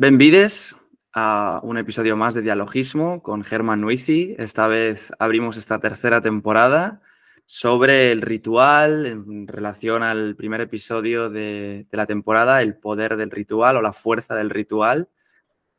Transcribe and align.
Benvides 0.00 0.78
a 1.12 1.60
un 1.62 1.76
episodio 1.76 2.16
más 2.16 2.32
de 2.32 2.40
Dialogismo 2.40 3.22
con 3.22 3.44
Germán 3.44 3.82
Nuizi. 3.82 4.34
Esta 4.38 4.66
vez 4.66 5.12
abrimos 5.18 5.58
esta 5.58 5.78
tercera 5.78 6.22
temporada 6.22 7.02
sobre 7.44 8.12
el 8.12 8.22
ritual 8.22 9.04
en 9.04 9.46
relación 9.46 10.02
al 10.02 10.36
primer 10.36 10.62
episodio 10.62 11.28
de, 11.28 11.86
la 11.90 12.06
temporada, 12.06 12.62
el 12.62 12.76
poder 12.76 13.18
del 13.18 13.30
ritual 13.30 13.76
o 13.76 13.82
la 13.82 13.92
fuerza 13.92 14.34
del 14.36 14.48
ritual. 14.48 15.10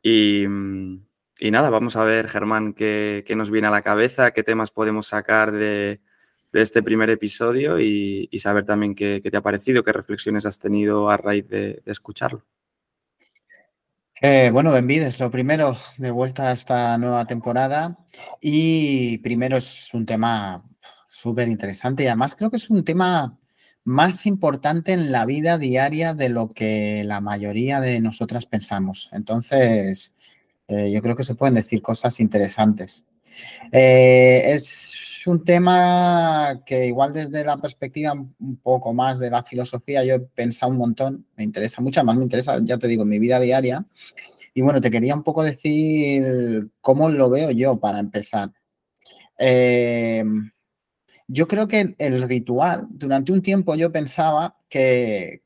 Y, 0.02 0.46
nada, 0.46 1.70
vamos 1.70 1.96
a 1.96 2.04
ver, 2.04 2.28
Germán, 2.28 2.74
qué, 2.74 3.24
nos 3.34 3.50
viene 3.50 3.66
a 3.66 3.72
la 3.72 3.82
cabeza, 3.82 4.30
qué 4.30 4.44
temas 4.44 4.70
podemos 4.70 5.08
sacar 5.08 5.50
de, 5.50 6.00
este 6.52 6.80
primer 6.84 7.10
episodio 7.10 7.80
y, 7.80 8.28
saber 8.38 8.66
también 8.66 8.94
qué, 8.94 9.20
te 9.20 9.36
ha 9.36 9.42
parecido, 9.42 9.82
qué 9.82 9.92
reflexiones 9.92 10.46
has 10.46 10.60
tenido 10.60 11.10
a 11.10 11.16
raíz 11.16 11.48
de 11.48 11.82
escucharlo. 11.86 12.44
Eh, 14.24 14.50
bueno, 14.52 14.70
Benvides, 14.70 15.18
lo 15.18 15.32
primero, 15.32 15.76
de 15.98 16.12
vuelta 16.12 16.50
a 16.50 16.52
esta 16.52 16.96
nueva 16.96 17.26
temporada. 17.26 17.98
Y 18.40 19.18
primero 19.18 19.56
es 19.56 19.92
un 19.94 20.06
tema 20.06 20.62
súper 21.08 21.48
interesante 21.48 22.04
y 22.04 22.06
además 22.06 22.36
creo 22.36 22.48
que 22.48 22.56
es 22.58 22.70
un 22.70 22.84
tema 22.84 23.36
más 23.82 24.24
importante 24.26 24.92
en 24.92 25.10
la 25.10 25.26
vida 25.26 25.58
diaria 25.58 26.14
de 26.14 26.28
lo 26.28 26.48
que 26.48 27.02
la 27.04 27.20
mayoría 27.20 27.80
de 27.80 28.00
nosotras 28.00 28.46
pensamos. 28.46 29.10
Entonces, 29.12 30.14
eh, 30.68 30.92
yo 30.92 31.02
creo 31.02 31.16
que 31.16 31.24
se 31.24 31.34
pueden 31.34 31.56
decir 31.56 31.82
cosas 31.82 32.20
interesantes. 32.20 33.06
Eh, 33.70 34.42
es 34.52 35.22
un 35.26 35.44
tema 35.44 36.62
que 36.66 36.86
igual 36.86 37.12
desde 37.12 37.44
la 37.44 37.56
perspectiva 37.56 38.12
un 38.12 38.56
poco 38.62 38.92
más 38.92 39.18
de 39.18 39.30
la 39.30 39.42
filosofía 39.42 40.04
yo 40.04 40.14
he 40.14 40.20
pensado 40.20 40.72
un 40.72 40.78
montón, 40.78 41.26
me 41.36 41.44
interesa 41.44 41.80
mucho, 41.80 42.02
más 42.04 42.16
me 42.16 42.24
interesa, 42.24 42.58
ya 42.62 42.78
te 42.78 42.88
digo, 42.88 43.04
en 43.04 43.08
mi 43.08 43.18
vida 43.18 43.40
diaria. 43.40 43.84
Y 44.54 44.60
bueno, 44.60 44.80
te 44.80 44.90
quería 44.90 45.14
un 45.14 45.22
poco 45.22 45.42
decir 45.42 46.70
cómo 46.80 47.08
lo 47.08 47.30
veo 47.30 47.50
yo 47.50 47.78
para 47.80 47.98
empezar. 47.98 48.52
Eh, 49.38 50.24
yo 51.26 51.48
creo 51.48 51.66
que 51.66 51.94
el 51.98 52.22
ritual, 52.28 52.86
durante 52.90 53.32
un 53.32 53.40
tiempo 53.40 53.74
yo 53.74 53.90
pensaba 53.90 54.58
que, 54.68 55.42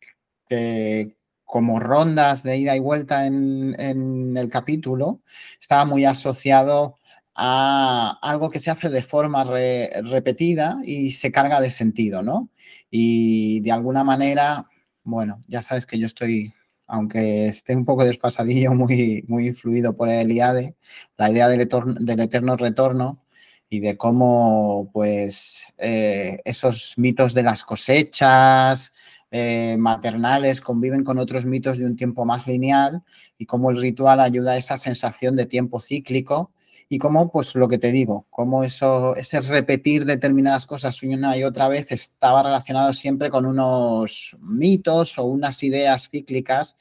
como 1.45 1.79
rondas 1.79 2.43
de 2.43 2.57
ida 2.57 2.75
y 2.75 2.81
vuelta 2.81 3.27
en, 3.27 3.79
en 3.79 4.37
el 4.37 4.49
capítulo, 4.49 5.21
estaba 5.61 5.85
muy 5.85 6.05
asociado 6.05 6.97
a 7.37 8.19
algo 8.23 8.49
que 8.49 8.61
se 8.61 8.71
hace 8.71 8.89
de 8.89 9.03
forma 9.03 9.45
repetida 9.45 10.79
y 10.85 11.11
se 11.11 11.31
carga 11.31 11.61
de 11.61 11.71
sentido, 11.71 12.23
¿no? 12.23 12.49
Y 12.91 13.61
de 13.61 13.73
alguna 13.73 14.05
manera, 14.05 14.67
bueno, 15.05 15.45
ya 15.47 15.63
sabes 15.63 15.87
que 15.87 15.99
yo 15.99 16.07
estoy, 16.07 16.55
aunque 16.87 17.47
esté 17.47 17.77
un 17.77 17.85
poco 17.85 18.05
despasadillo, 18.05 18.73
muy, 18.75 19.25
muy 19.29 19.49
influido 19.49 19.95
por 19.97 20.09
el 20.09 20.33
IADE, 20.33 20.77
la 21.19 21.31
idea 21.31 21.49
del, 21.49 21.61
eterno 21.61 22.57
retorno 22.57 23.23
y 23.69 23.81
de 23.81 23.97
cómo, 23.99 24.91
pues, 24.93 25.67
eh, 25.79 26.39
esos 26.45 26.95
mitos 26.97 27.35
de 27.35 27.43
las 27.43 27.65
cosechas, 27.65 28.95
eh, 29.31 29.77
maternales 29.79 30.61
conviven 30.61 31.05
con 31.05 31.19
otros 31.19 31.45
mitos 31.47 31.77
de 31.79 31.85
un 31.85 31.97
tiempo 31.97 32.25
más 32.25 32.47
lineal 32.47 33.03
y 33.37 33.45
cómo 33.45 33.71
el 33.71 33.81
ritual 33.81 34.21
ayuda 34.21 34.53
a 34.53 34.57
esa 34.57 34.79
sensación 34.79 35.37
de 35.37 35.47
tiempo 35.47 35.81
cíclico 35.81 36.53
y 36.89 36.99
cómo, 36.99 37.31
pues 37.33 37.55
lo 37.57 37.69
que 37.69 37.79
te 37.79 37.91
digo, 37.91 38.27
cómo 38.31 38.63
eso, 38.63 39.17
ese 39.17 39.41
repetir 39.41 40.05
determinadas 40.05 40.67
cosas 40.67 41.03
una 41.03 41.37
y 41.37 41.43
otra 41.43 41.69
vez 41.69 41.91
estaba 41.91 42.43
relacionado 42.45 42.93
siempre 42.93 43.29
con 43.31 43.45
unos 43.45 44.37
mitos 44.41 45.19
o 45.19 45.25
unas 45.25 45.63
ideas 45.63 46.09
cíclicas 46.09 46.77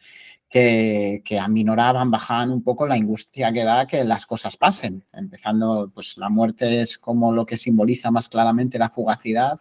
que, 0.55 1.37
aminoraban, 1.37 2.09
bajaban 2.09 2.49
un 2.49 2.63
poco 2.63 2.87
la 2.87 2.95
angustia 2.95 3.51
que 3.51 3.65
da 3.65 3.85
que 3.85 4.05
las 4.05 4.25
cosas 4.25 4.55
pasen. 4.55 5.03
Empezando, 5.11 5.91
pues 5.93 6.17
la 6.17 6.29
muerte 6.29 6.81
es 6.81 6.97
como 6.97 7.33
lo 7.33 7.45
que 7.45 7.57
simboliza 7.57 8.09
más 8.09 8.29
claramente 8.29 8.79
la 8.79 8.89
fugacidad, 8.89 9.59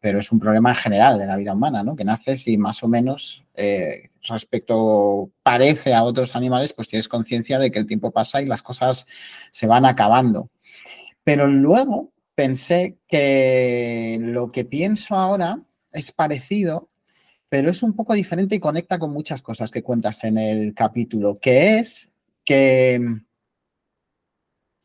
pero 0.00 0.18
es 0.18 0.30
un 0.32 0.40
problema 0.40 0.74
general 0.74 1.18
de 1.18 1.26
la 1.26 1.36
vida 1.36 1.54
humana, 1.54 1.82
¿no? 1.82 1.96
Que 1.96 2.04
naces 2.04 2.46
y 2.46 2.58
más 2.58 2.82
o 2.82 2.88
menos 2.88 3.42
eh, 3.54 4.10
respecto 4.28 5.30
parece 5.42 5.94
a 5.94 6.02
otros 6.02 6.36
animales, 6.36 6.74
pues 6.74 6.88
tienes 6.88 7.08
conciencia 7.08 7.58
de 7.58 7.70
que 7.70 7.78
el 7.78 7.86
tiempo 7.86 8.10
pasa 8.10 8.42
y 8.42 8.46
las 8.46 8.60
cosas 8.60 9.06
se 9.50 9.66
van 9.66 9.86
acabando. 9.86 10.50
Pero 11.24 11.46
luego 11.46 12.12
pensé 12.34 12.98
que 13.08 14.18
lo 14.20 14.48
que 14.48 14.66
pienso 14.66 15.14
ahora 15.14 15.60
es 15.90 16.12
parecido, 16.12 16.90
pero 17.54 17.70
es 17.70 17.84
un 17.84 17.92
poco 17.92 18.14
diferente 18.14 18.56
y 18.56 18.58
conecta 18.58 18.98
con 18.98 19.12
muchas 19.12 19.40
cosas 19.40 19.70
que 19.70 19.84
cuentas 19.84 20.24
en 20.24 20.38
el 20.38 20.74
capítulo, 20.74 21.38
que 21.40 21.78
es 21.78 22.12
que 22.44 23.00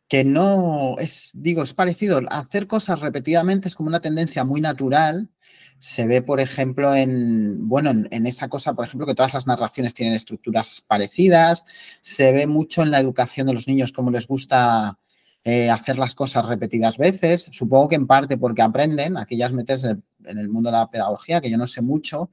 que 0.07 0.24
no 0.24 0.96
es, 1.00 1.31
digo, 1.34 1.63
es 1.63 1.74
parecido. 1.74 2.22
Hacer 2.29 2.68
cosas 2.68 3.00
repetidamente 3.00 3.68
es 3.68 3.74
como 3.75 3.90
una 3.90 4.02
tendencia 4.02 4.44
muy 4.44 4.62
natural. 4.62 5.29
Se 5.79 6.06
ve, 6.06 6.22
por 6.22 6.40
ejemplo, 6.40 6.94
en, 6.94 7.68
bueno, 7.68 7.90
en, 7.90 8.28
esa 8.28 8.50
cosa, 8.50 8.75
por 8.75 8.85
ejemplo, 8.85 9.08
que 9.08 9.16
todas 9.16 9.34
las 9.34 9.47
narraciones 9.47 9.96
tienen 9.96 10.13
estructuras 10.13 10.84
parecidas. 10.85 11.63
Se 12.03 12.31
ve 12.31 12.46
mucho 12.46 12.84
en 12.84 12.91
la 12.91 13.00
educación 13.00 13.47
de 13.47 13.53
los 13.53 13.68
niños 13.68 13.91
cómo 13.91 14.12
les 14.12 14.28
gusta 14.28 15.00
eh, 15.44 15.70
hacer 15.70 15.98
las 15.98 16.16
cosas 16.16 16.48
repetidas 16.48 16.98
veces. 16.98 17.48
Supongo 17.52 17.90
que 17.90 17.96
en 17.96 18.08
parte 18.08 18.38
porque 18.38 18.62
aprenden, 18.62 19.18
aquí 19.18 19.38
ya 19.38 19.50
metes 19.50 19.84
en 19.84 20.04
el 20.38 20.50
mundo 20.50 20.70
de 20.70 20.78
la 20.78 20.90
pedagogía, 20.90 21.40
que 21.42 21.50
yo 21.50 21.58
no 21.58 21.68
sé 21.68 21.82
mucho, 21.82 22.30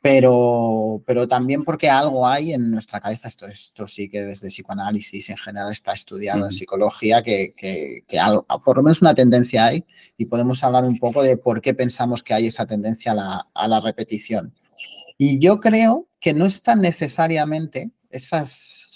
pero, 0.00 1.02
pero 1.06 1.28
también 1.28 1.64
porque 1.64 1.88
algo 1.88 2.26
hay 2.26 2.52
en 2.52 2.70
nuestra 2.70 3.00
cabeza, 3.00 3.28
esto, 3.28 3.46
esto 3.46 3.86
sí 3.86 4.08
que 4.08 4.22
desde 4.22 4.48
psicoanálisis 4.48 5.30
en 5.30 5.36
general 5.36 5.70
está 5.70 5.92
estudiado 5.92 6.44
en 6.44 6.52
psicología, 6.52 7.22
que, 7.22 7.54
que, 7.56 8.02
por 8.64 8.76
lo 8.76 8.82
menos 8.82 9.02
una 9.02 9.14
tendencia 9.14 9.66
hay 9.66 9.84
y 10.16 10.26
podemos 10.26 10.62
hablar 10.64 10.84
un 10.84 10.98
poco 10.98 11.22
de 11.22 11.36
por 11.36 11.60
qué 11.60 11.74
pensamos 11.74 12.22
que 12.22 12.34
hay 12.34 12.46
esa 12.46 12.66
tendencia 12.66 13.12
a 13.12 13.14
la, 13.14 13.48
a 13.54 13.68
la 13.68 13.80
repetición. 13.80 14.54
Y 15.16 15.38
yo 15.38 15.58
creo 15.60 16.08
que 16.20 16.34
no 16.34 16.46
es 16.46 16.62
tan 16.62 16.80
necesariamente 16.80 17.90
esas, 18.10 18.87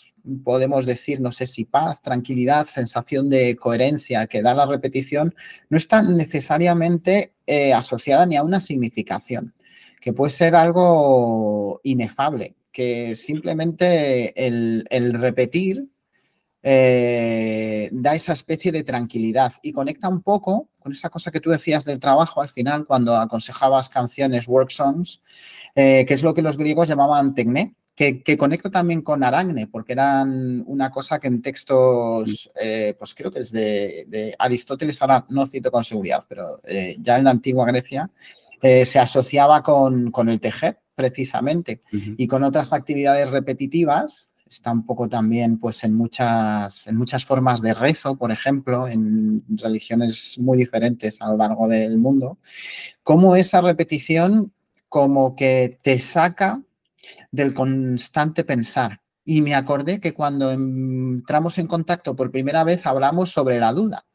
podemos 0.45 0.87
decir, 0.87 1.21
no 1.21 1.33
sé 1.33 1.47
si 1.47 1.65
paz, 1.65 2.01
tranquilidad, 2.03 2.67
sensación 2.69 3.29
de 3.29 3.57
coherencia 3.57 4.27
que 4.27 4.43
da 4.43 4.55
la 4.55 4.67
repetición, 4.67 5.35
no 5.69 5.77
está 5.77 6.03
necesariamente 6.03 7.33
eh, 7.47 7.73
asociada 7.73 8.27
ni 8.27 8.37
a 8.37 8.43
una 8.43 8.61
significación 8.61 9.55
que 10.01 10.13
puede 10.13 10.33
ser 10.33 10.57
algo 10.57 11.81
inefable, 11.85 12.57
que 12.73 13.15
simplemente 13.15 14.35
el, 14.47 14.85
repetir 15.15 15.89
eh, 16.65 17.89
da 17.93 18.15
esa 18.15 18.33
especie 18.33 18.73
de 18.73 18.83
tranquilidad 18.83 19.53
y 19.63 19.73
conecta 19.73 20.09
un 20.09 20.23
poco 20.23 20.69
con 20.81 20.93
esa 20.93 21.09
cosa 21.09 21.31
que 21.31 21.41
tú 21.41 21.51
decías 21.51 21.85
del 21.85 22.01
trabajo 22.01 22.43
al 22.43 22.49
final 22.49 22.85
cuando 22.85 23.17
aconsejabas 23.17 23.89
canciones, 23.89 24.49
work 24.49 24.71
songs, 24.71 25.23
eh, 25.77 26.05
que 26.07 26.15
es 26.15 26.23
lo 26.23 26.35
que 26.35 26.43
los 26.43 26.57
griegos 26.57 26.89
llamaban 26.89 27.35
tecné, 27.35 27.77
que, 28.25 28.37
conecta 28.37 28.71
también 28.71 29.03
con 29.03 29.23
aragne, 29.23 29.67
porque 29.67 29.93
eran 29.93 30.63
una 30.67 30.91
cosa 30.91 31.19
que 31.19 31.29
en 31.29 31.43
textos, 31.43 32.51
eh, 32.61 32.95
pues 32.99 33.15
creo 33.15 33.31
que 33.31 33.41
es 33.41 33.53
de, 33.53 34.35
Aristóteles, 34.39 35.01
ahora 35.01 35.27
no 35.29 35.47
cito 35.47 35.71
con 35.71 35.85
seguridad, 35.85 36.25
pero 36.29 36.61
ya 36.99 37.17
en 37.17 37.25
la 37.25 37.31
antigua 37.31 37.67
Grecia, 37.67 38.11
eh, 38.63 38.85
se 38.85 39.01
asociaba 39.01 39.61
con, 39.65 40.13
el 40.29 40.41
tejer, 40.41 40.79
precisamente, 40.95 41.83
y 41.91 42.29
con 42.29 42.45
otras 42.45 42.73
actividades 42.73 43.29
repetitivas. 43.29 44.31
Está 44.49 44.71
un 44.71 44.87
poco 44.87 45.09
también 45.09 45.59
pues, 45.59 45.83
en, 45.83 45.95
muchas, 45.95 46.87
en 46.87 46.97
muchas 46.97 47.25
formas 47.25 47.61
de 47.61 47.75
rezo, 47.75 48.17
por 48.17 48.31
ejemplo, 48.31 48.87
en 48.87 49.43
religiones 49.49 50.37
muy 50.39 50.59
diferentes 50.59 51.21
a 51.21 51.31
lo 51.31 51.39
largo 51.39 51.67
del 51.67 51.99
mundo. 51.99 52.39
Cómo 53.03 53.35
esa 53.35 53.61
repetición 53.63 54.53
como 54.89 55.35
que 55.35 55.81
te 55.83 55.99
saca 55.99 56.63
del 57.31 57.55
constante 57.55 58.45
pensar. 58.45 59.01
Y 59.25 59.43
me 59.43 59.55
acordé 59.55 60.01
que 60.01 60.15
cuando 60.15 60.51
entramos 60.51 61.59
en 61.59 61.67
contacto 61.67 62.17
por 62.17 62.31
primera 62.31 62.65
vez 62.65 62.87
hablamos 62.87 63.31
sobre 63.31 63.59
la 63.61 63.73
duda. 63.73 64.07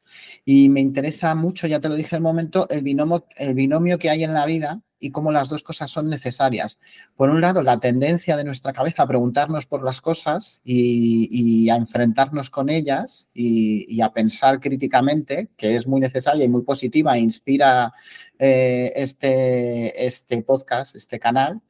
Y 0.45 0.69
me 0.69 0.81
interesa 0.81 1.35
mucho, 1.35 1.67
ya 1.67 1.79
te 1.79 1.89
lo 1.89 1.95
dije 1.95 2.15
el 2.15 2.21
momento, 2.21 2.67
el 2.69 2.81
binomio, 2.81 3.25
el 3.37 3.53
binomio 3.53 3.99
que 3.99 4.09
hay 4.09 4.23
en 4.23 4.33
la 4.33 4.45
vida 4.45 4.81
y 4.99 5.11
cómo 5.11 5.31
las 5.31 5.49
dos 5.49 5.63
cosas 5.63 5.91
son 5.91 6.09
necesarias. 6.09 6.79
Por 7.15 7.29
un 7.29 7.41
lado, 7.41 7.61
la 7.61 7.79
tendencia 7.79 8.35
de 8.35 8.43
nuestra 8.43 8.73
cabeza 8.73 9.03
a 9.03 9.07
preguntarnos 9.07 9.65
por 9.65 9.83
las 9.83 10.01
cosas 10.01 10.61
y, 10.63 11.69
a 11.69 11.75
enfrentarnos 11.75 12.49
con 12.49 12.69
ellas 12.69 13.29
y, 13.33 14.01
a 14.01 14.11
pensar 14.11 14.59
críticamente, 14.59 15.49
que 15.55 15.75
es 15.75 15.87
muy 15.87 15.99
necesaria 15.99 16.45
y 16.45 16.49
muy 16.49 16.63
positiva 16.63 17.15
e 17.15 17.21
inspira 17.21 17.93
eh, 18.39 18.91
este, 18.95 20.05
este 20.05 20.41
podcast, 20.41 20.95
este 20.95 21.19
canal. 21.19 21.61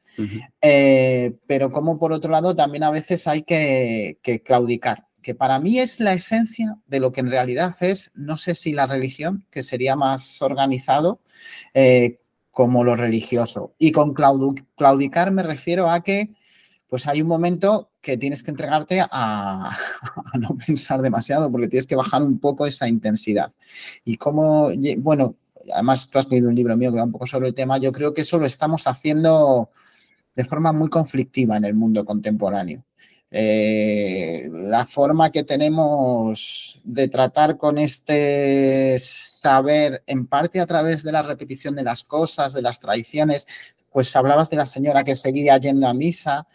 Eh, 0.60 1.36
pero 1.46 1.70
como 1.70 1.98
por 1.98 2.12
otro 2.12 2.30
lado 2.32 2.54
también 2.56 2.82
a 2.82 2.90
veces 2.90 3.26
hay 3.28 3.42
que 3.42 4.18
claudicar 4.44 5.08
que 5.22 5.34
para 5.34 5.60
mí 5.60 5.78
es 5.78 6.00
la 6.00 6.14
esencia 6.14 6.78
de 6.86 7.00
lo 7.00 7.12
que 7.12 7.20
en 7.20 7.30
realidad 7.30 7.76
es, 7.80 8.10
no 8.14 8.38
sé 8.38 8.54
si 8.54 8.72
la 8.72 8.86
religión, 8.86 9.44
que 9.50 9.62
sería 9.62 9.96
más 9.96 10.40
organizado 10.40 11.20
eh, 11.74 12.20
como 12.50 12.84
lo 12.84 12.96
religioso. 12.96 13.74
Y 13.78 13.92
con 13.92 14.14
claudicar 14.14 15.30
me 15.30 15.42
refiero 15.42 15.90
a 15.90 16.02
que 16.02 16.30
pues 16.88 17.06
hay 17.06 17.20
un 17.20 17.28
momento 17.28 17.90
que 18.00 18.16
tienes 18.16 18.42
que 18.42 18.50
entregarte 18.50 19.00
a, 19.00 19.06
a, 19.70 20.38
no 20.38 20.56
pensar 20.66 21.02
demasiado 21.02 21.52
porque 21.52 21.68
tienes 21.68 21.86
que 21.86 21.96
bajar 21.96 22.22
un 22.22 22.38
poco 22.38 22.66
esa 22.66 22.88
intensidad. 22.88 23.52
Y 24.04 24.16
como, 24.16 24.70
bueno, 24.98 25.36
además 25.74 26.08
tú 26.08 26.18
has 26.18 26.28
leído 26.28 26.48
un 26.48 26.54
libro 26.54 26.76
mío 26.76 26.90
que 26.90 26.98
va 26.98 27.04
un 27.04 27.12
poco 27.12 27.26
sobre 27.26 27.48
el 27.48 27.54
tema, 27.54 27.76
yo 27.76 27.92
creo 27.92 28.14
que 28.14 28.22
eso 28.22 28.38
lo 28.38 28.46
estamos 28.46 28.86
haciendo 28.86 29.70
de 30.38 30.44
forma 30.44 30.72
muy 30.72 30.88
conflictiva 30.88 31.56
en 31.56 31.64
el 31.64 31.74
mundo 31.74 32.04
contemporáneo. 32.04 32.84
Eh, 33.28 34.48
la 34.52 34.86
forma 34.86 35.32
que 35.32 35.42
tenemos 35.42 36.78
de 36.84 37.08
tratar 37.08 37.58
con 37.58 37.76
este 37.76 38.96
saber, 39.00 40.04
en 40.06 40.28
parte 40.28 40.60
a 40.60 40.66
través 40.66 41.02
de 41.02 41.10
la 41.10 41.22
repetición 41.22 41.74
de 41.74 41.82
las 41.82 42.04
cosas, 42.04 42.54
de 42.54 42.62
las 42.62 42.78
tradiciones, 42.78 43.48
pues 43.90 44.14
hablabas 44.14 44.48
de 44.48 44.58
la 44.58 44.66
señora 44.66 45.02
que 45.02 45.16
seguía 45.16 45.58
yendo 45.58 45.88
a 45.88 45.92
misa. 45.92 46.46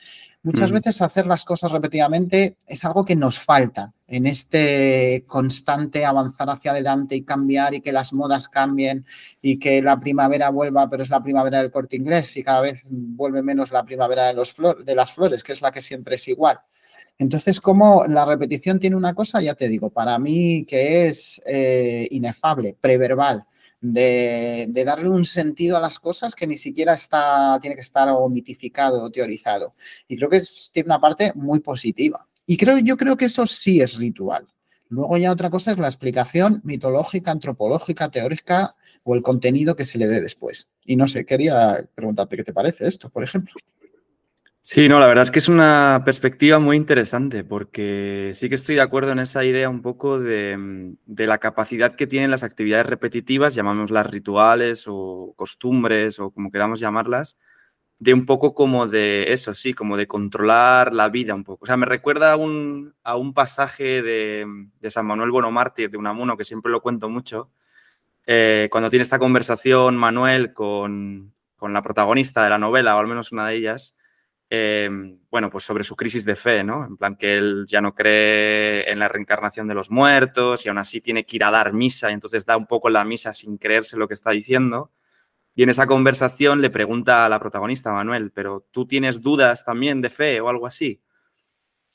Muchas 0.43 0.73
veces 0.73 1.01
hacer 1.01 1.25
las 1.25 1.45
cosas 1.45 1.71
repetidamente 1.71 2.57
es 2.67 2.83
algo 2.83 3.05
que 3.05 3.15
nos 3.15 3.39
falta 3.39 3.93
en 4.07 4.27
este 4.27 5.23
constante 5.25 6.03
avanzar 6.03 6.49
hacia 6.49 6.71
adelante 6.71 7.15
y 7.15 7.23
cambiar 7.23 7.73
y 7.73 7.79
que 7.79 7.93
las 7.93 8.11
modas 8.11 8.49
cambien 8.49 9.05
y 9.41 9.57
que 9.57 9.81
la 9.81 10.01
primavera 10.01 10.49
vuelva, 10.49 10.89
pero 10.89 11.03
es 11.03 11.09
la 11.09 11.23
primavera 11.23 11.59
del 11.61 11.71
corte 11.71 11.95
inglés 11.95 12.35
y 12.35 12.43
cada 12.43 12.59
vez 12.59 12.81
vuelve 12.89 13.41
menos 13.41 13.71
la 13.71 13.85
primavera 13.85 14.27
de, 14.27 14.33
los 14.33 14.53
de 14.83 14.95
las 14.95 15.13
flores, 15.13 15.43
que 15.43 15.53
es 15.53 15.61
la 15.61 15.71
que 15.71 15.81
siempre 15.81 16.15
es 16.15 16.27
igual. 16.27 16.59
Entonces, 17.17 17.61
como 17.61 18.05
la 18.05 18.25
repetición 18.25 18.79
tiene 18.79 18.97
una 18.97 19.13
cosa, 19.13 19.41
ya 19.41 19.53
te 19.53 19.69
digo, 19.69 19.91
para 19.91 20.19
mí 20.19 20.65
que 20.65 21.07
es 21.07 21.41
eh, 21.45 22.05
inefable, 22.11 22.75
preverbal, 22.81 23.45
de, 23.83 24.83
darle 24.85 25.09
un 25.09 25.25
sentido 25.25 25.75
a 25.75 25.81
las 25.81 25.99
cosas 25.99 26.35
que 26.35 26.47
ni 26.47 26.57
siquiera 26.57 26.93
está, 26.93 27.59
tiene 27.61 27.75
que 27.75 27.81
estar 27.81 28.07
o 28.09 28.29
mitificado 28.29 29.03
o 29.03 29.11
teorizado. 29.11 29.75
Y 30.07 30.15
creo 30.17 30.29
que 30.29 30.41
tiene 30.71 30.87
una 30.87 31.01
parte 31.01 31.33
muy 31.35 31.59
positiva. 31.59 32.25
Y 32.45 32.55
creo, 32.55 32.77
yo 32.79 32.95
creo 32.95 33.17
que 33.17 33.25
eso 33.25 33.45
sí 33.45 33.81
es 33.81 33.95
ritual. 33.95 34.47
Luego 34.87 35.17
ya 35.17 35.31
otra 35.31 35.49
cosa 35.49 35.71
es 35.71 35.77
la 35.77 35.87
explicación 35.87 36.61
mitológica, 36.63 37.31
antropológica, 37.31 38.09
teórica 38.09 38.75
o 39.03 39.15
el 39.15 39.21
contenido 39.21 39.75
que 39.75 39.85
se 39.85 39.97
le 39.97 40.07
dé 40.07 40.21
después. 40.21 40.69
Y 40.85 40.95
no 40.95 41.07
sé, 41.07 41.25
quería 41.25 41.85
preguntarte 41.93 42.37
qué 42.37 42.43
te 42.43 42.53
parece 42.53 42.87
esto, 42.87 43.09
por 43.09 43.23
ejemplo. 43.23 43.53
Sí, 44.65 44.87
no, 44.87 44.97
la 45.01 45.07
verdad 45.07 45.23
es 45.23 45.31
que 45.31 45.39
es 45.39 45.49
una 45.49 46.03
perspectiva 46.05 46.57
muy 46.57 46.77
interesante 46.77 47.43
porque 47.43 48.31
sí 48.33 48.47
que 48.47 48.55
estoy 48.55 48.75
de 48.75 48.81
acuerdo 48.81 49.11
en 49.11 49.19
esa 49.19 49.43
idea 49.43 49.67
un 49.67 49.81
poco 49.81 50.21
de, 50.21 50.55
mm, 50.57 50.95
la 51.17 51.37
capacidad 51.39 51.97
que 51.97 52.07
tienen 52.07 52.31
las 52.31 52.43
actividades 52.43 52.85
repetitivas, 52.87 53.55
llamémoslas 53.55 54.09
rituales 54.09 54.85
o 54.87 55.33
costumbres 55.35 56.17
o 56.19 56.31
como 56.31 56.49
queramos 56.49 56.79
llamarlas, 56.79 57.37
de 57.99 58.13
un 58.13 58.25
poco 58.25 58.53
como 58.53 58.87
de 58.87 59.33
eso, 59.33 59.53
sí, 59.53 59.73
como 59.73 59.97
de 59.97 60.07
controlar 60.07 60.93
la 60.93 61.09
vida 61.09 61.35
un 61.35 61.43
poco. 61.43 61.65
O 61.65 61.67
sea, 61.67 61.77
me 61.77 61.85
recuerda 61.85 62.33
a 62.33 62.37
un, 62.37 62.95
a 63.03 63.17
un 63.17 63.33
pasaje 63.33 64.01
de, 64.01 64.47
San 64.89 65.05
Manuel 65.05 65.31
Bonomártir, 65.31 65.89
de 65.91 65.97
Unamuno, 65.97 66.37
que 66.37 66.45
siempre 66.45 66.71
lo 66.71 66.81
cuento 66.81 67.09
mucho, 67.09 67.51
eh, 68.27 68.69
cuando 68.71 68.89
tiene 68.89 69.03
esta 69.03 69.19
conversación 69.19 69.97
Manuel 69.97 70.53
con, 70.53 71.33
con 71.57 71.73
la 71.73 71.81
protagonista 71.81 72.43
de 72.45 72.49
la 72.51 72.57
novela, 72.59 72.95
o 72.95 72.99
al 72.99 73.07
menos 73.07 73.31
una 73.33 73.47
de 73.47 73.55
ellas, 73.55 73.95
Em, 74.55 75.17
bueno, 75.31 75.49
pues 75.49 75.63
sobre 75.63 75.83
su 75.83 75.95
crisis 75.95 76.25
de 76.25 76.35
fe, 76.35 76.63
¿no? 76.63 76.85
En 76.85 76.95
plan 76.95 77.15
que 77.15 77.33
él 77.39 77.65
ya 77.67 77.81
no 77.81 77.95
cree 77.95 78.87
en 78.91 78.99
la 78.99 79.07
reencarnación 79.07 79.67
de 79.67 79.73
los 79.73 79.89
muertos 79.89 80.63
y 80.63 80.69
aún 80.69 80.77
así 80.77 81.01
tiene 81.01 81.25
que 81.25 81.37
ir 81.37 81.43
a 81.43 81.49
dar 81.49 81.73
misa 81.73 82.11
y 82.11 82.13
entonces 82.13 82.45
da 82.45 82.55
un 82.55 82.67
poco 82.67 82.91
la 82.91 83.03
misa 83.03 83.33
sin 83.33 83.57
creerse 83.57 83.97
lo 83.97 84.07
que 84.07 84.13
está 84.13 84.29
diciendo. 84.29 84.91
Y 85.55 85.63
en 85.63 85.71
esa 85.71 85.87
conversación 85.87 86.61
le 86.61 86.69
pregunta 86.69 87.25
a 87.25 87.29
la 87.29 87.39
protagonista, 87.39 87.91
Manuel, 87.91 88.29
pero 88.29 88.67
¿tú 88.69 88.85
tienes 88.85 89.23
dudas 89.23 89.65
también 89.65 90.03
de 90.03 90.11
fe 90.11 90.39
o 90.39 90.49
algo 90.49 90.67
así? 90.67 91.01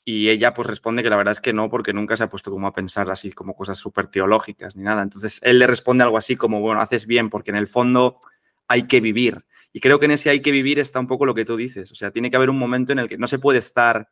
Y 0.03 0.27
ella 0.27 0.53
pues 0.53 0.67
responde 0.67 1.01
que 1.01 1.09
la 1.09 1.15
verdad 1.15 1.31
es 1.31 1.39
que 1.39 1.53
no, 1.53 1.69
porque 1.69 1.93
nunca 1.93 2.17
se 2.17 2.25
ha 2.25 2.29
puesto 2.29 2.51
como 2.51 2.67
a 2.67 2.73
pensar 2.73 3.09
así 3.09 3.31
como 3.31 3.55
cosas 3.55 3.77
súper 3.77 4.07
teológicas 4.07 4.75
ni 4.75 4.83
nada. 4.83 5.01
Entonces 5.01 5.39
él 5.43 5.59
le 5.59 5.67
responde 5.67 6.03
algo 6.03 6.17
así 6.17 6.35
como, 6.35 6.59
bueno, 6.59 6.81
haces 6.81 7.05
bien, 7.05 7.29
porque 7.29 7.51
en 7.51 7.57
el 7.57 7.67
fondo 7.67 8.19
hay 8.67 8.85
que 8.85 8.99
vivir. 8.99 9.45
Y 9.71 9.79
creo 9.79 9.99
que 9.99 10.05
en 10.05 10.11
ese 10.11 10.29
hay 10.29 10.41
que 10.41 10.51
vivir 10.51 10.79
está 10.79 10.99
un 10.99 11.07
poco 11.07 11.25
lo 11.25 11.35
que 11.35 11.45
tú 11.45 11.55
dices. 11.55 11.91
O 11.91 11.95
sea, 11.95 12.11
tiene 12.11 12.29
que 12.29 12.35
haber 12.35 12.49
un 12.49 12.57
momento 12.57 12.91
en 12.91 12.99
el 12.99 13.09
que 13.09 13.17
no 13.17 13.27
se 13.27 13.39
puede 13.39 13.59
estar 13.59 14.09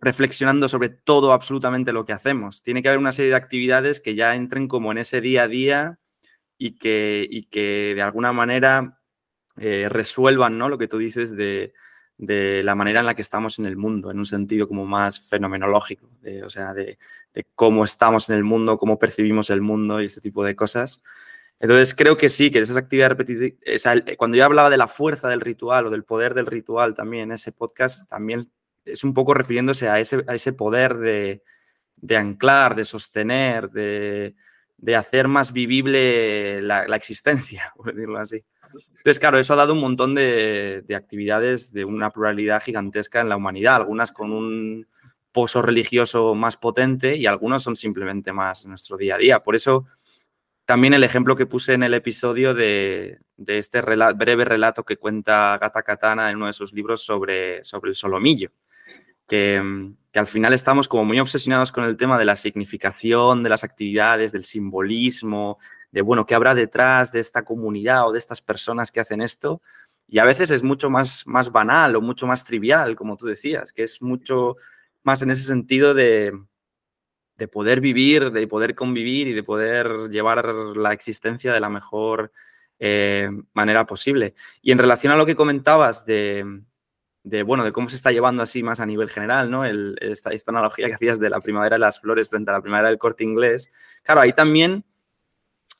reflexionando 0.00 0.68
sobre 0.68 0.90
todo 0.90 1.32
absolutamente 1.32 1.92
lo 1.92 2.04
que 2.04 2.12
hacemos. 2.12 2.62
Tiene 2.62 2.82
que 2.82 2.88
haber 2.88 3.00
una 3.00 3.12
serie 3.12 3.30
de 3.30 3.36
actividades 3.36 4.00
que 4.00 4.14
ya 4.14 4.34
entren 4.34 4.68
como 4.68 4.92
en 4.92 4.98
ese 4.98 5.20
día 5.20 5.44
a 5.44 5.48
día 5.48 5.98
y 6.56 6.78
que, 6.78 7.26
y 7.28 7.44
que 7.44 7.94
de 7.94 8.02
alguna 8.02 8.32
manera 8.32 9.00
eh, 9.56 9.88
resuelvan 9.88 10.56
¿no? 10.56 10.68
lo 10.68 10.78
que 10.78 10.88
tú 10.88 10.98
dices 10.98 11.36
de, 11.36 11.72
de, 12.16 12.62
la 12.62 12.74
manera 12.74 13.00
en 13.00 13.06
la 13.06 13.14
que 13.14 13.22
estamos 13.22 13.58
en 13.58 13.66
el 13.66 13.76
mundo, 13.76 14.10
en 14.10 14.18
un 14.18 14.26
sentido 14.26 14.68
como 14.68 14.86
más 14.86 15.28
fenomenológico, 15.28 16.08
o 16.44 16.50
sea, 16.50 16.74
de, 16.74 16.98
de, 17.34 17.46
cómo 17.54 17.84
estamos 17.84 18.28
en 18.30 18.36
el 18.36 18.44
mundo, 18.44 18.78
cómo 18.78 18.98
percibimos 18.98 19.50
el 19.50 19.62
mundo 19.62 20.00
y 20.00 20.06
este 20.06 20.20
tipo 20.20 20.44
de 20.44 20.54
cosas. 20.54 21.02
Entonces 21.60 21.94
creo 21.94 22.16
que 22.16 22.28
sí, 22.28 22.50
que 22.50 22.60
esas 22.60 22.76
actividades 22.76 23.16
repetitivas, 23.16 24.04
cuando 24.16 24.36
yo 24.36 24.44
hablaba 24.44 24.70
de 24.70 24.76
la 24.76 24.86
fuerza 24.86 25.28
del 25.28 25.40
ritual 25.40 25.86
o 25.86 25.90
del 25.90 26.04
poder 26.04 26.34
del 26.34 26.46
ritual 26.46 26.94
también 26.94 27.24
en 27.24 27.32
ese 27.32 27.50
podcast, 27.50 28.08
también 28.08 28.48
es 28.84 29.02
un 29.02 29.12
poco 29.12 29.34
refiriéndose 29.34 29.88
a 29.88 29.98
ese, 29.98 30.24
a 30.28 30.34
ese 30.34 30.52
poder 30.52 30.98
de, 30.98 31.42
anclar, 32.16 32.76
de 32.76 32.84
sostener, 32.84 33.70
de, 33.70 34.34
hacer 34.96 35.26
más 35.26 35.52
vivible 35.52 36.62
la, 36.62 36.84
existencia, 36.94 37.72
por 37.76 37.92
decirlo 37.92 38.18
así. 38.18 38.44
Entonces, 38.98 39.18
claro, 39.18 39.38
eso 39.38 39.54
ha 39.54 39.56
dado 39.56 39.72
un 39.72 39.80
montón 39.80 40.14
de, 40.14 40.82
de 40.86 40.94
actividades 40.94 41.72
de 41.72 41.84
una 41.84 42.10
pluralidad 42.10 42.62
gigantesca 42.62 43.20
en 43.20 43.28
la 43.28 43.36
humanidad, 43.36 43.76
algunas 43.76 44.12
con 44.12 44.32
un 44.32 44.86
pozo 45.32 45.62
religioso 45.62 46.34
más 46.34 46.56
potente 46.56 47.16
y 47.16 47.26
algunas 47.26 47.62
son 47.62 47.76
simplemente 47.76 48.32
más 48.32 48.66
nuestro 48.66 48.96
día 48.96 49.14
a 49.14 49.18
día. 49.18 49.42
Por 49.42 49.54
eso 49.54 49.86
también 50.68 50.92
el 50.92 51.02
ejemplo 51.02 51.34
que 51.34 51.46
puse 51.46 51.72
en 51.72 51.82
el 51.82 51.94
episodio 51.94 52.52
de, 52.52 53.20
este 53.46 53.80
breve 53.80 54.44
relato 54.44 54.84
que 54.84 54.98
cuenta 54.98 55.56
Gata 55.58 55.82
Katana 55.82 56.28
en 56.28 56.36
uno 56.36 56.46
de 56.46 56.52
sus 56.52 56.74
libros 56.74 57.02
sobre, 57.02 57.64
sobre 57.64 57.88
el 57.88 57.94
solomillo, 57.94 58.50
que, 59.26 59.56
al 60.12 60.26
final 60.26 60.52
estamos 60.52 60.86
como 60.86 61.06
muy 61.06 61.20
obsesionados 61.20 61.72
con 61.72 61.84
el 61.84 61.96
tema 61.96 62.18
de 62.18 62.26
la 62.26 62.36
significación 62.36 63.42
de 63.42 63.48
las 63.48 63.64
actividades, 63.64 64.30
del 64.30 64.44
simbolismo, 64.44 65.58
de, 65.90 66.02
bueno, 66.02 66.26
qué 66.26 66.34
habrá 66.34 66.54
detrás 66.54 67.12
de 67.12 67.20
esta 67.20 67.46
comunidad 67.46 68.06
o 68.06 68.12
de 68.12 68.18
estas 68.18 68.42
personas 68.42 68.92
que 68.92 69.00
hacen 69.00 69.22
esto. 69.22 69.62
Y 70.06 70.18
a 70.18 70.26
veces 70.26 70.50
es 70.50 70.62
mucho 70.62 70.90
más, 70.90 71.26
más 71.26 71.50
banal 71.50 71.96
o 71.96 72.02
mucho 72.02 72.26
más 72.26 72.44
trivial, 72.44 72.94
como 72.94 73.16
tú 73.16 73.24
decías, 73.24 73.72
que 73.72 73.84
es 73.84 74.02
mucho 74.02 74.56
más 75.02 75.22
en 75.22 75.30
ese 75.30 75.44
sentido 75.44 75.94
de, 75.94 76.34
de 77.38 77.46
poder 77.46 77.80
vivir, 77.80 78.32
de 78.32 78.46
poder 78.48 78.74
convivir 78.74 79.28
y 79.28 79.32
de 79.32 79.44
poder 79.44 80.10
llevar 80.10 80.44
la 80.76 80.92
existencia 80.92 81.52
de 81.52 81.60
la 81.60 81.68
mejor 81.70 82.32
eh, 82.80 83.30
manera 83.54 83.86
posible. 83.86 84.34
Y 84.60 84.72
en 84.72 84.78
relación 84.78 85.12
a 85.12 85.16
lo 85.16 85.24
que 85.24 85.36
comentabas 85.36 86.04
de, 86.04 86.44
bueno, 87.46 87.64
de 87.64 87.70
cómo 87.70 87.88
se 87.88 87.94
está 87.94 88.10
llevando 88.10 88.42
así 88.42 88.64
más 88.64 88.80
a 88.80 88.86
nivel 88.86 89.08
general, 89.08 89.50
¿no? 89.50 89.64
esta, 89.64 90.30
analogía 90.48 90.88
que 90.88 90.94
hacías 90.94 91.20
de 91.20 91.30
la 91.30 91.40
primavera 91.40 91.76
de 91.76 91.80
las 91.80 92.00
flores 92.00 92.28
frente 92.28 92.50
a 92.50 92.54
la 92.54 92.60
primavera 92.60 92.88
del 92.88 92.98
corte 92.98 93.22
inglés. 93.22 93.70
Claro, 94.02 94.20
ahí 94.20 94.32
también 94.32 94.84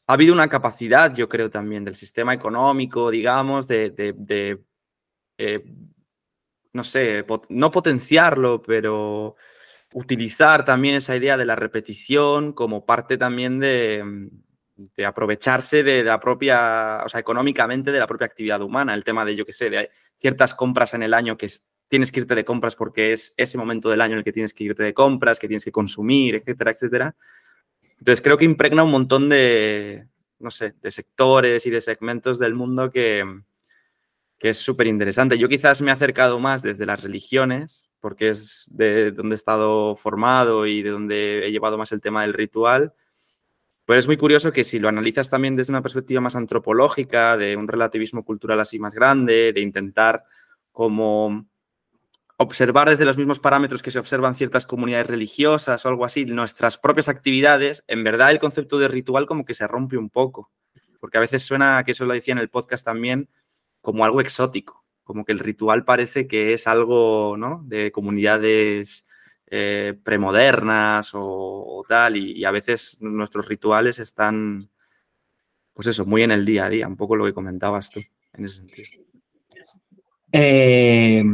ha 0.07 0.13
habido 0.13 0.33
una 0.33 0.49
capacidad, 0.49 1.13
yo 1.13 1.29
creo 1.29 1.51
también, 1.51 1.85
del 1.85 1.97
sistema 1.97 2.33
económico, 2.33 3.11
digamos, 3.11 3.67
de, 3.67 3.93
eh, 5.39 5.65
no 6.73 6.85
sé, 6.85 7.27
no 7.49 7.71
potenciarlo, 7.73 8.63
pero 8.63 9.37
utilizar 9.93 10.65
también 10.65 10.97
esa 10.97 11.17
idea 11.17 11.37
de 11.37 11.47
la 11.47 11.57
repetición 11.57 12.53
como 12.53 12.85
parte 12.85 13.17
también 13.17 13.59
de, 13.59 14.31
aprovecharse 15.07 15.83
de 15.83 16.05
la 16.05 16.21
propia, 16.21 17.03
o 17.05 17.09
sea, 17.09 17.21
económicamente 17.21 17.91
de 17.91 17.99
la 17.99 18.07
propia 18.07 18.27
actividad 18.27 18.61
humana. 18.63 18.95
El 18.95 19.05
tema 19.05 19.25
de, 19.25 19.35
yo 19.35 19.47
qué 19.47 19.53
sé, 19.53 19.71
de 19.71 19.91
ciertas 20.19 20.55
compras 20.55 20.95
en 20.95 21.03
el 21.03 21.15
año 21.15 21.37
que 21.37 21.49
tienes 21.89 22.13
que 22.13 22.21
irte 22.21 22.35
de 22.35 22.45
compras 22.45 22.77
porque 22.77 23.13
es 23.13 23.35
ese 23.37 23.57
momento 23.57 23.89
del 23.89 24.03
año 24.03 24.13
en 24.13 24.19
el 24.19 24.25
que 24.25 24.33
tienes 24.33 24.53
que 24.53 24.65
irte 24.65 24.83
de 24.83 24.95
compras, 24.95 25.39
que 25.39 25.49
tienes 25.49 25.65
que 25.65 25.73
consumir, 25.73 26.35
etcétera, 26.35 26.71
etcétera. 26.71 27.17
Entonces 27.99 28.23
creo 28.23 28.37
que 28.37 28.45
impregna 28.45 28.85
un 28.85 28.91
montón 28.91 29.29
de, 29.29 30.07
no 30.39 30.51
sé, 30.51 30.75
de 30.83 30.91
sectores 30.91 31.67
y 31.67 31.71
de 31.71 31.81
segmentos 31.81 32.39
del 32.39 32.55
mundo 32.55 32.91
que, 32.91 33.25
que 34.39 34.51
es 34.51 34.59
súper 34.59 34.87
interesante. 34.87 35.39
Yo 35.39 35.49
quizás 35.49 35.83
me 35.83 35.91
he 35.91 35.93
acercado 35.93 36.39
más 36.39 36.63
desde 36.63 36.87
las 36.87 37.03
religiones, 37.03 37.89
porque 38.01 38.31
es 38.31 38.69
de 38.71 39.11
donde 39.11 39.35
he 39.35 39.37
estado 39.37 39.97
formado 39.97 40.67
y 40.67 40.83
de 40.83 40.91
donde 40.91 41.47
he 41.47 41.51
llevado 41.51 41.77
más 41.77 41.91
el 41.93 42.01
tema 42.01 42.23
del 42.23 42.35
ritual. 42.35 42.95
Pero 43.85 43.99
es 43.99 44.07
muy 44.07 44.17
curioso 44.17 44.53
que 44.53 44.65
si 44.65 44.79
lo 44.79 44.89
analizas 44.89 45.31
también 45.31 45.57
desde 45.57 45.73
una 45.73 45.83
perspectiva 45.83 46.21
más 46.21 46.37
antropológica, 46.37 47.37
de 47.37 47.57
un 47.57 47.67
relativismo 47.67 48.25
cultural 48.25 48.61
así 48.61 48.79
más 48.79 48.95
grande, 48.95 49.53
de 49.53 49.61
intentar 49.61 50.25
como 50.71 51.49
observar 52.37 52.89
desde 52.89 53.05
los 53.05 53.19
mismos 53.19 53.41
parámetros 53.41 53.83
que 53.83 53.91
se 53.91 53.99
observan 53.99 54.37
ciertas 54.37 54.65
comunidades 54.65 55.09
religiosas 55.09 55.85
o 55.85 55.89
algo 55.89 56.05
así, 56.05 56.25
nuestras 56.25 56.79
propias 56.79 57.09
actividades, 57.09 57.83
en 57.89 58.05
verdad 58.05 58.31
el 58.31 58.39
concepto 58.39 58.79
de 58.79 58.87
ritual 58.87 59.27
como 59.27 59.45
que 59.45 59.55
se 59.55 59.67
rompe 59.67 59.97
un 59.97 60.09
poco, 60.09 60.53
porque 61.01 61.19
a 61.19 61.21
veces 61.21 61.43
suena, 61.43 61.83
que 61.83 61.91
eso 61.91 62.07
lo 62.07 62.15
decía 62.15 62.33
en 62.33 62.39
el 62.39 62.49
podcast 62.49 62.85
también, 62.85 63.29
como 63.81 64.05
algo 64.05 64.21
exótico, 64.21 64.85
como 65.05 65.25
que 65.25 65.33
el 65.33 65.39
ritual 65.39 65.85
parece 65.85 66.27
que 66.27 66.53
es 66.53 66.67
algo. 66.67 67.37
De 67.65 67.91
comunidades 67.93 69.05
eh, 69.51 69.95
premodernas 70.03 71.11
o, 71.15 71.83
tal, 71.89 72.17
y, 72.17 72.45
a 72.45 72.51
veces 72.51 72.99
nuestros 73.01 73.49
rituales 73.49 73.99
están, 73.99 74.69
pues 75.73 75.89
eso, 75.89 76.05
muy 76.05 76.23
en 76.23 76.33
el 76.33 76.45
día 76.45 76.67
a 76.67 76.69
día, 76.69 76.87
un 76.87 76.97
poco 76.97 77.17
lo 77.17 77.25
que 77.25 77.33
comentabas 77.33 77.89
tú 77.89 78.01
en 78.35 78.45
ese 78.45 78.57
sentido. 78.59 78.89
Eh, 80.33 81.25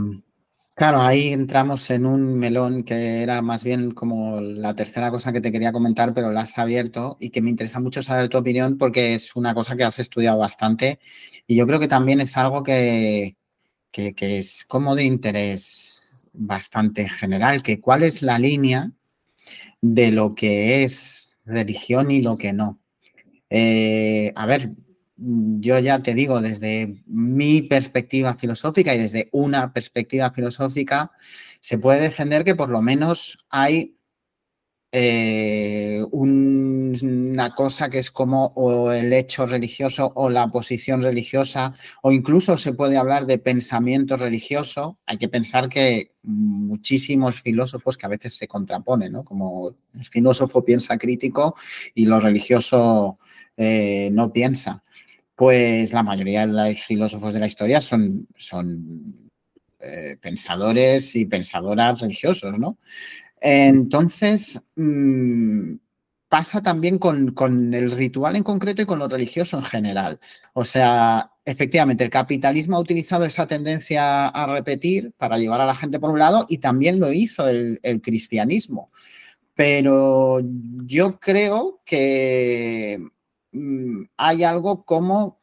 claro, 0.77 1.01
ahí 1.01 1.33
entramos 1.33 1.91
en 1.91 2.07
un 2.07 2.39
melón 2.39 2.85
que 2.85 3.23
era 3.23 3.43
más 3.43 3.65
bien 3.65 3.91
como 3.91 4.41
la 4.41 4.77
tercera 4.77 5.11
cosa 5.11 5.33
que 5.33 5.41
te 5.41 5.51
quería 5.51 5.73
comentar, 5.73 6.15
pero 6.15 6.31
la 6.31 6.43
has 6.43 6.57
abierto 6.57 7.17
y 7.19 7.31
que 7.31 7.43
me 7.43 7.51
interesa 7.51 7.81
mucho 7.81 8.01
saber 8.01 8.29
tu 8.29 8.39
opinión 8.39 8.79
porque 8.79 9.15
es 9.15 9.35
una 9.35 9.55
cosa 9.55 9.75
que 9.75 9.83
has 9.83 9.99
estudiado 9.99 10.39
bastante 10.39 11.01
y 11.47 11.57
yo 11.57 11.67
creo 11.67 11.81
que 11.81 11.89
también 11.89 12.21
es 12.21 12.37
algo 12.37 12.63
que, 12.63 13.37
que, 13.91 14.15
es 14.39 14.65
como 14.67 14.95
de 14.95 15.05
interés 15.05 16.29
bastante 16.33 17.09
general, 17.09 17.63
que 17.63 17.81
cuál 17.81 18.03
es 18.03 18.23
la 18.23 18.39
línea 18.39 18.91
de 19.81 20.11
lo 20.11 20.35
que 20.35 20.83
es 20.83 21.43
religión 21.45 22.11
y 22.11 22.23
lo 22.23 22.37
que 22.37 22.53
no. 22.53 22.81
Eh, 23.51 24.33
a 24.35 24.47
ver, 24.47 24.73
yo 25.17 25.79
ya 25.79 26.03
te 26.03 26.15
digo, 26.15 26.41
desde 26.41 27.03
mi 27.07 27.63
perspectiva 27.63 28.35
filosófica 28.35 28.95
y 28.95 28.99
desde 28.99 29.29
una 29.33 29.73
perspectiva 29.73 30.33
filosófica, 30.33 31.13
se 31.61 31.79
puede 31.79 32.01
defender 32.01 32.45
que 32.45 32.55
por 32.55 32.71
lo 32.71 32.83
menos 32.83 33.39
hay 33.49 33.97
eh, 34.97 36.05
una 36.13 37.53
cosa 37.57 37.91
que 37.91 37.99
es 37.99 38.13
como 38.13 38.93
el 38.93 39.13
hecho 39.13 39.45
religioso 39.45 40.13
o 40.15 40.31
la 40.31 40.47
posición 40.53 41.03
religiosa, 41.03 41.75
o 42.03 42.13
incluso 42.13 42.57
se 42.57 42.75
puede 42.75 42.97
hablar 42.97 43.27
de 43.27 43.39
pensamiento 43.39 44.17
religioso. 44.17 45.01
Hay 45.05 45.19
que 45.19 45.29
pensar 45.29 45.69
que 45.69 46.13
muchísimos 46.23 47.43
filósofos 47.43 47.99
que 47.99 48.07
a 48.07 48.09
veces 48.09 48.37
se 48.37 48.47
contraponen, 48.47 49.11
¿no? 49.11 49.25
Como 49.25 49.75
el 49.95 50.07
filósofo 50.07 50.65
piensa 50.65 50.97
crítico 50.97 51.57
y 51.93 52.07
lo 52.07 52.21
religioso 52.21 53.19
eh, 53.57 54.11
no 54.13 54.33
piensa. 54.33 54.85
Pues 55.35 55.93
la 55.93 56.05
mayoría 56.05 56.47
de 56.47 56.53
los 56.53 56.81
filósofos 56.85 57.35
de 57.35 57.41
la 57.41 57.47
historia 57.47 57.81
son, 57.81 58.29
son 58.37 59.33
eh, 59.81 60.19
pensadores 60.21 61.17
y 61.17 61.27
pensadoras 61.27 62.01
religiosos, 62.01 62.57
¿no? 62.61 62.79
Entonces, 63.47 64.59
mm, 64.75 65.75
pasa 66.31 66.63
también 66.63 66.99
con, 66.99 67.75
el 67.75 67.91
ritual 67.91 68.37
en 68.37 68.43
concreto 68.43 68.81
y 68.81 68.87
con 68.87 68.99
lo 68.99 69.07
religioso 69.07 69.59
en 69.59 69.65
general. 69.65 70.19
O 70.55 70.65
sea, 70.65 71.31
efectivamente, 71.45 72.05
el 72.05 72.11
capitalismo 72.11 72.77
ha 72.77 72.81
utilizado 72.81 73.27
esa 73.27 73.47
tendencia 73.47 74.29
a 74.29 74.47
repetir 74.47 75.13
para 75.19 75.37
llevar 75.37 75.61
a 75.61 75.67
la 75.67 75.75
gente 75.75 76.01
por 76.01 76.11
un 76.11 76.19
lado 76.21 76.47
y 76.49 76.59
también 76.59 77.01
lo 77.01 77.13
hizo 77.13 77.47
el, 77.47 77.79
cristianismo. 78.03 78.91
Pero 79.55 80.41
yo 80.87 81.21
creo 81.21 81.83
que 81.85 82.99
mm, 83.53 84.05
hay 84.17 84.43
algo 84.45 84.85
como 84.85 85.39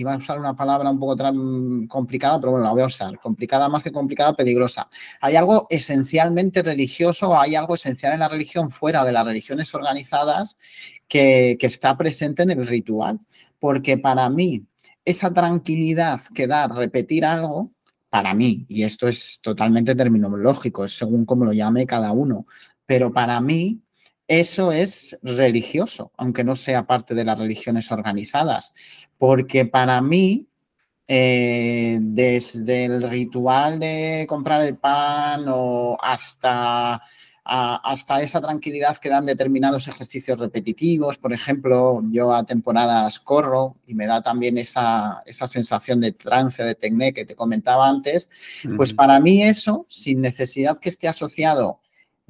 iba 0.00 0.14
a 0.14 0.16
usar 0.16 0.38
una 0.38 0.54
palabra 0.54 0.90
un 0.90 0.98
poco 0.98 1.16
tan 1.16 1.86
complicada, 1.86 2.40
pero 2.40 2.52
bueno, 2.52 2.64
la 2.64 2.72
voy 2.72 2.82
a 2.82 2.86
usar. 2.86 3.18
Complicada 3.18 3.68
más 3.68 3.82
que 3.82 3.92
complicada, 3.92 4.34
peligrosa. 4.34 4.88
Hay 5.20 5.36
algo 5.36 5.66
esencialmente 5.70 6.62
religioso, 6.62 7.38
hay 7.38 7.54
algo 7.54 7.74
esencial 7.74 8.14
en 8.14 8.20
la 8.20 8.28
religión 8.28 8.70
fuera 8.70 9.04
de 9.04 9.12
las 9.12 9.24
religiones 9.24 9.74
organizadas 9.74 10.58
que, 11.08 11.56
que 11.58 11.66
está 11.66 11.96
presente 11.96 12.42
en 12.42 12.50
el 12.50 12.66
ritual. 12.66 13.20
Porque 13.58 13.98
para 13.98 14.28
mí, 14.30 14.64
esa 15.04 15.32
tranquilidad 15.32 16.20
que 16.34 16.46
da 16.46 16.68
repetir 16.68 17.24
algo, 17.24 17.72
para 18.10 18.34
mí, 18.34 18.66
y 18.68 18.82
esto 18.82 19.06
es 19.06 19.40
totalmente 19.42 19.94
terminológico, 19.94 20.84
es 20.84 20.96
según 20.96 21.24
cómo 21.24 21.44
lo 21.44 21.52
llame 21.52 21.86
cada 21.86 22.10
uno, 22.10 22.46
pero 22.84 23.12
para 23.12 23.40
mí 23.40 23.80
eso 24.30 24.70
es 24.70 25.18
religioso, 25.22 26.12
aunque 26.16 26.44
no 26.44 26.54
sea 26.54 26.86
parte 26.86 27.16
de 27.16 27.24
las 27.24 27.38
religiones 27.38 27.90
organizadas, 27.90 28.72
porque 29.20 29.66
para 29.66 30.00
mí, 30.00 30.48
eh, 31.06 31.98
desde 32.00 32.86
el 32.86 33.02
ritual 33.02 33.78
de 33.78 34.24
comprar 34.26 34.62
el 34.62 34.78
pan 34.78 35.44
o 35.46 35.98
hasta, 36.00 37.02
hasta 37.44 38.22
esa 38.22 38.40
tranquilidad 38.40 38.96
que 38.96 39.10
dan 39.10 39.26
determinados 39.26 39.88
ejercicios 39.88 40.38
repetitivos, 40.38 41.18
por 41.18 41.34
ejemplo, 41.34 42.02
yo 42.10 42.32
a 42.32 42.44
temporadas 42.44 43.20
corro 43.20 43.76
y 43.86 43.94
me 43.94 44.06
da 44.06 44.22
también 44.22 44.56
esa, 44.56 45.22
esa 45.26 45.46
sensación 45.46 46.00
de 46.00 46.12
trance, 46.12 46.62
de 46.62 46.74
tecné 46.74 47.12
que 47.12 47.26
te 47.26 47.36
comentaba 47.36 47.90
antes, 47.90 48.30
pues 48.74 48.94
para 48.94 49.20
mí 49.20 49.42
eso, 49.42 49.84
sin 49.90 50.22
necesidad 50.22 50.78
que 50.78 50.88
esté 50.88 51.08
asociado 51.08 51.80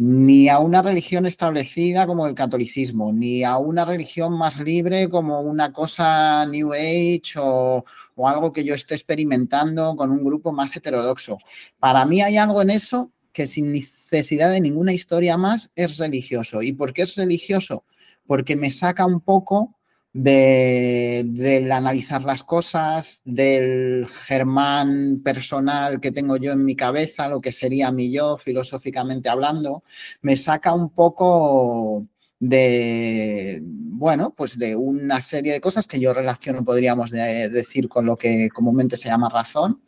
ni 0.03 0.49
a 0.49 0.61
una 0.61 0.81
religión 0.81 1.27
establecida 1.27 2.07
como 2.07 2.27
el 2.27 2.35
catolicismo, 2.35 3.13
ni 3.13 3.45
a 3.45 3.59
una 3.59 3.85
religión 3.85 4.33
más 4.33 4.59
libre 4.59 5.11
como 5.11 5.43
una 5.43 5.75
cosa 5.75 6.47
New 6.47 6.73
Age 6.73 7.35
o, 7.37 7.85
algo 8.25 8.51
que 8.51 8.65
yo 8.65 8.75
esté 8.75 8.95
experimentando 8.95 9.95
con 9.97 10.11
un 10.11 10.25
grupo 10.25 10.53
más 10.53 10.75
heterodoxo. 10.75 11.37
Para 11.79 12.07
mí 12.07 12.23
hay 12.23 12.39
algo 12.39 12.63
en 12.63 12.71
eso 12.71 13.13
que 13.31 13.47
sin 13.47 13.73
necesidad 13.73 14.51
de 14.51 14.63
ninguna 14.63 14.95
historia 14.95 15.37
más 15.37 15.71
es 15.75 15.99
religioso. 15.99 16.63
¿Y 16.63 16.73
por 16.73 16.95
qué 16.95 17.03
es 17.03 17.17
religioso? 17.17 17.85
Porque 18.27 18.57
me 18.57 18.71
saca 18.71 19.05
un 19.05 19.21
poco 19.21 19.80
de, 20.13 21.23
del 21.27 21.71
analizar 21.73 22.23
las 22.23 22.43
cosas, 22.43 23.23
del 23.25 24.07
germán 24.09 25.23
personal 25.23 26.01
que 26.01 26.13
tengo 26.13 26.37
yo 26.37 26.53
en 26.53 26.65
mi 26.65 26.77
cabeza, 26.77 27.29
lo 27.29 27.41
que 27.41 27.53
sería 27.53 27.93
mi 27.93 28.11
yo 28.11 28.37
filosóficamente 28.37 29.29
hablando, 29.29 29.85
me 30.23 30.37
saca 30.37 30.75
un 30.75 30.91
poco 30.91 32.07
de, 32.41 33.61
bueno, 33.63 34.35
pues 34.35 34.59
de 34.59 34.75
una 34.75 35.21
serie 35.21 35.53
de 35.53 35.61
cosas 35.61 35.87
que 35.87 36.01
yo 36.01 36.15
relaciono, 36.15 36.65
podríamos 36.65 37.11
decir, 37.11 37.87
con 37.89 38.07
lo 38.07 38.17
que 38.17 38.49
comúnmente 38.49 38.97
se 38.97 39.11
llama 39.11 39.29
razón. 39.29 39.83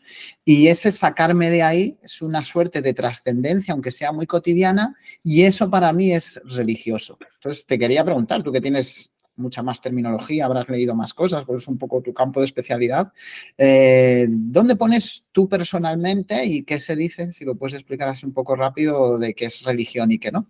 Y 0.45 0.69
ese 0.69 0.93
sacarme 0.93 1.49
de 1.49 1.63
ahí 1.63 1.99
es 2.03 2.21
una 2.21 2.45
suerte 2.45 2.83
de 2.83 2.93
trascendencia, 2.93 3.73
aunque 3.73 3.91
sea 3.91 4.13
muy 4.13 4.27
cotidiana, 4.27 4.95
y 5.23 5.45
eso 5.45 5.71
para 5.71 5.93
mí 5.95 6.13
es 6.13 6.41
religioso. 6.45 7.19
Entonces, 7.37 7.65
te 7.65 7.79
quería 7.79 8.05
preguntar, 8.05 8.43
tú 8.43 8.53
que 8.53 8.61
tienes 8.61 9.12
mucha 9.43 9.63
más 9.63 9.81
terminología, 9.81 10.47
habrás 10.47 10.69
leído 10.69 10.95
más 10.95 11.13
cosas, 11.13 11.45
pues 11.45 11.63
es 11.63 11.69
un 11.69 11.79
poco 11.79 12.01
tu 12.01 12.15
campo 12.15 12.41
de 12.41 12.47
especialidad. 12.47 13.13
Eh, 13.59 14.27
¿Dónde 14.29 14.77
pones 14.77 15.25
tú 15.33 15.49
personalmente 15.49 16.45
y 16.45 16.63
qué 16.63 16.81
se 16.81 16.97
dice, 16.97 17.33
si 17.33 17.45
lo 17.45 17.57
puedes 17.57 17.75
explicar 17.75 18.09
así 18.09 18.25
un 18.25 18.33
poco 18.33 18.57
rápido, 18.57 19.19
de 19.19 19.35
qué 19.35 19.47
es 19.47 19.63
religión 19.65 20.11
y 20.13 20.19
qué 20.19 20.33
no? 20.33 20.47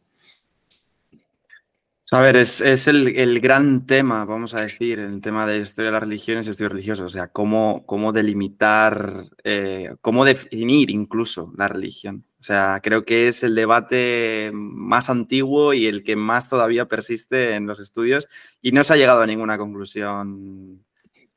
A 2.13 2.21
ver, 2.21 2.37
es, 2.37 2.61
el, 2.89 3.41
gran 3.41 3.87
tema, 3.87 4.27
vamos 4.27 4.55
a 4.55 4.61
decir, 4.61 4.99
el 4.99 5.23
tema 5.23 5.47
de 5.47 5.61
historia 5.61 5.87
de 5.87 5.93
las 5.93 6.03
religiones 6.03 6.47
y 6.47 6.51
estudio 6.51 6.69
religioso, 6.69 7.07
o 7.07 7.09
sea, 7.09 7.29
cómo, 7.29 7.87
cómo 7.87 8.13
delimitar, 8.13 9.31
eh, 9.45 9.95
cómo 10.03 10.27
definir 10.27 10.91
incluso 10.91 11.55
la 11.57 11.69
religión. 11.69 12.27
O 12.43 12.45
sea, 12.45 12.81
creo 12.83 13.05
que 13.05 13.29
es 13.29 13.45
el 13.45 13.55
debate 13.55 14.51
más 14.53 15.09
antiguo 15.09 15.75
y 15.75 15.87
el 15.87 16.03
que 16.03 16.17
más 16.17 16.49
todavía 16.49 16.89
persiste 16.89 17.55
en 17.55 17.69
los 17.69 17.79
estudios 17.79 18.29
y 18.61 18.73
no 18.73 18.83
se 18.83 18.93
ha 18.93 18.97
llegado 18.97 19.21
a 19.21 19.27
ninguna 19.27 19.57
conclusión 19.57 20.85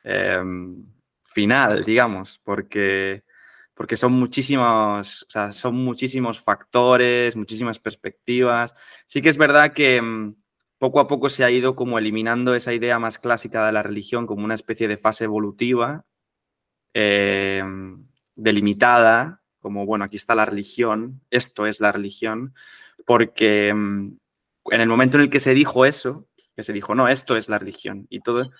em, 0.03 0.83
final, 1.23 1.85
digamos, 1.85 2.41
porque, 2.43 3.23
porque 3.75 3.97
son 3.97 4.13
muchísimos, 4.13 5.27
son 5.51 5.75
muchísimos 5.75 6.41
factores, 6.41 7.35
muchísimas 7.35 7.77
perspectivas. 7.77 8.73
Sí 9.05 9.21
que 9.21 9.29
es 9.29 9.37
verdad 9.37 9.73
que 9.73 9.97
em, 9.97 10.33
poco 10.79 10.99
a 10.99 11.07
poco 11.07 11.29
se 11.29 11.43
ha 11.43 11.51
ido 11.51 11.75
como 11.75 11.99
eliminando 11.99 12.55
esa 12.55 12.73
idea 12.73 12.97
más 12.97 13.19
clásica 13.19 13.63
de 13.67 13.73
la 13.73 13.83
religión 13.83 14.25
como 14.25 14.43
una 14.43 14.55
especie 14.55 14.87
de 14.87 14.97
fase 14.97 15.25
evolutiva 15.25 16.03
em, 16.95 18.07
delimitada 18.35 19.44
como, 19.65 19.87
bueno, 19.87 20.05
aquí 20.05 20.15
está 20.15 20.35
la 20.35 20.45
religión, 20.45 21.21
esto 21.31 21.65
es 21.65 21.79
la 21.79 21.91
religión, 21.91 22.53
porque 23.03 23.73
mm, 23.73 24.11
en 24.69 24.81
el 24.81 24.87
momento 24.87 25.17
en 25.17 25.23
el 25.23 25.31
que 25.31 25.39
se 25.39 25.55
dijo 25.55 25.85
eso, 25.85 26.27
que 26.55 26.61
se 26.61 26.71
dijo, 26.71 26.93
no, 26.93 27.07
esto 27.07 27.35
es 27.35 27.49
la 27.49 27.57
religión, 27.57 28.05
y 28.11 28.19
todo, 28.19 28.51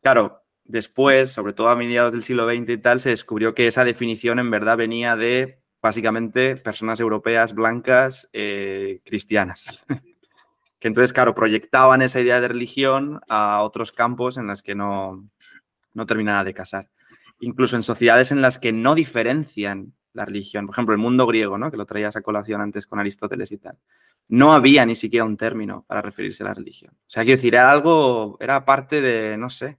claro, 0.00 0.42
después, 0.64 1.30
sobre 1.30 1.52
todo 1.52 1.68
a 1.68 1.76
mediados 1.76 2.12
del 2.12 2.24
siglo 2.24 2.50
XX 2.50 2.70
y 2.70 2.78
tal, 2.78 2.98
se 2.98 3.10
descubrió 3.10 3.54
que 3.54 3.68
esa 3.68 3.84
definición 3.84 4.40
en 4.40 4.50
verdad 4.50 4.76
venía 4.76 5.14
de 5.14 5.60
básicamente 5.80 6.56
personas 6.56 6.98
europeas 6.98 7.54
blancas 7.54 8.28
eh, 8.32 9.00
cristianas. 9.04 9.86
que 10.80 10.88
entonces, 10.88 11.12
claro, 11.12 11.36
proyectaban 11.36 12.02
esa 12.02 12.20
idea 12.20 12.40
de 12.40 12.48
religión 12.48 13.20
a 13.28 13.62
otros 13.62 13.92
campos 13.92 14.38
en 14.38 14.48
los 14.48 14.60
que 14.60 14.74
no, 14.74 15.24
no 15.94 16.04
terminaba 16.04 16.42
de 16.42 16.52
casar. 16.52 16.90
Incluso 17.38 17.76
en 17.76 17.84
sociedades 17.84 18.32
en 18.32 18.42
las 18.42 18.58
que 18.58 18.72
no 18.72 18.96
diferencian 18.96 19.94
la 20.14 20.24
religión. 20.24 20.66
Por 20.66 20.74
ejemplo, 20.74 20.94
el 20.94 21.00
mundo 21.00 21.26
griego, 21.26 21.58
¿no? 21.58 21.70
que 21.70 21.76
lo 21.76 21.86
traías 21.86 22.16
a 22.16 22.22
colación 22.22 22.60
antes 22.60 22.86
con 22.86 22.98
Aristóteles 22.98 23.52
y 23.52 23.58
tal. 23.58 23.78
No 24.28 24.52
había 24.52 24.84
ni 24.86 24.94
siquiera 24.94 25.24
un 25.24 25.36
término 25.36 25.84
para 25.86 26.02
referirse 26.02 26.42
a 26.42 26.46
la 26.46 26.54
religión. 26.54 26.92
O 26.94 27.10
sea, 27.10 27.22
quiero 27.22 27.36
decir, 27.36 27.54
era 27.54 27.70
algo, 27.70 28.36
era 28.40 28.64
parte 28.64 29.00
de, 29.00 29.36
no 29.36 29.48
sé, 29.48 29.78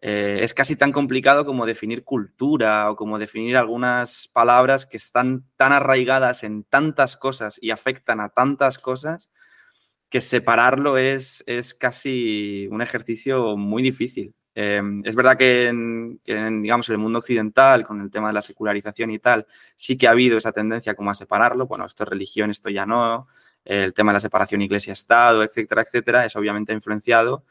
eh, 0.00 0.40
es 0.42 0.54
casi 0.54 0.76
tan 0.76 0.92
complicado 0.92 1.44
como 1.44 1.66
definir 1.66 2.04
cultura 2.04 2.90
o 2.90 2.96
como 2.96 3.18
definir 3.18 3.56
algunas 3.56 4.28
palabras 4.32 4.86
que 4.86 4.98
están 4.98 5.44
tan 5.56 5.72
arraigadas 5.72 6.44
en 6.44 6.64
tantas 6.64 7.16
cosas 7.16 7.58
y 7.60 7.70
afectan 7.70 8.20
a 8.20 8.28
tantas 8.28 8.78
cosas 8.78 9.30
que 10.08 10.20
separarlo 10.20 10.98
es, 10.98 11.42
es 11.46 11.74
casi 11.74 12.68
un 12.70 12.82
ejercicio 12.82 13.56
muy 13.56 13.82
difícil. 13.82 14.34
Em, 14.54 15.02
es 15.04 15.16
verdad 15.16 15.36
que 15.36 15.68
en, 15.68 15.95
digamos, 16.24 16.88
el 16.88 16.98
mundo 16.98 17.18
occidental, 17.18 17.84
con 17.84 18.00
el 18.00 18.10
tema 18.10 18.28
de 18.28 18.34
la 18.34 18.42
secularización 18.42 19.10
y 19.10 19.18
tal, 19.18 19.46
sí 19.74 19.96
que 19.96 20.08
ha 20.08 20.10
habido 20.10 20.38
esa 20.38 20.52
tendencia 20.52 20.94
como 20.94 21.10
a 21.10 21.14
separarlo. 21.14 21.66
Bueno, 21.66 21.86
esto 21.86 22.04
es 22.04 22.08
religión, 22.08 22.50
esto 22.50 22.70
ya 22.70 22.86
no. 22.86 23.28
El 23.64 23.94
tema 23.94 24.12
de 24.12 24.14
la 24.14 24.20
separación 24.20 24.62
iglesia-estado, 24.62 25.42
etcétera, 25.42 25.82
etcétera, 25.82 26.24
eso 26.24 26.38
obviamente 26.38 26.72
influenciado. 26.72 27.44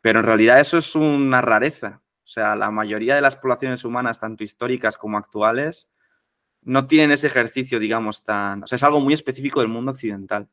Pero 0.00 0.20
en 0.20 0.26
realidad 0.26 0.60
eso 0.60 0.78
es 0.78 0.94
una 0.94 1.40
rareza. 1.40 2.00
O 2.24 2.26
sea, 2.26 2.56
la 2.56 2.70
mayoría 2.70 3.14
de 3.14 3.20
las 3.20 3.36
poblaciones 3.36 3.84
humanas, 3.84 4.18
tanto 4.18 4.44
históricas 4.44 4.96
como 4.96 5.18
actuales, 5.18 5.90
no 6.62 6.86
tienen 6.86 7.10
ese 7.10 7.26
ejercicio, 7.26 7.78
digamos, 7.78 8.22
tan... 8.22 8.62
O 8.62 8.66
sea, 8.66 8.76
es 8.76 8.82
algo 8.84 9.00
muy 9.00 9.14
específico 9.14 9.60
del 9.60 9.68
mundo 9.68 9.92
occidental. 9.92 10.48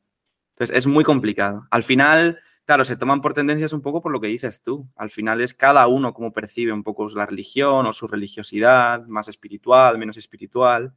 Entonces, 0.55 0.75
es 0.75 0.87
muy 0.87 1.03
complicado. 1.03 1.67
Al 1.69 1.83
final, 1.83 2.39
claro, 2.69 2.85
se 2.85 2.95
toman 2.97 3.19
por 3.19 3.33
tendencias 3.33 3.73
un 3.73 3.81
poco 3.81 3.99
por 3.99 4.11
lo 4.11 4.21
que 4.21 4.27
dices 4.27 4.61
tú. 4.61 4.87
Al 4.95 5.09
final 5.09 5.41
es 5.41 5.55
cada 5.55 5.87
uno 5.87 6.13
como 6.13 6.31
percibe 6.31 6.71
un 6.71 6.83
poco 6.83 7.07
la 7.15 7.25
religión 7.25 7.87
o 7.87 7.93
su 7.93 8.07
religiosidad, 8.07 9.07
más 9.07 9.27
espiritual, 9.27 9.97
menos 9.97 10.17
espiritual. 10.17 10.93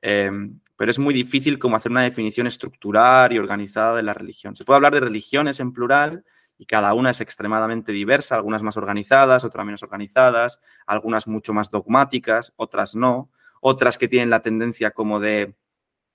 Em, 0.00 0.58
pero 0.78 0.90
es 0.90 0.98
muy 0.98 1.12
difícil 1.12 1.58
como 1.58 1.76
hacer 1.76 1.92
una 1.92 2.04
definición 2.04 2.46
estructural 2.46 3.34
y 3.34 3.38
organizada 3.38 3.96
de 3.96 4.02
la 4.02 4.14
religión. 4.14 4.56
Se 4.56 4.64
puede 4.64 4.76
hablar 4.76 4.94
de 4.94 5.00
religiones 5.00 5.60
en 5.60 5.74
plural 5.74 6.24
y 6.56 6.64
cada 6.64 6.94
una 6.94 7.10
es 7.10 7.20
extremadamente 7.20 7.92
diversa, 7.92 8.36
algunas 8.36 8.62
más 8.62 8.78
organizadas, 8.78 9.44
otras 9.44 9.66
menos 9.66 9.82
organizadas, 9.82 10.58
algunas 10.86 11.26
mucho 11.26 11.52
más 11.52 11.70
dogmáticas, 11.70 12.54
otras 12.56 12.94
no, 12.94 13.30
otras 13.60 13.98
que 13.98 14.08
tienen 14.08 14.30
la 14.30 14.40
tendencia 14.40 14.92
como 14.92 15.20
de, 15.20 15.54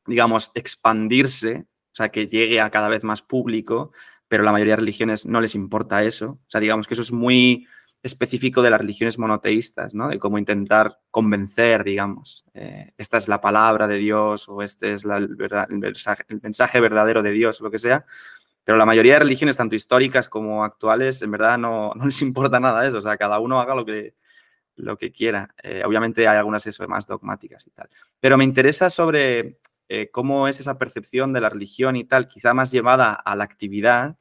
digamos, 0.07 0.49
expandirse, 0.55 1.67
o 1.91 1.95
sea, 1.95 2.09
que 2.09 2.27
llegue 2.27 2.59
a 2.59 2.71
cada 2.71 2.89
vez 2.89 3.03
más 3.03 3.21
público, 3.21 3.91
pero 4.27 4.43
la 4.43 4.51
mayoría 4.51 4.73
de 4.73 4.81
religiones 4.81 5.25
no 5.25 5.41
les 5.41 5.55
importa 5.55 6.03
eso. 6.03 6.31
O 6.31 6.49
sea, 6.49 6.61
digamos 6.61 6.87
que 6.87 6.93
eso 6.93 7.03
es 7.03 7.11
muy 7.11 7.67
específico 8.05 8.61
de 8.61 8.69
las 8.69 8.79
religiones 8.79 9.17
monoteístas, 9.17 9.95
¿no? 9.95 10.09
De 10.09 10.19
cómo 10.19 10.37
intentar 10.37 10.99
convencer, 11.09 11.83
digamos, 11.83 12.45
eh, 12.53 12.91
esta 12.97 13.17
es 13.17 13.27
la 13.27 13.41
palabra 13.41 13.87
de 13.87 13.97
Dios 13.97 14.47
o 14.47 14.61
este 14.61 14.93
es 14.93 15.05
el, 15.05 15.35
mensaje, 16.41 16.79
verdadero 16.79 17.23
de 17.23 17.31
Dios 17.31 17.61
lo 17.61 17.71
que 17.71 17.79
sea. 17.79 18.05
Pero 18.63 18.77
la 18.77 18.85
mayoría 18.85 19.13
de 19.13 19.19
religiones, 19.19 19.57
tanto 19.57 19.75
históricas 19.75 20.29
como 20.29 20.63
actuales, 20.63 21.21
en 21.23 21.31
verdad 21.31 21.57
no, 21.57 21.93
les 22.05 22.21
importa 22.21 22.59
nada 22.59 22.87
eso. 22.87 22.99
O 22.99 23.01
sea, 23.01 23.17
cada 23.17 23.39
uno 23.39 23.59
haga 23.59 23.73
lo 23.73 23.85
que, 23.85 24.13
lo 24.75 24.97
que 24.97 25.11
quiera. 25.11 25.49
Eh, 25.63 25.81
obviamente 25.83 26.27
hay 26.27 26.37
algunas 26.37 26.65
eso, 26.67 26.87
más 26.87 27.07
dogmáticas 27.07 27.65
y 27.65 27.71
tal. 27.71 27.89
Pero 28.19 28.37
me 28.37 28.43
interesa 28.43 28.91
sobre 28.91 29.57
eh, 29.89 30.09
cómo 30.11 30.47
es 30.47 30.59
esa 30.59 30.77
percepción 30.77 31.33
de 31.33 31.41
la 31.41 31.49
religión 31.49 31.95
y 31.95 32.05
tal, 32.05 32.27
quizá 32.27 32.53
más 32.53 32.71
llevada 32.71 33.13
a 33.13 33.35
la 33.35 33.43
actividad, 33.43 34.17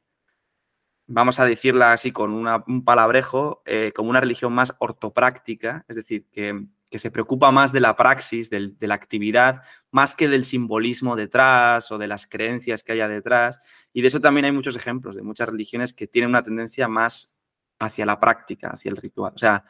vamos 1.07 1.39
a 1.39 1.45
decirla 1.45 1.93
así 1.93 2.11
con 2.11 2.33
un 2.33 2.83
palabrejo, 2.83 3.61
eh, 3.65 3.91
como 3.95 4.09
una 4.09 4.21
religión 4.21 4.53
más 4.53 4.73
ortopráctica, 4.79 5.85
es 5.87 5.95
decir, 5.95 6.27
que, 6.31 6.67
se 6.91 7.11
preocupa 7.11 7.51
más 7.51 7.73
de 7.73 7.81
la 7.81 7.93
praxis, 7.97 8.49
de 8.49 8.87
la 8.87 8.95
actividad, 8.95 9.61
más 9.91 10.15
que 10.15 10.29
del 10.29 10.45
simbolismo 10.45 11.17
detrás 11.17 11.91
o 11.91 11.97
de 11.97 12.07
las 12.07 12.25
creencias 12.25 12.83
que 12.83 12.93
haya 12.93 13.09
detrás. 13.09 13.59
Y 13.91 14.01
de 14.01 14.07
eso 14.07 14.21
también 14.21 14.45
hay 14.45 14.53
muchos 14.53 14.77
ejemplos, 14.77 15.13
de 15.17 15.21
muchas 15.21 15.49
religiones 15.49 15.91
que 15.93 16.07
tienen 16.07 16.29
una 16.29 16.41
tendencia 16.41 16.87
más 16.87 17.35
hacia 17.79 18.05
la 18.05 18.17
práctica, 18.17 18.69
hacia 18.69 18.91
el 18.91 18.95
ritual. 18.95 19.33
O 19.35 19.37
sea, 19.37 19.65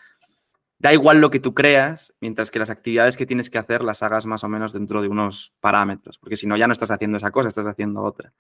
da 0.78 0.94
igual 0.94 1.22
lo 1.22 1.30
que 1.30 1.40
tú 1.40 1.54
creas, 1.54 2.14
mientras 2.20 2.52
que 2.52 2.60
las 2.60 2.70
actividades 2.70 3.18
que 3.18 3.26
tienes 3.26 3.50
que 3.50 3.58
hacer 3.58 3.84
las 3.84 4.04
hagas 4.04 4.26
más 4.26 4.44
o 4.44 4.50
menos 4.50 4.74
dentro 4.74 5.02
de 5.02 5.08
unos 5.08 5.54
parámetros, 5.60 6.18
porque 6.18 6.36
si 6.36 6.48
no 6.48 6.58
ya 6.58 6.68
no 6.68 6.74
estás 6.74 6.92
haciendo 6.92 7.18
esa 7.18 7.32
cosa, 7.32 7.48
estás 7.48 7.68
haciendo 7.68 8.04
otra. 8.04 8.34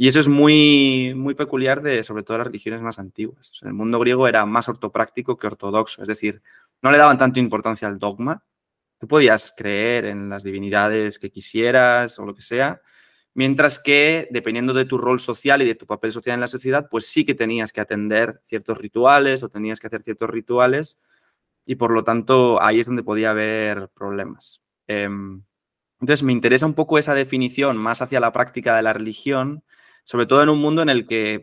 Y 0.00 0.06
eso 0.06 0.20
es 0.20 0.28
muy, 0.28 1.12
muy 1.16 1.34
peculiar 1.34 1.82
de, 1.82 2.04
sobre 2.04 2.22
todo, 2.22 2.38
las 2.38 2.46
religiones 2.46 2.82
más 2.82 3.00
antiguas. 3.00 3.52
el 3.62 3.72
mundo 3.72 3.98
griego 3.98 4.28
era 4.28 4.46
más 4.46 4.68
ortopráctico 4.68 5.36
que 5.36 5.48
ortodoxo, 5.48 6.02
es 6.02 6.08
decir, 6.08 6.40
no 6.82 6.92
le 6.92 6.98
daban 6.98 7.18
tanta 7.18 7.40
importancia 7.40 7.88
al 7.88 7.98
dogma. 7.98 8.44
Tú 9.00 9.08
podías 9.08 9.52
creer 9.56 10.04
en 10.06 10.28
las 10.28 10.44
divinidades 10.44 11.18
que 11.18 11.30
quisieras 11.30 12.18
o 12.20 12.26
lo 12.26 12.34
que 12.34 12.42
sea, 12.42 12.80
mientras 13.34 13.80
que, 13.80 14.28
dependiendo 14.30 14.72
de 14.72 14.84
tu 14.84 14.98
rol 14.98 15.18
social 15.20 15.62
y 15.62 15.66
de 15.66 15.74
tu 15.74 15.86
papel 15.86 16.12
social 16.12 16.34
en 16.34 16.40
la 16.40 16.46
sociedad, 16.46 16.88
pues 16.88 17.06
sí 17.06 17.24
que 17.24 17.34
tenías 17.34 17.72
que 17.72 17.80
atender 17.80 18.40
ciertos 18.44 18.78
rituales 18.78 19.42
o 19.42 19.48
tenías 19.48 19.80
que 19.80 19.88
hacer 19.88 20.02
ciertos 20.02 20.30
rituales 20.30 20.98
y, 21.68 21.76
por 21.76 21.92
lo 21.92 22.02
tanto, 22.02 22.60
ahí 22.60 22.80
es 22.80 22.86
donde 22.86 23.04
podía 23.04 23.30
haber 23.30 23.90
problemas. 23.90 24.60
Em, 24.88 25.44
entonces, 26.00 26.24
me 26.24 26.32
interesa 26.32 26.66
un 26.66 26.74
poco 26.74 26.98
esa 26.98 27.14
definición 27.14 27.76
más 27.76 28.02
hacia 28.02 28.18
la 28.18 28.32
práctica 28.32 28.74
de 28.74 28.82
la 28.82 28.92
religión 28.92 29.62
sobre 30.08 30.24
todo 30.24 30.42
en 30.42 30.48
un 30.48 30.58
mundo 30.58 30.80
en 30.80 30.88
el 30.88 31.06
que 31.06 31.42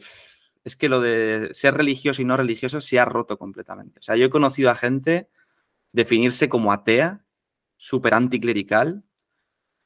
es 0.64 0.76
que 0.76 0.90
lo 0.90 1.00
de 1.00 1.50
ser 1.54 1.76
religioso 1.76 2.24
y 2.24 2.26
no 2.26 2.36
religioso 2.36 2.82
se 2.82 3.00
ha 3.00 3.06
roto 3.06 3.38
completamente. 3.38 4.00
O 4.00 4.02
sea, 4.02 4.16
yo 4.16 4.26
he 4.26 4.30
conocido 4.32 4.72
a 4.72 4.76
gente 4.76 5.30
definirse 5.92 6.50
como 6.50 6.74
atea, 6.74 7.24
súper 7.78 8.16
anticlerical, 8.16 9.04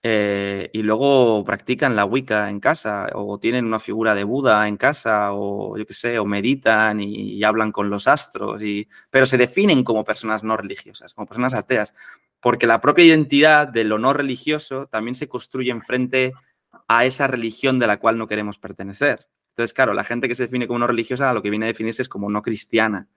eh, 0.01 0.69
y 0.71 0.81
luego 0.81 1.43
practican 1.43 1.95
la 1.95 2.05
Wicca 2.05 2.49
en 2.49 2.59
casa, 2.59 3.07
o 3.13 3.37
tienen 3.37 3.65
una 3.65 3.79
figura 3.79 4.15
de 4.15 4.23
Buda 4.23 4.67
en 4.67 4.77
casa, 4.77 5.33
o 5.33 5.77
yo 5.77 5.85
qué 5.85 5.93
sé, 5.93 6.19
o 6.19 6.25
meditan 6.25 7.01
y, 7.01 7.43
hablan 7.43 7.71
con 7.71 7.89
los 7.89 8.07
astros, 8.07 8.63
y, 8.63 8.87
pero 9.09 9.25
se 9.25 9.37
definen 9.37 9.83
como 9.83 10.05
personas 10.05 10.43
no 10.43 10.55
religiosas, 10.55 11.13
como 11.13 11.27
personas 11.27 11.53
ateas, 11.53 11.93
porque 12.39 12.67
la 12.67 12.79
propia 12.79 13.05
identidad 13.05 13.67
de 13.67 13.83
lo 13.83 13.99
no 13.99 14.13
religioso 14.13 14.85
también 14.85 15.15
se 15.15 15.27
construye 15.27 15.71
enfrente 15.71 16.33
a 16.87 17.05
esa 17.05 17.27
religión 17.27 17.79
de 17.79 17.87
la 17.87 17.97
cual 17.97 18.17
no 18.17 18.27
queremos 18.27 18.57
pertenecer. 18.57 19.27
Entonces, 19.49 19.73
claro, 19.73 19.93
la 19.93 20.05
gente 20.05 20.29
que 20.29 20.35
se 20.35 20.43
define 20.43 20.67
como 20.67 20.79
no 20.79 20.87
religiosa 20.87 21.33
lo 21.33 21.41
que 21.41 21.49
viene 21.49 21.65
a 21.65 21.67
definirse 21.67 22.01
es 22.01 22.09
como 22.09 22.29
no 22.29 22.41
cristiana, 22.41 23.09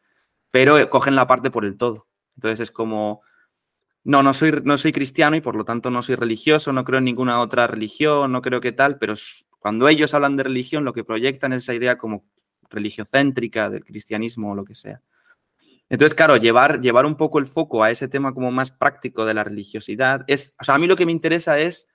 pero 0.50 0.78
eh, 0.78 0.88
cogen 0.88 1.14
la 1.14 1.28
parte 1.28 1.50
por 1.50 1.64
el 1.64 1.76
todo. 1.76 2.08
Entonces 2.34 2.58
es 2.60 2.70
como, 2.72 3.22
no, 4.04 4.22
no 4.22 4.32
soy, 4.32 4.52
no 4.64 4.76
soy 4.78 4.92
cristiano 4.92 5.36
y 5.36 5.40
por 5.40 5.54
lo 5.54 5.64
tanto 5.64 5.90
no 5.90 6.02
soy 6.02 6.16
religioso, 6.16 6.72
no 6.72 6.84
creo 6.84 6.98
en 6.98 7.04
ninguna 7.04 7.40
otra 7.40 7.66
religión, 7.66 8.32
no 8.32 8.42
creo 8.42 8.60
que 8.60 8.72
tal, 8.72 8.98
pero 8.98 9.14
cuando 9.58 9.88
ellos 9.88 10.12
hablan 10.14 10.36
de 10.36 10.42
religión 10.42 10.84
lo 10.84 10.92
que 10.92 11.04
proyectan 11.04 11.52
es 11.52 11.62
esa 11.62 11.74
idea 11.74 11.96
como 11.98 12.24
religiocéntrica 12.68 13.70
del 13.70 13.84
cristianismo 13.84 14.52
o 14.52 14.54
lo 14.54 14.64
que 14.64 14.74
sea. 14.74 15.00
Entonces, 15.88 16.14
claro, 16.14 16.36
llevar, 16.36 16.80
llevar 16.80 17.04
un 17.04 17.16
poco 17.16 17.38
el 17.38 17.46
foco 17.46 17.84
a 17.84 17.90
ese 17.90 18.08
tema 18.08 18.32
como 18.32 18.50
más 18.50 18.70
práctico 18.70 19.26
de 19.26 19.34
la 19.34 19.44
religiosidad 19.44 20.24
es, 20.26 20.56
o 20.58 20.64
sea, 20.64 20.76
a 20.76 20.78
mí 20.78 20.86
lo 20.86 20.96
que 20.96 21.06
me 21.06 21.12
interesa 21.12 21.58
es 21.58 21.92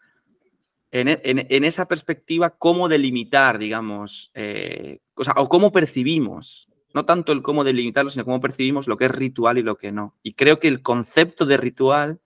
e, 0.92 1.20
en, 1.24 1.64
esa 1.64 1.88
perspectiva, 1.88 2.56
cómo 2.58 2.88
delimitar, 2.88 3.58
digamos, 3.58 4.32
eh, 4.34 5.00
o, 5.16 5.50
cómo 5.50 5.72
percibimos, 5.72 6.70
no 6.94 7.06
tanto 7.06 7.32
el 7.32 7.42
cómo 7.42 7.64
delimitarlo, 7.64 8.10
sino 8.10 8.26
cómo 8.26 8.42
percibimos 8.42 8.88
lo 8.88 8.98
que 8.98 9.06
es 9.06 9.12
ritual 9.12 9.58
y 9.58 9.64
lo 9.64 9.78
que 9.78 9.92
no. 9.92 10.16
Y 10.24 10.34
creo 10.34 10.60
que 10.60 10.68
el 10.68 10.82
concepto 10.82 11.46
de 11.46 11.58
ritual 11.58 12.20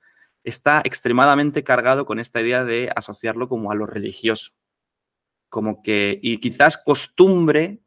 está 0.44 0.82
extremadamente 0.84 1.64
cargado 1.64 2.06
con 2.06 2.20
esta 2.20 2.42
idea 2.42 2.64
de 2.64 2.92
asociarlo 2.96 3.48
como 3.48 3.72
a 3.72 3.76
lo 3.76 3.86
religioso. 3.86 4.52
Como 5.50 5.82
que, 5.82 6.20
y 6.22 6.38
quizás 6.40 6.78
costumbre 6.78 7.82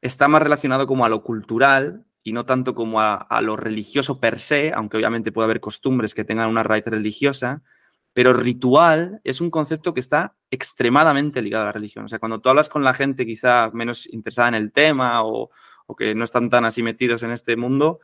está 0.00 0.28
más 0.28 0.42
relacionado 0.42 0.86
como 0.86 1.04
a 1.04 1.08
lo 1.08 1.22
cultural 1.22 2.06
y 2.24 2.32
no 2.32 2.44
tanto 2.46 2.74
como 2.74 3.00
a, 3.00 3.14
a 3.14 3.40
lo 3.40 3.56
religioso 3.56 4.18
per 4.18 4.38
se, 4.38 4.72
aunque 4.74 4.96
obviamente 4.96 5.32
puede 5.32 5.44
haber 5.44 5.60
costumbres 5.60 6.14
que 6.14 6.24
tengan 6.24 6.48
una 6.48 6.62
raíz 6.62 6.86
religiosa, 6.86 7.62
pero 8.14 8.32
ritual 8.32 9.20
es 9.24 9.40
un 9.40 9.50
concepto 9.50 9.92
que 9.92 10.00
está 10.00 10.36
extremadamente 10.50 11.42
ligado 11.42 11.64
a 11.64 11.66
la 11.66 11.72
religión. 11.72 12.04
O 12.04 12.08
sea, 12.08 12.20
cuando 12.20 12.40
tú 12.40 12.48
hablas 12.48 12.68
con 12.68 12.84
la 12.84 12.94
gente 12.94 13.26
quizá 13.26 13.70
menos 13.72 14.06
interesada 14.06 14.48
en 14.48 14.54
el 14.54 14.72
tema 14.72 15.24
o, 15.24 15.50
que 15.98 16.14
no 16.14 16.24
están 16.24 16.48
tan 16.50 16.64
así 16.64 16.82
metidos 16.82 17.22
en 17.22 17.30
este 17.30 17.56
mundo, 17.56 18.00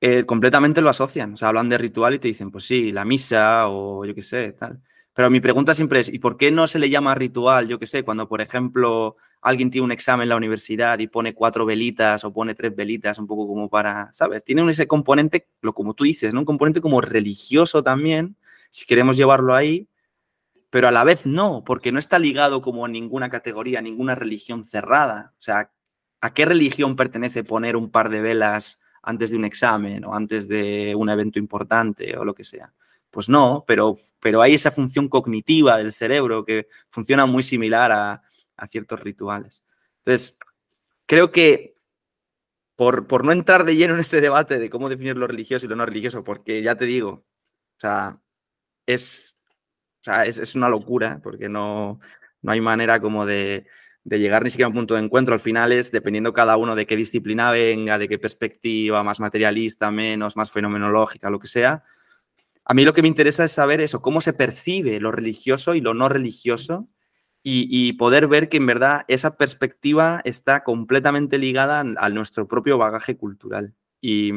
eh, 0.00 0.24
completamente 0.24 0.82
lo 0.82 0.90
asocian. 0.90 1.34
O 1.34 1.36
sea, 1.36 1.48
hablan 1.48 1.68
de 1.68 1.78
ritual 1.78 2.14
y 2.14 2.18
te 2.18 2.28
dicen, 2.28 2.50
pues 2.50 2.64
sí, 2.64 2.92
la 2.92 3.04
misa 3.04 3.68
o 3.68 4.04
yo 4.04 4.14
qué 4.14 4.22
sé, 4.22 4.52
tal. 4.52 4.80
Pero 5.14 5.30
mi 5.30 5.40
pregunta 5.40 5.74
siempre 5.74 6.00
es, 6.00 6.12
¿y 6.12 6.18
por 6.18 6.36
qué 6.36 6.50
no 6.50 6.68
se 6.68 6.78
le 6.78 6.90
llama 6.90 7.14
ritual, 7.14 7.68
yo 7.68 7.78
qué 7.78 7.86
sé, 7.86 8.02
cuando, 8.04 8.28
por 8.28 8.42
ejemplo, 8.42 9.16
alguien 9.40 9.70
tiene 9.70 9.86
un 9.86 9.92
examen 9.92 10.24
en 10.24 10.28
la 10.28 10.36
universidad 10.36 10.98
y 10.98 11.06
pone 11.06 11.32
cuatro 11.32 11.64
velitas 11.64 12.22
o 12.24 12.32
pone 12.34 12.54
tres 12.54 12.76
velitas, 12.76 13.18
un 13.18 13.26
poco 13.26 13.48
como 13.48 13.70
para, 13.70 14.12
¿sabes? 14.12 14.44
Tiene 14.44 14.68
ese 14.70 14.86
componente, 14.86 15.48
lo 15.62 15.72
como 15.72 15.94
tú 15.94 16.04
dices, 16.04 16.34
¿no? 16.34 16.40
Un 16.40 16.46
componente 16.46 16.82
como 16.82 17.00
religioso 17.00 17.82
también, 17.82 18.36
si 18.68 18.84
queremos 18.84 19.16
llevarlo 19.16 19.54
ahí, 19.54 19.88
pero 20.68 20.88
a 20.88 20.92
la 20.92 21.04
vez 21.04 21.24
no, 21.24 21.64
porque 21.64 21.92
no 21.92 21.98
está 21.98 22.18
ligado 22.18 22.60
como 22.60 22.84
a 22.84 22.88
ninguna 22.88 23.30
categoría, 23.30 23.80
ninguna 23.80 24.14
religión 24.14 24.64
cerrada. 24.64 25.32
O 25.38 25.40
sea, 25.40 25.70
¿a 26.20 26.34
qué 26.34 26.44
religión 26.44 26.96
pertenece 26.96 27.44
poner 27.44 27.76
un 27.76 27.90
par 27.90 28.10
de 28.10 28.20
velas 28.20 28.80
antes 29.02 29.30
de 29.30 29.36
un 29.36 29.44
examen 29.44 30.04
o 30.04 30.14
antes 30.14 30.48
de 30.48 30.94
un 30.96 31.08
evento 31.08 31.38
importante 31.38 32.16
o 32.16 32.24
lo 32.24 32.34
que 32.34 32.44
sea? 32.44 32.72
Pues 33.10 33.28
no, 33.28 33.64
pero, 33.66 33.94
pero 34.20 34.42
hay 34.42 34.54
esa 34.54 34.70
función 34.70 35.08
cognitiva 35.08 35.78
del 35.78 35.92
cerebro 35.92 36.44
que 36.44 36.68
funciona 36.88 37.26
muy 37.26 37.42
similar 37.42 37.92
a, 37.92 38.22
a 38.56 38.66
ciertos 38.66 39.00
rituales. 39.00 39.64
Entonces, 39.98 40.38
creo 41.06 41.30
que 41.32 41.76
por, 42.76 43.06
por, 43.06 43.24
no 43.24 43.32
entrar 43.32 43.64
de 43.64 43.76
lleno 43.76 43.94
en 43.94 44.00
ese 44.00 44.20
debate 44.20 44.58
de 44.58 44.70
cómo 44.70 44.88
definir 44.88 45.16
lo 45.16 45.26
religioso 45.26 45.66
y 45.66 45.68
lo 45.68 45.76
no 45.76 45.86
religioso, 45.86 46.24
porque 46.24 46.62
ya 46.62 46.76
te 46.76 46.84
digo, 46.84 47.10
o 47.10 47.80
sea, 47.80 48.20
es, 48.86 49.38
o 50.02 50.04
sea, 50.04 50.24
es, 50.26 50.38
es 50.38 50.54
una 50.54 50.68
locura, 50.68 51.20
porque 51.22 51.48
no, 51.48 52.00
no 52.42 52.52
hay 52.52 52.60
manera 52.60 53.00
como 53.00 53.24
de, 53.26 53.66
de, 54.06 54.18
llegar 54.18 54.44
ni 54.44 54.50
siquiera 54.50 54.66
a 54.66 54.70
un 54.70 54.74
punto 54.74 54.94
de 54.94 55.00
encuentro. 55.00 55.34
Al 55.34 55.40
final 55.40 55.72
es, 55.72 55.90
dependiendo 55.90 56.32
cada 56.32 56.56
uno 56.56 56.74
de 56.74 56.86
qué 56.86 56.96
disciplina 56.96 57.50
venga, 57.50 57.98
de 57.98 58.08
qué 58.08 58.18
perspectiva, 58.18 59.02
más 59.02 59.20
materialista, 59.20 59.90
menos, 59.90 60.36
más 60.36 60.50
fenomenológica, 60.50 61.30
lo 61.30 61.38
que 61.38 61.48
sea. 61.48 61.82
A 62.64 62.74
mí 62.74 62.84
lo 62.84 62.92
que 62.92 63.02
me 63.02 63.08
interesa 63.08 63.44
es 63.44 63.52
saber 63.52 63.80
eso, 63.80 64.02
cómo 64.02 64.20
se 64.20 64.32
percibe 64.32 65.00
lo 65.00 65.12
religioso 65.12 65.74
y 65.74 65.80
lo 65.80 65.94
no 65.94 66.08
religioso 66.08 66.88
y, 67.48 67.92
poder 67.92 68.26
ver 68.26 68.48
que 68.48 68.56
en 68.56 68.66
verdad 68.66 69.04
esa 69.06 69.36
perspectiva 69.36 70.20
está 70.24 70.64
completamente 70.64 71.38
ligada 71.38 71.78
a, 71.78 72.08
nuestro 72.08 72.48
propio 72.48 72.76
bagaje 72.76 73.16
cultural. 73.16 73.72
Y, 74.00 74.32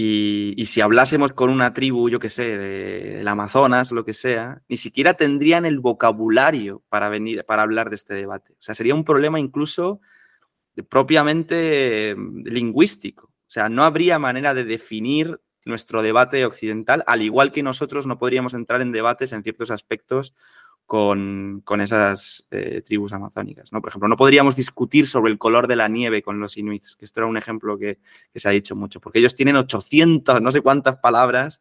y, 0.00 0.64
si 0.66 0.80
hablásemos 0.80 1.32
con 1.32 1.50
una 1.50 1.72
tribu, 1.72 2.08
yo 2.08 2.20
qué 2.20 2.28
sé, 2.28 2.56
del 2.56 3.26
Amazonas, 3.26 3.90
lo 3.90 4.04
que 4.04 4.12
sea, 4.12 4.62
ni 4.68 4.76
siquiera 4.76 5.14
tendrían 5.14 5.66
el 5.66 5.80
vocabulario 5.80 6.84
para 6.88 7.08
venir, 7.08 7.44
para 7.44 7.64
hablar 7.64 7.88
de 7.88 7.96
este 7.96 8.14
debate. 8.14 8.52
O 8.52 8.60
sea, 8.60 8.76
sería 8.76 8.94
un 8.94 9.02
problema 9.02 9.40
incluso 9.40 10.00
propiamente 10.88 12.14
mm, 12.16 12.42
lingüístico. 12.44 13.26
O 13.26 13.50
sea, 13.50 13.68
no 13.68 13.82
habría 13.82 14.20
manera 14.20 14.54
de 14.54 14.62
definir 14.62 15.40
nuestro 15.64 16.00
debate 16.00 16.46
occidental, 16.46 17.02
al 17.08 17.22
igual 17.22 17.50
que 17.50 17.64
nosotros 17.64 18.06
no 18.06 18.18
podríamos 18.18 18.54
entrar 18.54 18.80
en 18.82 18.92
debates 18.92 19.32
en 19.32 19.42
ciertos 19.42 19.72
aspectos 19.72 20.32
con, 20.88 21.62
esas 21.82 22.46
eh, 22.50 22.80
tribus 22.82 23.12
amazónicas. 23.12 23.74
¿no? 23.74 23.82
Por 23.82 23.90
ejemplo, 23.90 24.08
no 24.08 24.16
podríamos 24.16 24.56
discutir 24.56 25.06
sobre 25.06 25.30
el 25.30 25.36
color 25.36 25.68
de 25.68 25.76
la 25.76 25.86
nieve 25.86 26.22
con 26.22 26.40
los 26.40 26.56
inuits, 26.56 26.96
que 26.96 27.04
esto 27.04 27.20
era 27.20 27.26
un 27.26 27.36
ejemplo 27.36 27.78
que, 27.78 27.98
se 28.34 28.48
ha 28.48 28.52
dicho 28.52 28.74
mucho, 28.74 28.98
porque 28.98 29.18
ellos 29.18 29.34
tienen 29.34 29.56
800, 29.56 30.40
no 30.40 30.50
sé 30.50 30.62
cuántas 30.62 30.96
palabras 30.96 31.60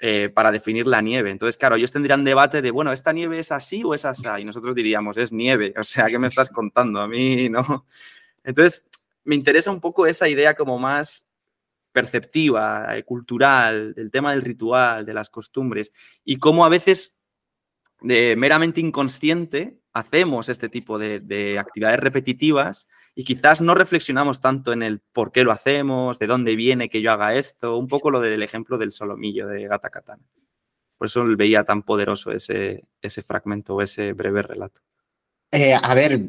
eh, 0.00 0.28
para 0.28 0.52
definir 0.52 0.86
la 0.86 1.00
nieve. 1.00 1.30
Entonces, 1.30 1.56
claro, 1.56 1.76
ellos 1.76 1.92
tendrían 1.92 2.24
debate 2.24 2.60
de, 2.60 2.70
bueno, 2.70 2.92
¿esta 2.92 3.14
nieve 3.14 3.38
es 3.38 3.50
así 3.52 3.84
o 3.84 3.94
es 3.94 4.04
así? 4.04 4.26
Y 4.38 4.44
nosotros 4.44 4.74
diríamos, 4.74 5.16
es 5.16 5.32
nieve, 5.32 5.72
o 5.78 5.82
sea, 5.82 6.08
¿qué 6.08 6.18
me 6.18 6.26
estás 6.26 6.50
contando? 6.50 7.00
A 7.00 7.08
mí, 7.08 7.48
¿no? 7.48 7.86
Entonces, 8.44 8.86
me 9.24 9.34
interesa 9.34 9.70
un 9.70 9.80
poco 9.80 10.06
esa 10.06 10.28
idea 10.28 10.54
como 10.54 10.78
más 10.78 11.26
perceptiva, 11.90 12.98
eh, 12.98 13.02
cultural, 13.02 13.94
del 13.94 14.10
tema 14.10 14.32
del 14.32 14.42
ritual, 14.42 15.06
de 15.06 15.14
las 15.14 15.30
costumbres, 15.30 15.90
y 16.22 16.36
cómo 16.36 16.66
a 16.66 16.68
veces 16.68 17.14
de 18.02 18.34
meramente 18.36 18.80
inconsciente 18.80 19.78
hacemos 19.92 20.48
este 20.48 20.68
tipo 20.68 20.98
de, 20.98 21.58
actividades 21.58 22.00
repetitivas 22.00 22.88
y 23.14 23.24
quizás 23.24 23.60
no 23.60 23.74
reflexionamos 23.74 24.40
tanto 24.40 24.72
en 24.72 24.82
el 24.82 25.00
por 25.00 25.32
qué 25.32 25.44
lo 25.44 25.52
hacemos, 25.52 26.18
de 26.18 26.26
dónde 26.26 26.56
viene 26.56 26.88
que 26.88 27.02
yo 27.02 27.12
haga 27.12 27.34
esto, 27.34 27.76
un 27.76 27.88
poco 27.88 28.10
lo 28.10 28.20
del 28.20 28.42
ejemplo 28.42 28.78
del 28.78 28.92
solomillo 28.92 29.46
de 29.46 29.66
Gata 29.68 29.90
Katana. 29.90 30.22
Por 30.96 31.06
eso 31.06 31.24
veía 31.36 31.64
tan 31.64 31.82
poderoso 31.82 32.32
ese, 32.32 32.84
ese 33.00 33.22
fragmento 33.22 33.74
o 33.74 33.82
ese 33.82 34.12
breve 34.12 34.42
relato. 34.42 34.80
Eh, 35.50 35.74
a 35.74 35.94
ver, 35.94 36.20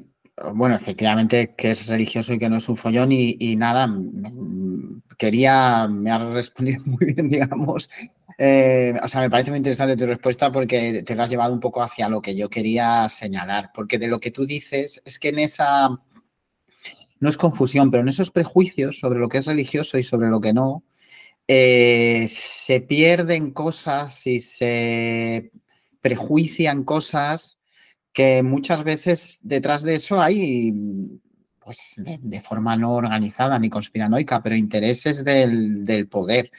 bueno, 0.53 0.75
efectivamente 0.75 1.53
que 1.55 1.71
es 1.71 1.87
religioso 1.87 2.33
y 2.33 2.39
que 2.39 2.49
no 2.49 2.57
es 2.57 2.67
un 2.67 2.75
follón 2.75 3.11
y, 3.11 3.55
nada, 3.55 3.87
quería, 5.17 5.87
me 5.87 6.11
ha 6.11 6.17
respondido 6.33 6.81
muy 6.85 7.13
bien, 7.13 7.29
digamos. 7.29 7.89
Eh, 8.37 8.93
o 9.01 9.07
sea, 9.07 9.21
me 9.21 9.29
parece 9.29 9.51
muy 9.51 9.57
interesante 9.57 9.95
tu 9.95 10.05
respuesta 10.05 10.51
porque 10.51 11.03
te 11.03 11.15
lo 11.15 11.23
has 11.23 11.29
llevado 11.29 11.53
un 11.53 11.59
poco 11.59 11.83
hacia 11.83 12.09
lo 12.09 12.21
que 12.21 12.35
yo 12.35 12.49
quería 12.49 13.07
señalar, 13.09 13.71
porque 13.73 13.99
de 13.99 14.07
lo 14.07 14.19
que 14.19 14.31
tú 14.31 14.45
dices 14.45 15.01
es 15.05 15.19
que 15.19 15.29
en 15.29 15.39
esa, 15.39 15.89
no 17.19 17.29
es 17.29 17.37
confusión, 17.37 17.91
pero 17.91 18.01
en 18.01 18.09
esos 18.09 18.31
prejuicios 18.31 18.99
sobre 18.99 19.19
lo 19.19 19.29
que 19.29 19.37
es 19.37 19.45
religioso 19.45 19.97
y 19.97 20.03
sobre 20.03 20.29
lo 20.29 20.41
que 20.41 20.53
no, 20.53 20.83
eh, 21.47 22.25
se 22.27 22.81
pierden 22.81 23.51
cosas 23.51 24.25
y 24.25 24.39
se 24.39 25.51
prejuician 26.01 26.83
cosas 26.83 27.59
que 28.13 28.43
muchas 28.43 28.84
veces 28.84 29.39
detrás 29.41 29.82
de 29.82 29.95
eso 29.95 30.21
hay, 30.21 30.71
pues 31.60 31.95
de, 31.97 32.41
forma 32.41 32.78
no 32.78 32.93
organizada 32.93 33.58
ni 33.58 33.69
conspiranoica, 33.69 34.41
pero 34.43 34.56
intereses 34.56 35.26
del, 35.26 36.08
poder. 36.10 36.52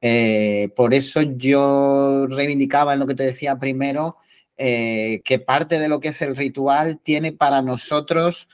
Eh, 0.00 0.70
por 0.74 0.94
eso 0.94 1.22
yo 1.22 2.26
reivindicaba 2.26 2.94
en 2.94 3.00
lo 3.00 3.06
que 3.06 3.14
te 3.14 3.24
decía 3.24 3.58
primero, 3.58 4.16
eh, 4.56 5.20
que 5.24 5.38
parte 5.38 5.78
de 5.78 5.88
lo 5.88 6.00
que 6.00 6.08
es 6.08 6.22
el 6.22 6.34
ritual 6.34 6.98
tiene 7.02 7.32
para 7.32 7.62
nosotros, 7.62 8.48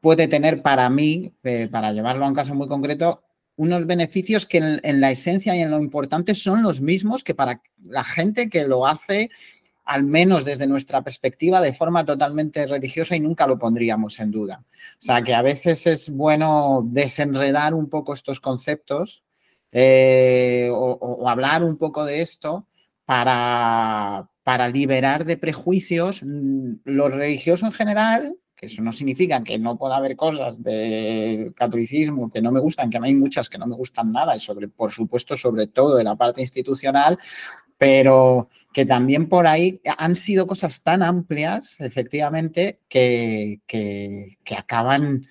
puede 0.00 0.28
tener 0.28 0.62
para 0.62 0.88
mí, 0.90 1.34
eh, 1.44 1.68
para 1.70 1.92
llevarlo 1.92 2.24
a 2.24 2.28
un 2.28 2.34
caso 2.34 2.54
muy 2.54 2.68
concreto, 2.68 3.22
unos 3.56 3.86
beneficios 3.86 4.46
que 4.46 4.58
en, 4.58 5.00
la 5.00 5.10
esencia 5.10 5.54
y 5.54 5.60
en 5.60 5.70
lo 5.70 5.78
importante 5.78 6.34
son 6.34 6.62
los 6.62 6.80
mismos 6.80 7.22
que 7.22 7.34
para 7.34 7.62
la 7.84 8.02
gente 8.02 8.48
que 8.48 8.66
lo 8.66 8.86
hace 8.86 9.30
al 9.84 10.04
menos 10.04 10.44
desde 10.44 10.66
nuestra 10.66 11.02
perspectiva, 11.02 11.60
de 11.60 11.74
forma 11.74 12.04
totalmente 12.04 12.66
religiosa 12.66 13.16
y 13.16 13.20
nunca 13.20 13.46
lo 13.46 13.58
pondríamos 13.58 14.18
en 14.20 14.30
duda. 14.30 14.64
O 14.64 15.02
sea, 15.02 15.22
que 15.22 15.34
a 15.34 15.42
veces 15.42 15.86
es 15.86 16.10
bueno 16.10 16.82
desenredar 16.86 17.74
un 17.74 17.88
poco 17.88 18.14
estos 18.14 18.40
conceptos 18.40 19.22
eh, 19.72 20.68
o, 20.72 21.28
hablar 21.28 21.64
un 21.64 21.76
poco 21.76 22.04
de 22.04 22.22
esto 22.22 22.66
para, 23.04 24.30
para 24.42 24.68
liberar 24.68 25.24
de 25.24 25.36
prejuicios 25.36 26.22
mm, 26.22 26.74
lo 26.84 27.08
religioso 27.08 27.66
en 27.66 27.72
general 27.72 28.36
eso 28.60 28.82
no 28.82 28.92
significa 28.92 29.42
que 29.42 29.58
no 29.58 29.76
pueda 29.76 29.96
haber 29.96 30.16
cosas 30.16 30.62
de 30.62 31.52
catolicismo 31.56 32.30
que 32.30 32.42
no 32.42 32.52
me 32.52 32.60
gustan, 32.60 32.90
que 32.90 32.98
hay 33.00 33.14
muchas 33.14 33.48
que 33.48 33.58
no 33.58 33.66
me 33.66 33.76
gustan 33.76 34.12
nada, 34.12 34.36
y 34.36 34.40
sobre, 34.40 34.68
por 34.68 34.90
supuesto, 34.90 35.36
sobre 35.36 35.66
todo 35.66 35.96
de 35.96 36.04
la 36.04 36.16
parte 36.16 36.40
institucional, 36.40 37.18
pero 37.76 38.48
que 38.72 38.86
también 38.86 39.28
por 39.28 39.46
ahí 39.46 39.80
han 39.98 40.14
sido 40.14 40.46
cosas 40.46 40.82
tan 40.82 41.02
amplias, 41.02 41.80
efectivamente, 41.80 42.80
que, 42.88 43.60
que 43.66 44.54
acaban 44.56 45.26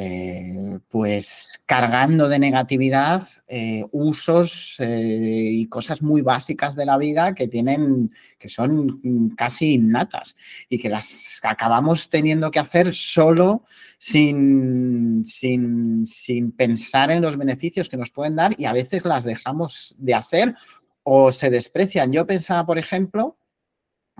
eh, 0.00 0.78
pues 0.88 1.60
cargando 1.66 2.28
de 2.28 2.38
negatividad 2.38 3.26
eh, 3.48 3.82
usos 3.90 4.76
eh, 4.78 5.50
y 5.52 5.66
cosas 5.66 6.02
muy 6.02 6.22
básicas 6.22 6.76
de 6.76 6.86
la 6.86 6.96
vida 6.96 7.34
que 7.34 7.48
tienen, 7.48 8.14
que 8.38 8.48
son 8.48 9.32
casi 9.36 9.72
innatas 9.72 10.36
y 10.68 10.78
que 10.78 10.88
las 10.88 11.40
acabamos 11.42 12.08
teniendo 12.10 12.52
que 12.52 12.60
hacer 12.60 12.94
solo 12.94 13.64
sin, 13.98 15.24
sin, 15.24 16.06
sin 16.06 16.52
pensar 16.52 17.10
en 17.10 17.20
los 17.20 17.36
beneficios 17.36 17.88
que 17.88 17.96
nos 17.96 18.12
pueden 18.12 18.36
dar 18.36 18.54
y 18.56 18.66
a 18.66 18.72
veces 18.72 19.04
las 19.04 19.24
dejamos 19.24 19.96
de 19.98 20.14
hacer 20.14 20.54
o 21.02 21.32
se 21.32 21.50
desprecian. 21.50 22.12
Yo 22.12 22.24
pensaba, 22.24 22.64
por 22.64 22.78
ejemplo, 22.78 23.36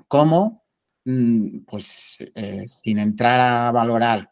cómo, 0.09 0.65
mm, 1.05 1.61
pues 1.69 2.25
sin 2.83 2.99
entrar 2.99 3.39
a 3.39 3.71
valorar 3.71 4.29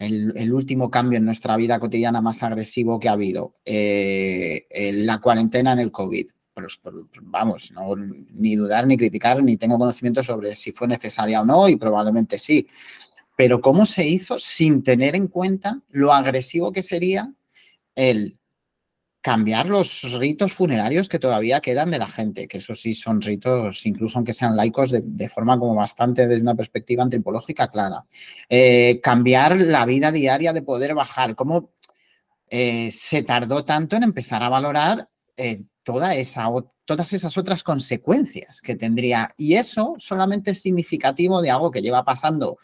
el, 0.00 0.52
último 0.52 0.90
cambio 0.90 1.18
en 1.18 1.26
nuestra 1.26 1.56
vida 1.56 1.78
cotidiana 1.78 2.22
más 2.22 2.42
agresivo 2.42 2.98
que 2.98 3.08
ha 3.08 3.12
habido, 3.12 3.54
eh, 3.64 4.66
la 4.94 5.20
cuarentena 5.20 5.72
en 5.74 5.78
el 5.78 5.92
COVID. 5.92 6.26
Pues, 6.54 6.78
pues, 6.82 6.94
vamos, 7.22 7.70
no, 7.72 7.94
ni 7.96 8.56
dudar, 8.56 8.86
ni 8.86 8.96
criticar, 8.96 9.42
ni 9.42 9.56
tengo 9.56 9.78
conocimiento 9.78 10.24
sobre 10.24 10.54
si 10.54 10.72
fue 10.72 10.88
necesaria 10.88 11.42
o 11.42 11.44
no, 11.44 11.68
y 11.68 11.76
probablemente 11.76 12.38
sí. 12.38 12.66
Pero 13.36 13.60
cómo 13.60 13.86
se 13.86 14.06
hizo 14.06 14.38
sin 14.38 14.82
tener 14.82 15.14
en 15.14 15.28
cuenta 15.28 15.80
lo 15.90 16.12
agresivo 16.12 16.72
que 16.72 16.82
sería 16.82 17.32
el 17.94 18.39
cambiar 19.20 19.66
los 19.66 20.02
ritos 20.18 20.52
funerarios 20.52 21.08
que 21.08 21.18
todavía 21.18 21.60
quedan 21.60 21.90
de 21.90 21.98
la 21.98 22.08
gente, 22.08 22.48
que 22.48 22.58
eso 22.58 22.74
sí 22.74 22.94
son 22.94 23.20
ritos, 23.20 23.84
incluso 23.84 24.18
aunque 24.18 24.32
sean 24.32 24.56
laicos, 24.56 24.90
de, 24.92 25.28
forma 25.28 25.58
como 25.58 25.74
bastante 25.74 26.26
desde 26.26 26.42
una 26.42 26.54
perspectiva 26.54 27.02
antropológica 27.02 27.68
clara. 27.68 28.04
Eh, 28.48 29.00
cambiar 29.02 29.56
la 29.58 29.84
vida 29.84 30.10
diaria 30.10 30.52
de 30.52 30.62
poder 30.62 30.94
bajar, 30.94 31.34
cómo 31.34 31.70
eh, 32.48 32.90
se 32.92 33.22
tardó 33.22 33.64
tanto 33.64 33.96
en 33.96 34.04
empezar 34.04 34.42
a 34.42 34.48
valorar 34.48 35.08
eh, 35.36 35.64
toda 35.82 36.14
esa, 36.14 36.48
todas 36.86 37.12
esas 37.12 37.36
otras 37.36 37.62
consecuencias 37.62 38.62
que 38.62 38.74
tendría. 38.74 39.34
Y 39.36 39.54
eso 39.54 39.96
solamente 39.98 40.52
es 40.52 40.62
significativo 40.62 41.42
de 41.42 41.50
algo 41.50 41.70
que 41.70 41.82
lleva 41.82 42.04
pasando 42.04 42.58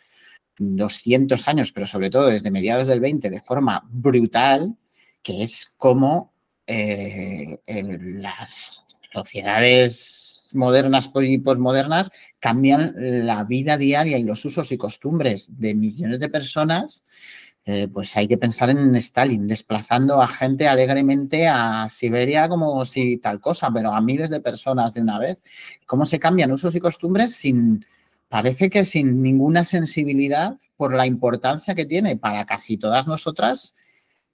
200 0.59 1.49
años, 1.49 1.71
pero 1.73 1.87
sobre 1.87 2.09
todo 2.09 2.29
desde 2.29 2.51
mediados 2.51 2.89
del 2.89 3.01
20 3.01 3.29
de 3.29 3.43
forma 3.43 3.83
brutal, 3.91 4.75
que 5.23 5.43
es 5.43 5.75
como 5.77 6.36
eh, 6.67 7.59
en 7.67 8.23
las 8.23 8.87
sociedades 9.13 10.51
modernas 10.55 11.11
y 11.23 11.39
posmodernas 11.39 12.11
cambian 12.39 12.95
la 13.27 13.45
vida 13.45 13.77
diaria 13.77 14.19
y 14.19 14.25
los 14.25 14.45
usos 14.45 14.71
y 14.73 14.79
costumbres 14.79 15.51
de 15.59 15.75
millones 15.75 16.21
de 16.21 16.29
personas, 16.29 17.05
eh, 17.69 17.89
pues 17.89 18.17
hay 18.17 18.29
que 18.29 18.39
pensar 18.39 18.71
en 18.71 18.95
Stalin, 18.95 19.49
desplazando 19.49 20.23
a 20.23 20.29
gente 20.29 20.69
alegremente 20.69 21.49
a 21.49 21.89
Siberia 21.89 22.49
como 22.49 22.85
si 22.85 23.17
tal 23.17 23.41
cosa, 23.41 23.73
pero 23.75 23.93
a 23.93 24.01
miles 24.01 24.31
de 24.31 24.41
personas 24.41 24.95
de 24.95 25.01
una 25.01 25.19
vez. 25.19 25.39
¿Cómo 25.85 26.07
se 26.07 26.21
cambian 26.21 26.53
usos 26.53 26.77
y 26.77 26.81
costumbres 26.81 27.35
sin, 27.35 27.85
parece 28.29 28.71
que 28.71 28.85
sin 28.85 29.21
ninguna 29.21 29.65
sensibilidad 29.65 30.57
por 30.77 30.95
la 30.95 31.07
importancia 31.07 31.75
que 31.75 31.87
tiene 31.87 32.17
para 32.17 32.47
casi 32.47 32.77
todas 32.77 33.09
nosotras 33.09 33.75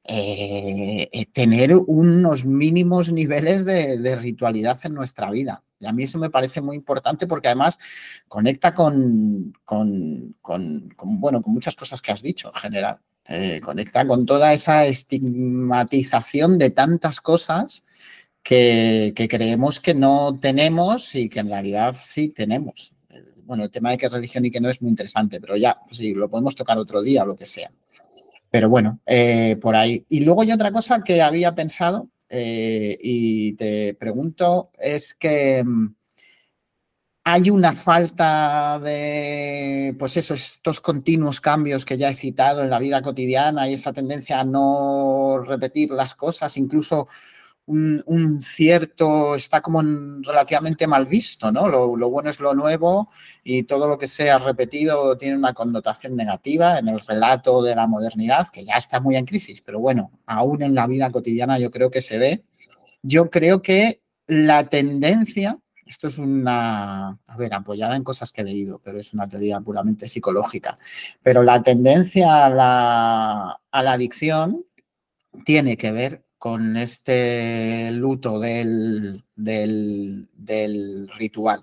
eh, 0.04 1.08
eh, 1.12 1.26
tener 1.32 1.76
unos 1.76 2.44
mínimos 2.44 3.12
niveles 3.12 3.64
de, 3.64 4.16
ritualidad 4.16 4.80
en 4.84 4.94
nuestra 4.94 5.30
vida. 5.30 5.62
Y 5.78 5.86
a 5.86 5.92
mí 5.92 6.04
eso 6.04 6.18
me 6.18 6.30
parece 6.30 6.60
muy 6.60 6.76
importante 6.76 7.26
porque 7.26 7.48
además 7.48 7.78
conecta 8.26 8.74
con, 8.74 9.54
bueno, 9.64 11.42
con 11.42 11.54
muchas 11.54 11.76
cosas 11.76 12.02
que 12.02 12.12
has 12.12 12.22
dicho 12.22 12.50
en 12.52 12.60
general. 12.60 12.98
Eh, 13.28 13.60
conecta 13.60 14.04
con 14.04 14.26
toda 14.26 14.52
esa 14.52 14.86
estigmatización 14.86 16.58
de 16.58 16.70
tantas 16.70 17.20
cosas 17.20 17.84
que, 18.42 19.14
creemos 19.30 19.78
que 19.78 19.94
no 19.94 20.38
tenemos 20.40 21.14
y 21.14 21.28
que 21.28 21.40
en 21.40 21.48
realidad 21.48 21.96
sí 21.98 22.28
tenemos. 22.28 22.92
Bueno, 23.44 23.64
el 23.64 23.70
tema 23.70 23.90
de 23.90 23.98
qué 23.98 24.08
religión 24.08 24.44
y 24.44 24.50
qué 24.50 24.60
no 24.60 24.70
es 24.70 24.82
muy 24.82 24.90
interesante, 24.90 25.40
pero 25.40 25.56
ya, 25.56 25.78
sí, 25.90 26.14
lo 26.14 26.28
podemos 26.28 26.56
tocar 26.56 26.78
otro 26.78 27.02
día 27.02 27.22
o 27.22 27.26
lo 27.26 27.36
que 27.36 27.46
sea. 27.46 27.70
Pero 28.52 28.68
bueno, 28.68 29.00
eh, 29.06 29.56
por 29.62 29.74
ahí. 29.74 30.04
Y 30.10 30.20
luego 30.20 30.42
hay 30.42 30.52
otra 30.52 30.70
cosa 30.72 31.02
que 31.02 31.22
había 31.22 31.54
pensado 31.54 32.10
eh, 32.28 32.98
y 33.00 33.54
te 33.54 33.94
pregunto, 33.94 34.70
es 34.78 35.14
que 35.14 35.64
mm, 35.64 35.94
hay 37.24 37.48
una 37.48 37.72
falta 37.72 38.78
de, 38.78 39.96
pues 39.98 40.18
eso, 40.18 40.34
estos 40.34 40.82
continuos 40.82 41.40
cambios 41.40 41.86
que 41.86 41.96
ya 41.96 42.10
he 42.10 42.14
citado 42.14 42.62
en 42.62 42.68
la 42.68 42.78
vida 42.78 43.00
cotidiana 43.00 43.70
y 43.70 43.72
esa 43.72 43.94
tendencia 43.94 44.40
a 44.40 44.44
no 44.44 45.38
repetir 45.38 45.90
las 45.90 46.14
cosas, 46.14 46.54
incluso 46.58 47.08
un, 47.66 48.42
cierto, 48.42 49.34
está 49.34 49.60
como 49.60 49.82
relativamente 50.22 50.86
mal 50.86 51.06
visto, 51.06 51.52
¿no? 51.52 51.68
Lo, 51.68 52.10
bueno 52.10 52.30
es 52.30 52.40
lo 52.40 52.54
nuevo 52.54 53.10
y 53.44 53.62
todo 53.64 53.88
lo 53.88 53.98
que 53.98 54.08
sea 54.08 54.38
repetido 54.38 55.16
tiene 55.16 55.36
una 55.36 55.54
connotación 55.54 56.16
negativa 56.16 56.78
en 56.78 56.88
el 56.88 57.00
relato 57.00 57.62
de 57.62 57.74
la 57.76 57.86
modernidad, 57.86 58.48
que 58.48 58.64
ya 58.64 58.74
está 58.74 59.00
muy 59.00 59.16
en 59.16 59.26
crisis, 59.26 59.62
pero 59.62 59.78
bueno, 59.80 60.10
aún 60.26 60.62
en 60.62 60.74
la 60.74 60.86
vida 60.86 61.10
cotidiana 61.10 61.58
yo 61.58 61.70
creo 61.70 61.90
que 61.90 62.02
se 62.02 62.18
ve. 62.18 62.44
Yo 63.02 63.30
creo 63.30 63.62
que 63.62 64.02
la 64.26 64.68
tendencia, 64.68 65.58
esto 65.86 66.08
es 66.08 66.18
una, 66.18 67.18
a 67.26 67.36
ver, 67.36 67.54
apoyada 67.54 67.96
en 67.96 68.04
cosas 68.04 68.32
que 68.32 68.42
he 68.42 68.44
leído, 68.44 68.80
pero 68.82 68.98
es 68.98 69.12
una 69.12 69.28
teoría 69.28 69.60
puramente 69.60 70.08
psicológica, 70.08 70.78
pero 71.22 71.42
la 71.42 71.62
tendencia 71.62 72.46
a 72.46 72.50
la, 72.50 73.60
a 73.70 73.82
la 73.82 73.92
adicción 73.92 74.64
tiene 75.44 75.76
que 75.76 75.92
ver 75.92 76.24
con 76.42 76.76
este 76.76 77.92
luto 77.92 78.40
del, 78.40 79.22
ritual. 81.16 81.62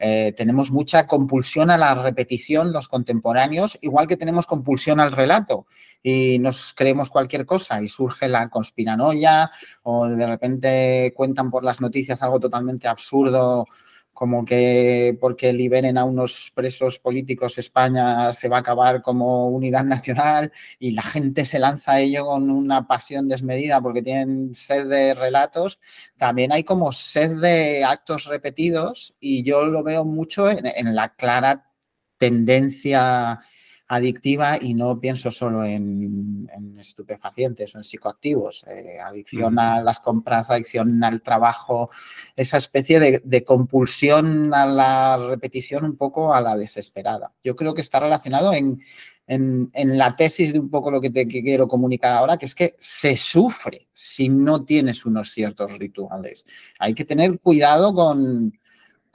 Eh, 0.00 0.32
tenemos 0.36 0.72
mucha 0.72 1.06
compulsión 1.06 1.70
a 1.70 1.78
la 1.78 1.94
repetición 1.94 2.72
los 2.72 2.88
contemporáneos, 2.88 3.78
igual 3.82 4.08
que 4.08 4.16
tenemos 4.16 4.48
compulsión 4.48 4.98
al 4.98 5.12
relato 5.12 5.68
y 6.02 6.40
nos 6.40 6.74
creemos 6.74 7.08
cualquier 7.08 7.46
cosa 7.46 7.80
y 7.80 7.86
surge 7.86 8.28
la 8.28 8.48
conspiranoia 8.48 9.48
o 9.84 10.08
de 10.08 10.26
repente 10.26 11.14
cuentan 11.14 11.48
por 11.48 11.62
las 11.62 11.80
noticias 11.80 12.20
algo 12.20 12.40
totalmente 12.40 12.88
absurdo 12.88 13.68
como 14.16 14.46
que 14.46 15.16
porque 15.20 15.52
liberen 15.52 15.98
a 15.98 16.04
unos 16.04 16.50
presos 16.54 16.98
políticos 16.98 17.58
España 17.58 18.32
se 18.32 18.48
va 18.48 18.56
a 18.56 18.60
acabar 18.60 19.02
como 19.02 19.48
unidad 19.48 19.84
nacional 19.94 20.50
y 20.78 20.92
la 20.92 21.02
gente 21.02 21.44
se 21.44 21.58
lanza 21.58 21.92
a 21.92 22.00
ello 22.00 22.24
con 22.24 22.48
una 22.48 22.86
pasión 22.86 23.28
desmedida 23.28 23.82
porque 23.82 24.00
tienen 24.00 24.54
sed 24.54 24.86
de 24.88 25.12
relatos, 25.12 25.78
también 26.16 26.50
hay 26.50 26.64
como 26.64 26.92
sed 26.92 27.36
de 27.42 27.84
actos 27.84 28.24
repetidos 28.24 29.14
y 29.20 29.42
yo 29.42 29.66
lo 29.66 29.82
veo 29.82 30.06
mucho 30.06 30.50
en, 30.50 30.64
en 30.64 30.94
la 30.94 31.14
clara 31.14 31.70
tendencia 32.16 33.42
adictiva 33.88 34.58
y 34.60 34.74
no 34.74 34.98
pienso 34.98 35.30
solo 35.30 35.64
en, 35.64 36.48
estupefacientes 36.78 37.74
o 37.74 37.78
en 37.78 37.84
psicoactivos, 37.84 38.64
eh, 38.66 38.98
adicción 39.00 39.58
a 39.58 39.80
las 39.80 40.00
compras, 40.00 40.50
adicción 40.50 41.02
al 41.04 41.22
trabajo, 41.22 41.90
esa 42.34 42.56
especie 42.56 43.20
de, 43.22 43.44
compulsión 43.44 44.52
a 44.52 44.66
la 44.66 45.16
repetición 45.28 45.84
un 45.84 45.96
poco 45.96 46.34
a 46.34 46.40
la 46.40 46.56
desesperada. 46.56 47.32
Yo 47.42 47.54
creo 47.54 47.74
que 47.74 47.80
está 47.80 48.00
relacionado 48.00 48.52
en, 48.52 48.80
en 49.26 49.98
la 49.98 50.16
tesis 50.16 50.52
de 50.52 50.58
un 50.58 50.70
poco 50.70 50.90
lo 50.90 51.00
que 51.00 51.10
te 51.10 51.26
quiero 51.26 51.68
comunicar 51.68 52.12
ahora, 52.12 52.36
que 52.36 52.46
es 52.46 52.54
que 52.54 52.74
se 52.78 53.16
sufre 53.16 53.88
si 53.92 54.28
no 54.28 54.64
tienes 54.64 55.04
unos 55.04 55.32
ciertos 55.32 55.78
rituales. 55.78 56.44
Hay 56.78 56.94
que 56.94 57.04
tener 57.04 57.38
cuidado 57.40 57.94
con 57.94 58.58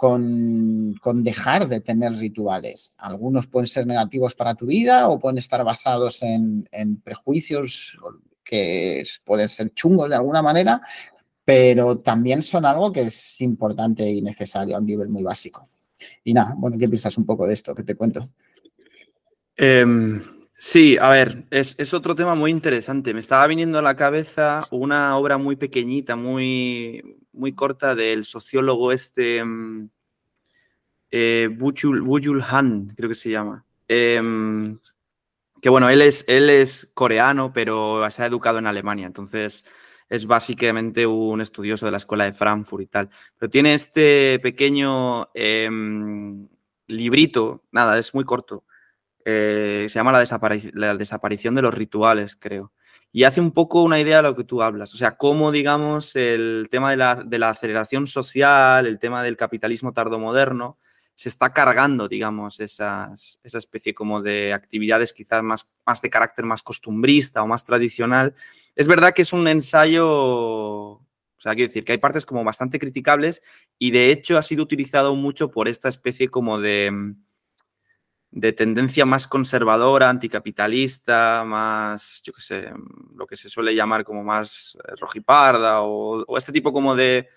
con, 0.02 1.24
dejar 1.24 1.68
de 1.68 1.80
tener 1.80 2.14
rituales. 2.14 2.92
Algunos 2.98 3.46
pueden 3.46 3.68
ser 3.68 3.86
negativos 3.86 4.34
para 4.34 4.56
tu 4.56 4.66
vida 4.66 5.08
o 5.08 5.20
pueden 5.20 5.38
estar 5.38 5.64
basados 5.64 6.24
en, 6.24 6.66
prejuicios 7.04 8.00
que 8.44 9.04
pueden 9.24 9.48
ser 9.48 9.72
chungos 9.76 10.10
de 10.10 10.16
alguna 10.16 10.42
manera, 10.42 10.82
pero 11.46 12.00
también 12.00 12.42
son 12.42 12.66
algo 12.66 12.92
que 12.92 13.02
es 13.02 13.42
importante 13.42 14.10
y 14.10 14.24
necesario 14.24 14.76
a 14.76 14.80
un 14.80 14.88
nivel 14.88 15.08
muy 15.08 15.22
básico. 15.22 15.70
Y 16.24 16.34
nada, 16.34 16.56
bueno, 16.58 16.80
¿qué 16.80 16.88
piensas 16.88 17.16
un 17.20 17.28
poco 17.28 17.46
de 17.46 17.54
esto 17.54 17.76
que 17.76 17.84
te 17.84 17.94
cuento? 17.94 18.28
Em, 19.56 20.24
sí, 20.58 20.98
a 21.00 21.10
ver, 21.10 21.46
es, 21.52 21.76
es, 21.78 21.94
otro 21.94 22.16
tema 22.16 22.34
muy 22.34 22.50
interesante. 22.50 23.14
Me 23.14 23.20
estaba 23.20 23.46
viniendo 23.46 23.78
a 23.78 23.84
la 23.84 23.96
cabeza 23.96 24.66
una 24.72 25.16
obra 25.16 25.38
muy 25.38 25.58
pequeñita, 25.58 26.16
muy, 26.16 27.21
muy 27.34 27.54
corta 27.54 27.96
del 27.96 28.26
sociólogo 28.26 28.91
este 28.91 29.44
mm, 29.44 29.89
eh, 31.12 31.50
Bujul, 31.52 32.44
Han, 32.48 32.94
creo 32.96 33.10
que 33.10 33.15
se 33.15 33.32
llama. 33.32 33.65
Em, 33.88 34.80
que 35.62 35.70
bueno, 35.70 35.89
él 35.89 36.02
es, 36.02 36.26
él 36.28 36.50
es 36.50 36.91
coreano, 36.94 37.52
pero 37.54 38.10
se 38.10 38.24
ha 38.24 38.26
educado 38.26 38.60
en 38.60 38.67
Alemania, 38.67 39.06
entonces 39.06 39.65
es 40.10 40.26
básicamente 40.26 41.06
un 41.06 41.39
estudioso 41.41 41.86
de 41.86 41.91
la 41.91 41.98
escuela 41.98 42.26
de 42.26 42.34
Frankfurt 42.34 42.84
y 42.84 42.88
tal. 42.88 43.10
Pero 43.38 43.50
tiene 43.50 43.74
este 43.74 44.39
pequeño 44.39 45.30
em, 45.34 46.48
librito, 46.88 47.63
nada, 47.72 47.98
es 47.98 48.13
muy 48.13 48.26
corto, 48.26 48.65
eh, 49.24 49.86
se 49.89 50.00
llama 50.00 50.12
la, 50.12 50.24
la, 50.74 50.96
desaparición 50.96 51.56
de 51.56 51.62
los 51.62 51.74
rituales, 51.74 52.36
creo 52.36 52.74
y 53.13 53.24
hace 53.24 53.41
un 53.41 53.52
poco 53.52 53.84
una 53.84 54.00
idea 54.00 54.17
de 54.17 54.24
lo 54.24 54.36
que 54.36 54.43
tú 54.43 54.62
hablas. 54.62 54.93
O 54.93 54.97
sea, 54.97 55.17
cómo, 55.17 55.52
digamos, 55.52 56.15
el 56.15 56.67
tema 56.71 56.91
de 56.91 56.97
la, 57.38 57.50
aceleración 57.50 58.08
social, 58.08 58.88
el 58.88 59.00
tema 59.00 59.21
del 59.24 59.36
capitalismo 59.36 59.91
tardomoderno, 59.91 60.78
se 61.13 61.30
está 61.30 61.52
cargando, 61.52 62.08
digamos, 62.08 62.60
esa 62.62 63.13
especie 63.43 63.93
como 63.93 64.21
de 64.21 64.54
actividades 64.54 65.13
quizás 65.13 65.43
más, 65.43 65.69
más 65.86 66.02
de 66.02 66.10
carácter 66.10 66.45
más 66.45 66.63
costumbrista 66.63 67.43
o 67.43 67.47
más 67.47 67.65
tradicional. 67.65 68.34
Es 68.76 68.88
verdad 68.88 69.13
que 69.13 69.24
es 69.24 69.34
un 69.34 69.47
ensayo, 69.47 70.08
o 70.10 71.06
sea, 71.38 71.54
quiero 71.54 71.67
decir 71.67 71.84
que 71.84 71.91
hay 71.91 71.97
partes 71.97 72.26
como 72.26 72.43
bastante 72.45 72.80
criticables 72.80 73.43
y 73.78 73.91
de 73.91 74.10
hecho 74.12 74.38
ha 74.38 74.41
sido 74.41 74.63
utilizado 74.63 75.15
mucho 75.15 75.52
por 75.52 75.67
esta 75.67 75.89
especie 75.89 76.30
como 76.30 76.60
de 76.60 77.13
de 78.32 78.54
tendencia 78.54 79.06
más 79.06 79.28
conservadora, 79.28 80.10
anticapitalista, 80.10 81.44
más, 81.46 82.22
yo 82.24 82.32
qué 82.32 82.41
sé, 82.41 82.70
lo 83.13 83.28
que 83.28 83.36
se 83.36 83.50
suele 83.50 83.76
llamar 83.76 84.06
como 84.06 84.24
más 84.24 84.78
eh, 84.88 84.94
rojiparda 84.98 85.82
o, 85.82 86.38
este 86.38 86.54
tipo 86.54 86.72
como 86.72 86.96
de, 86.96 87.28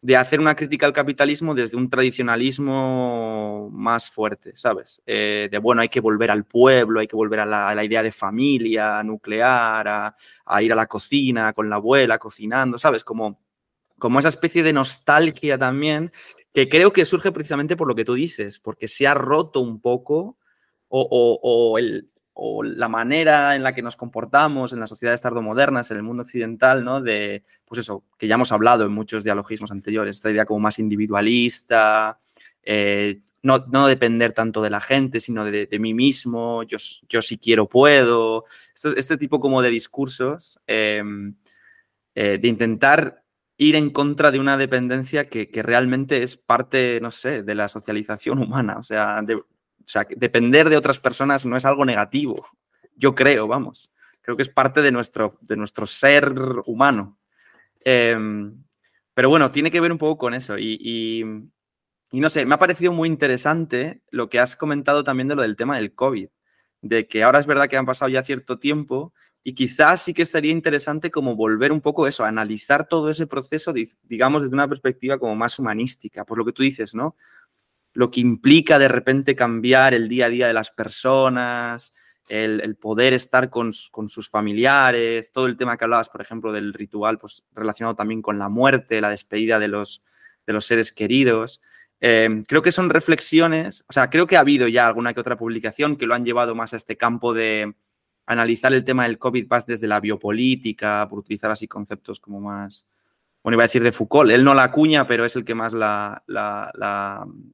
de, 0.00 0.16
hacer 0.16 0.40
una 0.40 0.56
crítica 0.56 0.84
al 0.84 0.92
capitalismo 0.92 1.54
desde 1.54 1.76
un 1.76 1.88
tradicionalismo 1.88 3.70
más 3.72 4.10
fuerte, 4.10 4.54
¿sabes? 4.56 5.00
Eh, 5.06 5.48
de, 5.48 5.58
bueno, 5.58 5.82
hay 5.82 5.88
que 5.88 6.00
volver 6.00 6.32
al 6.32 6.44
pueblo, 6.44 6.98
hay 6.98 7.06
que 7.06 7.16
volver 7.16 7.40
a 7.40 7.46
la, 7.46 7.84
idea 7.84 8.02
de 8.02 8.10
familia 8.10 9.00
nuclear, 9.04 9.86
a, 9.86 10.16
a, 10.44 10.62
ir 10.62 10.72
a 10.72 10.76
la 10.76 10.86
cocina 10.86 11.52
con 11.52 11.70
la 11.70 11.76
abuela 11.76 12.18
cocinando, 12.18 12.78
¿sabes? 12.78 13.04
Como, 13.04 13.38
como 14.00 14.18
esa 14.18 14.28
especie 14.28 14.64
de 14.64 14.72
nostalgia 14.72 15.56
también 15.56 16.10
que 16.56 16.70
creo 16.70 16.90
que 16.90 17.04
surge 17.04 17.32
precisamente 17.32 17.76
por 17.76 17.86
lo 17.86 17.94
que 17.94 18.06
tú 18.06 18.14
dices, 18.14 18.58
porque 18.58 18.88
se 18.88 19.06
ha 19.06 19.12
roto 19.12 19.60
un 19.60 19.78
poco 19.78 20.38
o, 20.88 21.78
la 22.62 22.88
manera 22.88 23.54
en 23.54 23.62
la 23.62 23.74
que 23.74 23.82
nos 23.82 23.98
comportamos 23.98 24.72
en 24.72 24.80
las 24.80 24.88
sociedades 24.88 25.20
tardomodernas, 25.20 25.90
en 25.90 25.98
el 25.98 26.02
mundo 26.02 26.22
occidental, 26.22 26.82
¿no? 26.82 27.02
De, 27.02 27.44
pues 27.66 27.80
eso, 27.80 28.04
que 28.16 28.26
ya 28.26 28.36
hemos 28.36 28.52
hablado 28.52 28.86
en 28.86 28.92
muchos 28.92 29.22
dialogismos 29.22 29.70
anteriores, 29.70 30.16
esta 30.16 30.30
idea 30.30 30.46
como 30.46 30.60
más 30.60 30.78
individualista, 30.78 32.18
eh, 32.62 33.20
no, 33.42 33.86
depender 33.86 34.32
tanto 34.32 34.62
de 34.62 34.70
la 34.70 34.80
gente, 34.80 35.20
sino 35.20 35.44
de, 35.44 35.68
mí 35.78 35.92
mismo, 35.92 36.62
yo, 36.62 36.78
yo 37.06 37.20
si 37.20 37.36
quiero 37.36 37.68
puedo, 37.68 38.44
este, 38.96 39.18
tipo 39.18 39.40
como 39.40 39.60
de 39.60 39.68
discursos, 39.68 40.58
em, 40.66 41.34
eh, 42.14 42.38
de 42.40 42.48
intentar 42.48 43.25
ir 43.58 43.76
en 43.76 43.90
contra 43.90 44.30
de 44.30 44.38
una 44.38 44.56
dependencia 44.56 45.24
que, 45.24 45.48
realmente 45.62 46.22
es 46.22 46.36
parte, 46.36 47.00
no 47.00 47.10
sé, 47.10 47.42
de 47.42 47.54
la 47.54 47.68
socialización 47.68 48.38
humana. 48.38 48.76
O 48.78 48.82
sea, 48.82 49.22
depender 50.16 50.68
de 50.68 50.76
otras 50.76 50.98
personas 50.98 51.46
no 51.46 51.56
es 51.56 51.64
algo 51.64 51.84
negativo. 51.84 52.46
Yo 52.96 53.14
creo, 53.14 53.46
vamos. 53.46 53.90
Creo 54.20 54.36
que 54.36 54.42
es 54.42 54.48
parte 54.48 54.82
de 54.82 54.92
nuestro, 54.92 55.38
de 55.40 55.56
nuestro 55.56 55.86
ser 55.86 56.34
humano. 56.66 57.18
Em, 57.84 58.64
pero 59.14 59.28
bueno, 59.28 59.50
tiene 59.50 59.70
que 59.70 59.80
ver 59.80 59.92
un 59.92 59.98
poco 59.98 60.18
con 60.18 60.34
eso. 60.34 60.58
Y, 60.58 60.78
y, 62.12 62.20
no 62.20 62.28
sé, 62.28 62.44
me 62.44 62.54
ha 62.54 62.58
parecido 62.58 62.92
muy 62.92 63.08
interesante 63.08 64.02
lo 64.10 64.28
que 64.28 64.40
has 64.40 64.56
comentado 64.56 65.04
también 65.04 65.28
de 65.28 65.36
lo 65.36 65.42
del 65.42 65.56
tema 65.56 65.76
del 65.76 65.94
COVID. 65.94 66.28
De 66.88 67.06
que 67.06 67.22
ahora 67.22 67.40
es 67.40 67.46
verdad 67.46 67.68
que 67.68 67.76
han 67.76 67.86
pasado 67.86 68.08
ya 68.08 68.22
cierto 68.22 68.58
tiempo 68.58 69.12
y 69.42 69.54
quizás 69.54 70.02
sí 70.02 70.12
que 70.12 70.22
estaría 70.22 70.50
interesante 70.50 71.10
como 71.10 71.36
volver 71.36 71.70
un 71.70 71.80
poco 71.80 72.06
eso, 72.06 72.24
analizar 72.24 72.88
todo 72.88 73.10
ese 73.10 73.26
proceso, 73.26 73.72
digamos, 74.02 74.42
desde 74.42 74.54
una 74.54 74.68
perspectiva 74.68 75.18
como 75.18 75.36
más 75.36 75.58
humanística, 75.58 76.24
por 76.24 76.38
lo 76.38 76.44
que 76.44 76.52
tú 76.52 76.62
dices, 76.62 76.94
¿no? 76.94 77.16
Lo 77.92 78.10
que 78.10 78.20
implica 78.20 78.78
de 78.78 78.88
repente 78.88 79.36
cambiar 79.36 79.94
el 79.94 80.08
día 80.08 80.26
a 80.26 80.30
día 80.30 80.46
de 80.48 80.52
las 80.52 80.70
personas, 80.70 81.92
el, 82.28 82.76
poder 82.76 83.14
estar 83.14 83.50
con, 83.50 83.72
sus 83.72 84.28
familiares, 84.28 85.30
todo 85.30 85.46
el 85.46 85.56
tema 85.56 85.76
que 85.76 85.84
hablabas, 85.84 86.08
por 86.08 86.20
ejemplo, 86.20 86.52
del 86.52 86.74
ritual 86.74 87.18
pues, 87.18 87.44
relacionado 87.54 87.94
también 87.94 88.22
con 88.22 88.38
la 88.38 88.48
muerte, 88.48 89.00
la 89.00 89.10
despedida 89.10 89.58
de 89.58 89.68
los, 89.68 90.02
de 90.46 90.52
los 90.52 90.66
seres 90.66 90.92
queridos. 90.92 91.60
Em, 92.00 92.44
creo 92.44 92.62
que 92.62 92.72
son 92.72 92.90
reflexiones, 92.90 93.84
o 93.88 93.92
sea, 93.92 94.10
creo 94.10 94.26
que 94.26 94.36
ha 94.36 94.40
habido 94.40 94.68
ya 94.68 94.86
alguna 94.86 95.14
que 95.14 95.20
otra 95.20 95.36
publicación 95.36 95.96
que 95.96 96.06
lo 96.06 96.14
han 96.14 96.24
llevado 96.24 96.54
más 96.54 96.74
a 96.74 96.76
este 96.76 96.96
campo 96.96 97.32
de 97.32 97.74
analizar 98.26 98.72
el 98.72 98.84
tema 98.84 99.04
del 99.04 99.18
COVID 99.18 99.46
más 99.48 99.66
desde 99.66 99.86
la 99.86 100.00
biopolítica, 100.00 101.06
por 101.08 101.20
utilizar 101.20 101.50
así 101.50 101.68
conceptos 101.68 102.20
como 102.20 102.40
más, 102.40 102.86
bueno, 103.46 103.54
iba 103.54 103.62
a 103.62 103.66
decir 103.66 103.84
de 103.84 103.92
Foucault, 103.92 104.28
él 104.32 104.42
no 104.42 104.54
la 104.54 104.64
acuña, 104.64 105.06
pero 105.06 105.24
es 105.24 105.36
el 105.36 105.44
que 105.44 105.54
más 105.54 105.72
la, 105.72 106.20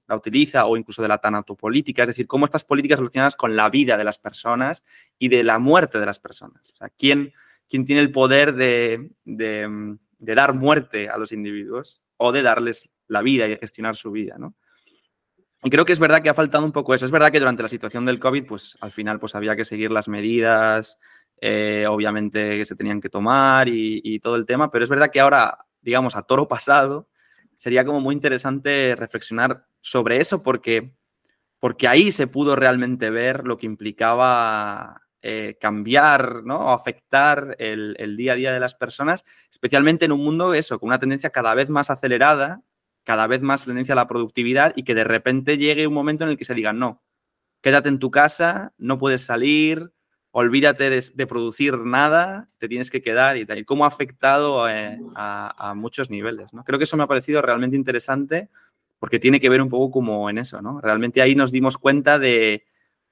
utiliza, 0.09 0.65
o 0.65 0.79
incluso 0.79 1.03
de 1.03 1.09
la 1.09 1.19
tanatopolítica, 1.19 2.03
es 2.03 2.09
decir, 2.09 2.27
cómo 2.27 2.47
estas 2.47 2.65
políticas 2.65 2.99
relacionadas 2.99 3.37
con 3.37 3.55
la 3.55 3.69
vida 3.69 3.99
de 3.99 4.05
las 4.05 4.19
personas 4.19 4.83
y 5.19 5.29
de 5.29 5.45
la 5.45 5.59
muerte 5.59 6.01
de 6.01 6.07
las 6.07 6.19
personas. 6.19 6.71
O 6.73 6.77
sea, 6.77 6.89
¿quién, 6.89 7.35
quién 7.69 7.85
tiene 7.85 8.01
el 8.01 8.11
poder 8.11 8.55
de, 8.55 9.11
de, 9.27 9.99
dar 10.19 10.55
muerte 10.55 11.11
a 11.11 11.19
los 11.19 11.31
individuos 11.31 12.03
o 12.17 12.33
de 12.33 12.41
darles 12.41 12.91
la 13.13 13.23
vida 13.23 13.47
y 13.47 13.57
gestionar 13.57 13.97
su 13.97 14.11
vida, 14.11 14.37
¿no? 14.39 14.55
Y 15.65 15.71
creo 15.71 15.85
que 15.85 15.93
es 15.93 16.01
verdad 16.01 16.23
que 16.23 16.29
ha 16.29 16.35
faltado 16.35 16.65
un 16.65 16.73
poco 16.73 16.93
eso. 16.93 17.07
Es 17.07 17.13
verdad 17.13 17.31
que 17.31 17.39
durante 17.39 17.63
la 17.63 17.69
situación 17.69 18.05
del 18.05 18.19
COVID, 18.19 18.47
pues 18.47 18.77
al 18.81 18.91
final 18.91 19.21
pues 19.21 19.37
había 19.37 19.55
que 19.55 19.65
seguir 19.65 19.93
las 19.93 20.09
medidas, 20.09 20.99
eh, 21.41 21.87
obviamente 21.89 22.59
que 22.59 22.65
se 22.65 22.75
tenían 22.75 23.01
que 23.01 23.09
tomar 23.09 23.69
y, 23.69 24.19
todo 24.19 24.35
el 24.35 24.45
tema, 24.45 24.73
pero 24.73 24.83
es 24.83 24.91
verdad 24.91 25.11
que 25.13 25.21
ahora 25.21 25.67
digamos, 25.83 26.17
a 26.17 26.23
toro 26.23 26.49
pasado, 26.49 27.09
sería 27.57 27.85
como 27.85 28.01
muy 28.01 28.15
interesante 28.15 28.95
reflexionar 28.97 29.67
sobre 29.81 30.19
eso 30.19 30.43
porque, 30.43 30.95
porque 31.59 31.89
ahí 31.89 32.13
se 32.13 32.27
pudo 32.27 32.57
realmente 32.57 33.11
ver 33.11 33.47
lo 33.47 33.59
que 33.59 33.67
implicaba 33.67 35.03
eh, 35.21 35.59
cambiar 35.61 36.45
¿no? 36.45 36.59
o 36.59 36.71
afectar 36.71 37.57
el, 37.59 38.17
día 38.17 38.33
a 38.33 38.37
día 38.37 38.53
de 38.53 38.61
las 38.61 38.75
personas, 38.75 39.25
especialmente 39.51 40.05
en 40.05 40.13
un 40.13 40.25
mundo 40.25 40.55
eso, 40.55 40.79
con 40.79 40.89
una 40.89 40.99
tendencia 40.99 41.31
cada 41.31 41.55
vez 41.55 41.69
más 41.69 41.91
acelerada, 41.91 42.63
cada 43.05 43.27
vez 43.27 43.43
más 43.43 43.65
tendencia 43.65 43.95
a 43.95 43.97
la 43.97 44.09
productividad 44.09 44.73
y 44.77 44.85
que 44.85 44.95
de 44.95 45.05
repente 45.05 45.59
llegue 45.59 45.87
un 45.87 45.95
momento 45.95 46.25
en 46.25 46.31
el 46.31 46.37
que 46.37 46.45
se 46.45 46.55
diga, 46.55 46.73
no, 46.73 47.03
quédate 47.61 47.89
en 47.89 47.99
tu 47.99 48.11
casa, 48.11 48.73
no 48.79 48.99
puedes 48.99 49.23
salir, 49.23 49.93
olvídate 50.33 50.91
de, 50.91 51.27
producir 51.27 51.79
nada, 51.79 52.49
te 52.59 52.69
tienes 52.69 52.91
que 52.91 53.03
quedar 53.03 53.37
y 53.37 53.45
tal. 53.45 53.59
Y 53.59 53.65
cómo 53.65 53.85
ha 53.85 53.89
afectado 53.89 54.69
eh, 54.69 54.99
a, 55.15 55.75
muchos 55.77 56.11
niveles, 56.11 56.55
¿no? 56.55 56.65
Creo 56.65 56.79
que 56.79 56.85
eso 56.85 56.97
me 56.97 57.05
ha 57.05 57.07
parecido 57.09 57.43
realmente 57.43 57.77
interesante 57.77 58.49
porque 58.99 59.19
tiene 59.19 59.41
que 59.41 59.49
ver 59.49 59.61
un 59.61 59.69
poco 59.69 59.91
como 59.91 60.31
en 60.31 60.39
eso, 60.39 60.63
¿no? 60.63 60.81
Realmente 60.81 61.21
ahí 61.21 61.35
nos 61.35 61.53
dimos 61.53 61.77
cuenta 61.77 62.19
de 62.19 62.65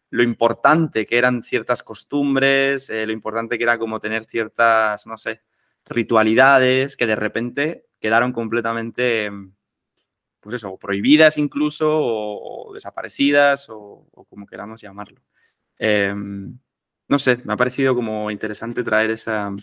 lo 0.09 0.23
importante 0.23 1.05
que 1.05 1.19
eran 1.19 1.43
ciertas 1.43 1.83
costumbres, 1.83 2.91
eh, 2.91 3.07
lo 3.07 3.13
importante 3.13 3.59
que 3.59 3.65
era 3.65 3.79
como 3.79 4.01
tener 4.01 4.25
ciertas, 4.25 5.07
no 5.07 5.17
sé, 5.17 5.43
ritualidades 5.87 6.97
que 6.97 7.07
de 7.07 7.17
repente 7.17 7.87
quedaron 8.01 8.33
completamente, 8.33 9.31
pues 10.41 10.55
eso, 10.57 10.77
prohibidas 10.79 11.39
incluso 11.39 11.89
o, 11.91 12.73
desaparecidas 12.75 13.69
o, 13.71 14.07
como 14.29 14.47
queramos 14.47 14.81
llamarlo. 14.81 15.23
Em, 15.79 16.59
no 17.09 17.19
sé, 17.19 17.41
me 17.45 17.53
ha 17.55 17.57
parecido 17.57 17.95
como 17.95 18.31
interesante 18.31 18.85
traer 18.85 19.11
esa, 19.11 19.55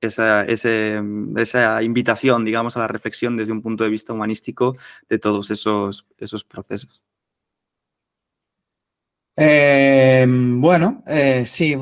esa, 0.00 0.44
esa 0.44 1.82
invitación, 1.82 2.44
digamos, 2.44 2.76
a 2.76 2.80
la 2.80 2.88
reflexión 2.88 3.36
desde 3.36 3.52
un 3.52 3.62
punto 3.62 3.84
de 3.84 3.90
vista 3.90 4.12
humanístico 4.12 4.76
de 5.08 5.18
todos 5.18 5.50
esos, 5.50 6.06
esos 6.18 6.44
procesos. 6.44 7.02
Eh, 9.38 10.24
bueno, 10.26 11.02
eh, 11.06 11.44
sí, 11.44 11.74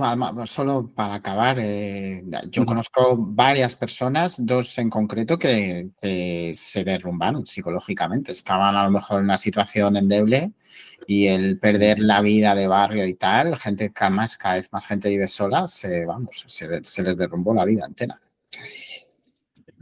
solo 0.47 0.91
para 0.93 1.15
acabar, 1.15 1.57
eh, 1.61 2.25
yo 2.51 2.67
conozco 2.67 3.17
varias 3.17 3.77
personas, 3.77 4.45
dos 4.45 4.77
en 4.79 4.91
concreto, 4.91 5.39
que, 5.39 5.91
se 6.55 6.85
derrumbaron 6.85 7.47
psicológicamente. 7.47 8.33
Estaban 8.33 8.75
a 8.75 8.85
lo 8.85 8.91
mejor 8.91 9.19
en 9.21 9.27
una 9.27 9.39
situación 9.39 9.97
endeble 9.97 10.53
y 11.07 11.29
el 11.29 11.59
perder 11.61 12.01
la 12.01 12.21
vida 12.23 12.55
de 12.57 12.67
barrio 12.67 13.07
y 13.07 13.15
tal, 13.15 13.57
gente 13.57 13.93
que 13.93 14.11
más, 14.11 14.37
cada 14.37 14.57
vez 14.57 14.73
más 14.73 14.87
gente 14.87 15.09
vive 15.09 15.29
sola, 15.29 15.69
se, 15.69 16.07
vamos, 16.07 16.45
se 16.49 17.03
les 17.03 17.17
derrumbó 17.17 17.55
la 17.55 17.65
vida 17.65 17.87
entera. 17.87 18.21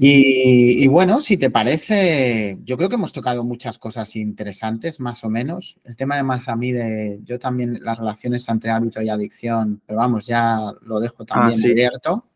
Y, 0.04 0.88
bueno, 0.88 1.20
si 1.20 1.36
te 1.36 1.48
parece, 1.48 2.58
yo 2.64 2.76
creo 2.76 2.88
que 2.88 2.96
hemos 2.96 3.12
tocado 3.12 3.44
muchas 3.44 3.78
cosas 3.78 4.16
interesantes, 4.16 4.98
más 4.98 5.22
o 5.22 5.30
menos. 5.30 5.78
El 5.84 5.94
tema 5.94 6.16
además 6.16 6.48
a 6.48 6.56
mí 6.56 6.72
de, 6.72 7.20
yo 7.22 7.38
también 7.38 7.78
las 7.80 7.98
relaciones 7.98 8.48
entre 8.48 8.72
hábito 8.72 9.00
y 9.00 9.08
adicción, 9.08 9.80
pero 9.86 10.00
vamos, 10.00 10.26
ya 10.26 10.72
lo 10.80 10.98
dejo 10.98 11.22
ah, 11.22 11.26
también 11.26 11.70
abierto. 11.70 12.26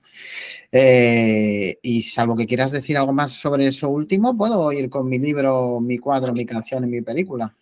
Eh, 0.71 1.81
y 1.83 2.03
salvo 2.03 2.37
que 2.37 2.47
quieras 2.47 2.71
decir 2.71 2.97
algo 2.99 3.13
más 3.13 3.33
sobre 3.33 3.67
eso 3.67 3.89
último, 3.89 4.37
puedo 4.37 4.71
ir 4.71 4.89
con 4.89 5.09
mi 5.09 5.19
libro, 5.19 5.81
mi 5.81 5.99
cuadro, 5.99 6.33
mi 6.33 6.47
canción 6.47 6.85
y 6.85 6.87
mi 6.87 7.03
película. 7.03 7.53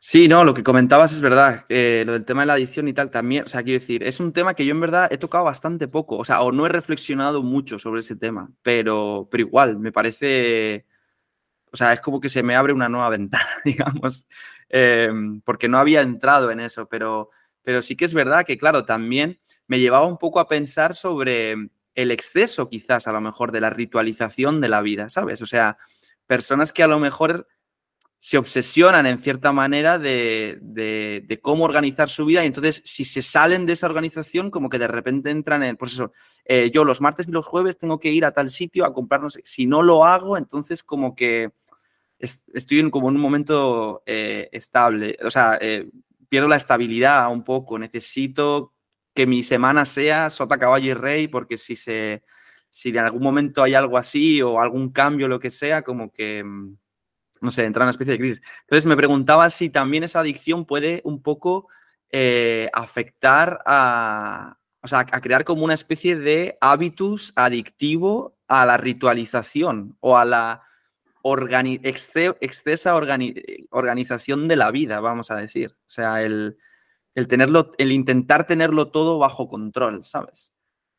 Sí, 0.00 0.28
no, 0.28 0.44
lo 0.44 0.54
que 0.54 0.62
comentabas 0.62 1.12
es 1.12 1.20
verdad, 1.20 1.66
lo 1.68 2.12
del 2.12 2.24
tema 2.24 2.42
de 2.42 2.46
la 2.46 2.52
adicción 2.52 2.86
y 2.86 2.92
tal 2.92 3.10
también, 3.10 3.44
o 3.44 3.48
sea, 3.48 3.64
quiero 3.64 3.80
decir, 3.80 4.04
es 4.04 4.20
un 4.20 4.32
tema 4.32 4.54
que 4.54 4.64
yo 4.64 4.70
en 4.70 4.80
verdad 4.80 5.12
he 5.12 5.18
tocado 5.18 5.42
bastante 5.42 5.88
poco, 5.88 6.16
o 6.18 6.24
sea, 6.24 6.40
o 6.42 6.52
no 6.52 6.66
he 6.66 6.68
reflexionado 6.68 7.42
mucho 7.42 7.80
sobre 7.80 7.98
ese 8.00 8.14
tema, 8.14 8.48
pero, 8.62 9.26
pero 9.28 9.42
igual, 9.42 9.80
me 9.80 9.90
parece, 9.90 10.86
o 11.72 11.76
sea, 11.76 11.92
es 11.92 12.00
como 12.00 12.20
que 12.20 12.28
se 12.28 12.44
me 12.44 12.54
abre 12.54 12.72
una 12.72 12.88
nueva 12.88 13.08
ventana, 13.10 13.48
digamos, 13.64 14.28
em, 14.68 15.40
porque 15.40 15.68
no 15.68 15.78
había 15.78 16.00
entrado 16.02 16.52
en 16.52 16.60
eso, 16.60 16.88
pero, 16.88 17.30
pero 17.62 17.82
sí 17.82 17.96
que 17.96 18.04
es 18.04 18.14
verdad 18.14 18.46
que, 18.46 18.56
claro, 18.56 18.84
también 18.84 19.40
me 19.66 19.80
llevaba 19.80 20.06
un 20.06 20.18
poco 20.18 20.38
a 20.38 20.46
pensar 20.48 20.94
sobre 20.94 21.56
el 21.96 22.10
exceso 22.12 22.68
quizás 22.68 23.08
a 23.08 23.12
lo 23.12 23.20
mejor 23.20 23.50
de 23.50 23.60
la 23.60 23.70
ritualización 23.70 24.60
de 24.60 24.68
la 24.68 24.80
vida, 24.80 25.08
¿sabes? 25.08 25.42
O 25.42 25.46
sea, 25.46 25.76
personas 26.28 26.72
que 26.72 26.84
a 26.84 26.86
lo 26.86 27.00
mejor 27.00 27.48
se 28.20 28.36
obsesionan 28.36 29.06
en 29.06 29.18
cierta 29.18 29.52
manera 29.52 29.98
de, 29.98 31.40
cómo 31.40 31.64
organizar 31.64 32.08
su 32.08 32.24
vida 32.26 32.42
y 32.42 32.48
entonces 32.48 32.82
si 32.84 33.04
se 33.04 33.22
salen 33.22 33.64
de 33.64 33.74
esa 33.74 33.86
organización 33.86 34.50
como 34.50 34.68
que 34.68 34.78
de 34.78 34.88
repente 34.88 35.30
entran 35.30 35.62
en, 35.62 35.76
pues 35.76 35.92
eso, 35.92 36.12
eh, 36.44 36.70
yo 36.72 36.84
los 36.84 37.00
martes 37.00 37.28
y 37.28 37.32
los 37.32 37.46
jueves 37.46 37.78
tengo 37.78 38.00
que 38.00 38.10
ir 38.10 38.24
a 38.24 38.32
tal 38.32 38.50
sitio 38.50 38.84
a 38.84 38.92
comprarnos, 38.92 39.38
si 39.44 39.66
no 39.66 39.82
lo 39.82 40.04
hago, 40.04 40.36
entonces 40.36 40.82
como 40.82 41.14
que 41.14 41.52
estoy 42.18 42.80
en, 42.80 42.90
como 42.90 43.08
en 43.08 43.16
un 43.16 43.22
momento 43.22 44.02
eh, 44.04 44.48
estable, 44.50 45.16
o 45.24 45.30
sea, 45.30 45.56
eh, 45.60 45.88
pierdo 46.28 46.48
la 46.48 46.56
estabilidad 46.56 47.30
un 47.30 47.44
poco, 47.44 47.78
necesito 47.78 48.74
que 49.14 49.26
mi 49.26 49.44
semana 49.44 49.84
sea 49.84 50.28
sota, 50.28 50.58
caballo 50.58 50.90
y 50.90 50.94
rey 50.94 51.28
porque 51.28 51.56
si 51.56 51.76
se, 51.76 52.24
si 52.68 52.90
en 52.90 52.98
algún 52.98 53.22
momento 53.22 53.62
hay 53.62 53.74
algo 53.74 53.96
así 53.96 54.42
o 54.42 54.60
algún 54.60 54.90
cambio, 54.90 55.28
lo 55.28 55.38
que 55.38 55.50
sea, 55.50 55.82
como 55.82 56.12
que 56.12 56.42
mm, 56.44 56.76
no 57.40 57.50
sé, 57.50 57.64
entra 57.64 57.82
en 57.82 57.86
una 57.86 57.90
especie 57.90 58.12
de 58.12 58.18
crisis. 58.18 58.42
Entonces 58.62 58.86
me 58.86 58.96
preguntaba 58.96 59.50
si 59.50 59.70
también 59.70 60.04
esa 60.04 60.20
adicción 60.20 60.64
puede 60.64 61.00
un 61.04 61.22
poco 61.22 61.68
eh, 62.10 62.70
afectar 62.72 63.58
a, 63.66 64.58
o 64.82 64.88
sea, 64.88 65.00
a 65.00 65.20
crear 65.20 65.44
como 65.44 65.64
una 65.64 65.74
especie 65.74 66.16
de 66.16 66.56
hábitus 66.60 67.32
adictivo 67.36 68.36
a 68.48 68.64
la 68.64 68.76
ritualización 68.76 69.96
o 70.00 70.16
a 70.16 70.24
la 70.24 70.62
excesa 71.22 72.94
organización 73.70 74.48
de 74.48 74.56
la 74.56 74.70
vida, 74.70 75.00
vamos 75.00 75.30
a 75.30 75.36
decir. 75.36 75.76
O 75.80 75.90
sea, 75.90 76.22
el, 76.22 76.56
el, 77.14 77.28
tenerlo, 77.28 77.72
el 77.78 77.92
intentar 77.92 78.46
tenerlo 78.46 78.90
todo 78.90 79.18
bajo 79.18 79.48
control, 79.48 80.04
¿sabes? 80.04 80.54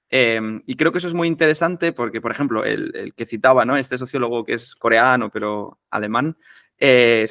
Em, 0.10 0.64
y 0.66 0.76
creo 0.76 0.92
que 0.92 0.98
eso 0.98 1.08
es 1.08 1.14
muy 1.14 1.28
interesante 1.28 1.94
porque, 1.94 2.20
por 2.20 2.32
ejemplo, 2.32 2.66
el, 2.66 3.14
que 3.16 3.26
citaba, 3.26 3.64
¿no? 3.66 3.78
Este 3.78 3.98
sociólogo 3.98 4.44
que 4.44 4.54
es 4.54 4.76
coreano, 4.76 5.30
pero 5.30 5.80
alemán, 5.92 6.36
eh, 6.80 7.28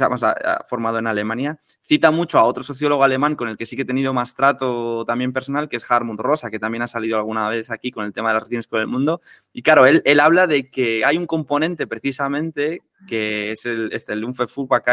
formado 0.66 0.98
en 0.98 1.06
Alemania, 1.06 1.58
cita 1.80 2.10
mucho 2.10 2.38
a 2.38 2.44
otro 2.44 2.62
sociólogo 2.62 3.02
alemán 3.02 3.34
con 3.34 3.48
el 3.48 3.56
que 3.56 3.66
sí 3.66 3.74
que 3.74 3.82
he 3.82 3.86
tenido 3.86 4.12
más 4.12 4.34
trato 4.34 5.04
también 5.06 5.32
personal, 5.32 5.68
que 5.68 5.76
es 5.76 5.90
Harmut 5.90 6.20
Rosa, 6.20 6.50
que 6.50 6.60
también 6.60 6.82
ha 6.82 6.86
salido 6.86 7.16
alguna 7.16 7.48
vez 7.48 7.70
aquí 7.70 7.90
con 7.90 8.04
el 8.04 8.12
tema 8.12 8.28
de 8.28 8.34
las 8.34 8.42
relaciones 8.42 8.68
con 8.68 8.80
el 8.80 8.86
mundo. 8.86 9.22
Y 9.52 9.62
claro, 9.62 9.86
él, 9.86 10.02
él 10.04 10.20
habla 10.20 10.46
de 10.46 10.70
que 10.70 11.04
hay 11.04 11.16
un 11.16 11.26
componente 11.26 11.86
precisamente 11.86 12.82
que 13.08 13.50
es 13.50 13.66
el, 13.66 13.90
este, 13.92 14.12
el 14.12 14.24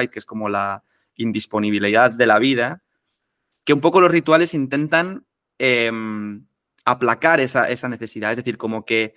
que 0.09 0.19
es 0.19 0.25
como 0.25 0.49
la 0.49 0.83
indisponibilidad 1.17 2.11
de 2.11 2.25
la 2.25 2.39
vida, 2.39 2.81
que 3.63 3.73
un 3.73 3.81
poco 3.81 4.01
los 4.01 4.09
rituales 4.09 4.55
intentan... 4.55 5.25
Em, 5.59 6.45
aplacar 6.85 7.39
esa, 7.39 7.89
necesidad. 7.89 8.31
Es 8.31 8.37
decir, 8.37 8.57
como 8.57 8.85
que 8.85 9.15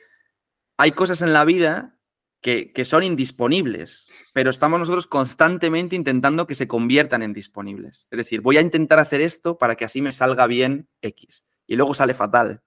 hay 0.77 0.93
cosas 0.93 1.23
en 1.23 1.33
la 1.33 1.45
vida 1.45 1.99
que, 2.41 2.73
son 2.85 3.03
indisponibles, 3.03 4.09
pero 4.33 4.51
estamos 4.51 4.81
nosotros 4.81 5.07
constantemente 5.07 5.95
intentando 5.95 6.47
que 6.47 6.55
se 6.55 6.67
conviertan 6.67 7.23
en 7.23 7.33
disponibles. 7.33 8.09
Es 8.11 8.17
decir, 8.17 8.41
voy 8.41 8.57
a 8.57 8.63
intentar 8.63 8.99
hacer 8.99 9.21
esto 9.21 9.59
para 9.59 9.77
que 9.77 9.85
así 9.85 10.01
me 10.01 10.13
salga 10.13 10.47
bien 10.47 10.89
X 11.03 11.45
y 11.67 11.77
luego 11.77 11.95
sale 11.95 12.15
fatal, 12.15 12.63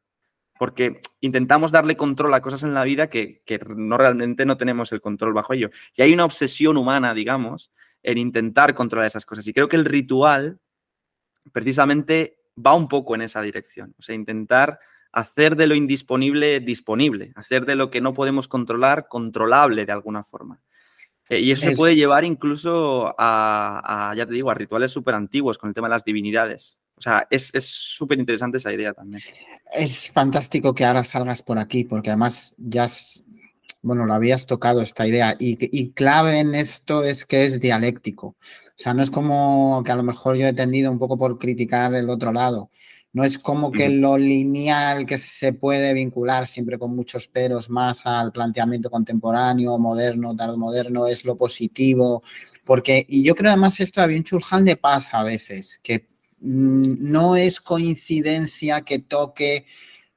porque 0.59 1.01
intentamos 1.19 1.71
darle 1.71 1.97
control 1.97 2.33
a 2.35 2.41
cosas 2.41 2.63
en 2.63 2.75
la 2.75 2.83
vida 2.83 3.09
que, 3.09 3.41
que 3.45 3.59
no 3.75 3.97
realmente 3.97 4.45
no 4.45 4.57
tenemos 4.57 4.91
el 4.91 5.01
control 5.01 5.33
bajo 5.33 5.53
ello. 5.53 5.69
Y 5.95 6.03
hay 6.03 6.13
una 6.13 6.25
obsesión 6.25 6.77
humana, 6.77 7.15
digamos, 7.15 7.71
en 8.03 8.19
intentar 8.19 8.75
controlar 8.75 9.07
esas 9.07 9.25
cosas. 9.25 9.47
Y 9.47 9.53
creo 9.53 9.67
que 9.67 9.77
el 9.77 9.85
ritual 9.85 10.59
precisamente 11.51 12.40
va 12.55 12.75
un 12.75 12.87
poco 12.87 13.15
en 13.15 13.21
esa 13.21 13.41
dirección, 13.41 13.95
o 13.97 14.01
sea, 14.01 14.15
intentar 14.15 14.79
hacer 15.11 15.55
de 15.55 15.67
lo 15.67 15.75
indisponible 15.75 16.59
disponible, 16.59 17.31
hacer 17.35 17.65
de 17.65 17.75
lo 17.75 17.89
que 17.89 18.01
no 18.01 18.13
podemos 18.13 18.47
controlar 18.47 19.07
controlable 19.07 19.85
de 19.85 19.91
alguna 19.91 20.23
forma. 20.23 20.61
Eh, 21.29 21.39
y 21.39 21.51
eso 21.51 21.63
se 21.63 21.75
puede 21.75 21.95
llevar 21.95 22.25
incluso 22.25 23.15
a, 23.17 24.13
ya 24.17 24.25
te 24.25 24.33
digo, 24.33 24.51
a 24.51 24.53
rituales 24.53 24.91
súper 24.91 25.15
antiguos 25.15 25.57
con 25.57 25.69
el 25.69 25.73
tema 25.73 25.87
de 25.87 25.93
las 25.93 26.03
divinidades. 26.03 26.79
O 26.97 27.01
sea, 27.01 27.25
es 27.29 27.51
súper 27.63 28.19
interesante 28.19 28.57
esa 28.57 28.71
idea 28.71 28.93
también. 28.93 29.21
Es 29.73 30.11
fantástico 30.11 30.75
que 30.75 30.85
ahora 30.85 31.03
salgas 31.03 31.41
por 31.41 31.57
aquí, 31.57 31.83
porque 31.85 32.09
además 32.09 32.53
ya 32.57 32.87
bueno, 33.81 34.05
lo 34.05 34.13
habías 34.13 34.45
tocado 34.45 34.81
esta 34.81 35.07
idea 35.07 35.35
y, 35.39 35.57
y, 35.59 35.91
clave 35.91 36.39
en 36.39 36.53
esto 36.55 37.03
es 37.03 37.25
que 37.25 37.45
es 37.45 37.59
dialéctico. 37.59 38.27
O 38.27 38.37
sea, 38.75 38.93
no 38.93 39.01
es 39.01 39.09
como 39.09 39.81
que 39.83 39.91
a 39.91 39.95
lo 39.95 40.03
mejor 40.03 40.35
yo 40.35 40.47
he 40.47 40.53
tendido 40.53 40.91
un 40.91 40.99
poco 40.99 41.17
por 41.17 41.39
criticar 41.39 41.93
el 41.95 42.09
otro 42.09 42.31
lado. 42.31 42.69
No 43.13 43.25
es 43.25 43.37
como 43.37 43.71
que 43.71 43.89
lo 43.89 44.17
lineal 44.17 45.05
que 45.05 45.17
se 45.17 45.51
puede 45.51 45.93
vincular 45.93 46.47
siempre 46.47 46.79
con 46.79 46.95
muchos 46.95 47.27
peros 47.27 47.69
más 47.69 48.05
al 48.05 48.31
planteamiento 48.31 48.89
contemporáneo, 48.89 49.77
moderno, 49.77 50.33
moderno 50.55 51.07
es 51.07 51.25
lo 51.25 51.35
positivo. 51.35 52.23
Porque, 52.63 53.05
y 53.09 53.23
yo 53.23 53.35
creo 53.35 53.51
además 53.51 53.79
esto 53.81 54.01
a 54.01 54.07
Bien 54.07 54.23
Chulhan 54.23 54.63
le 54.63 54.77
pasa 54.77 55.19
a 55.19 55.23
veces, 55.25 55.79
que 55.83 56.07
mm, 56.39 57.11
no 57.11 57.35
es 57.35 57.59
coincidencia 57.59 58.81
que 58.81 58.99
toque 58.99 59.65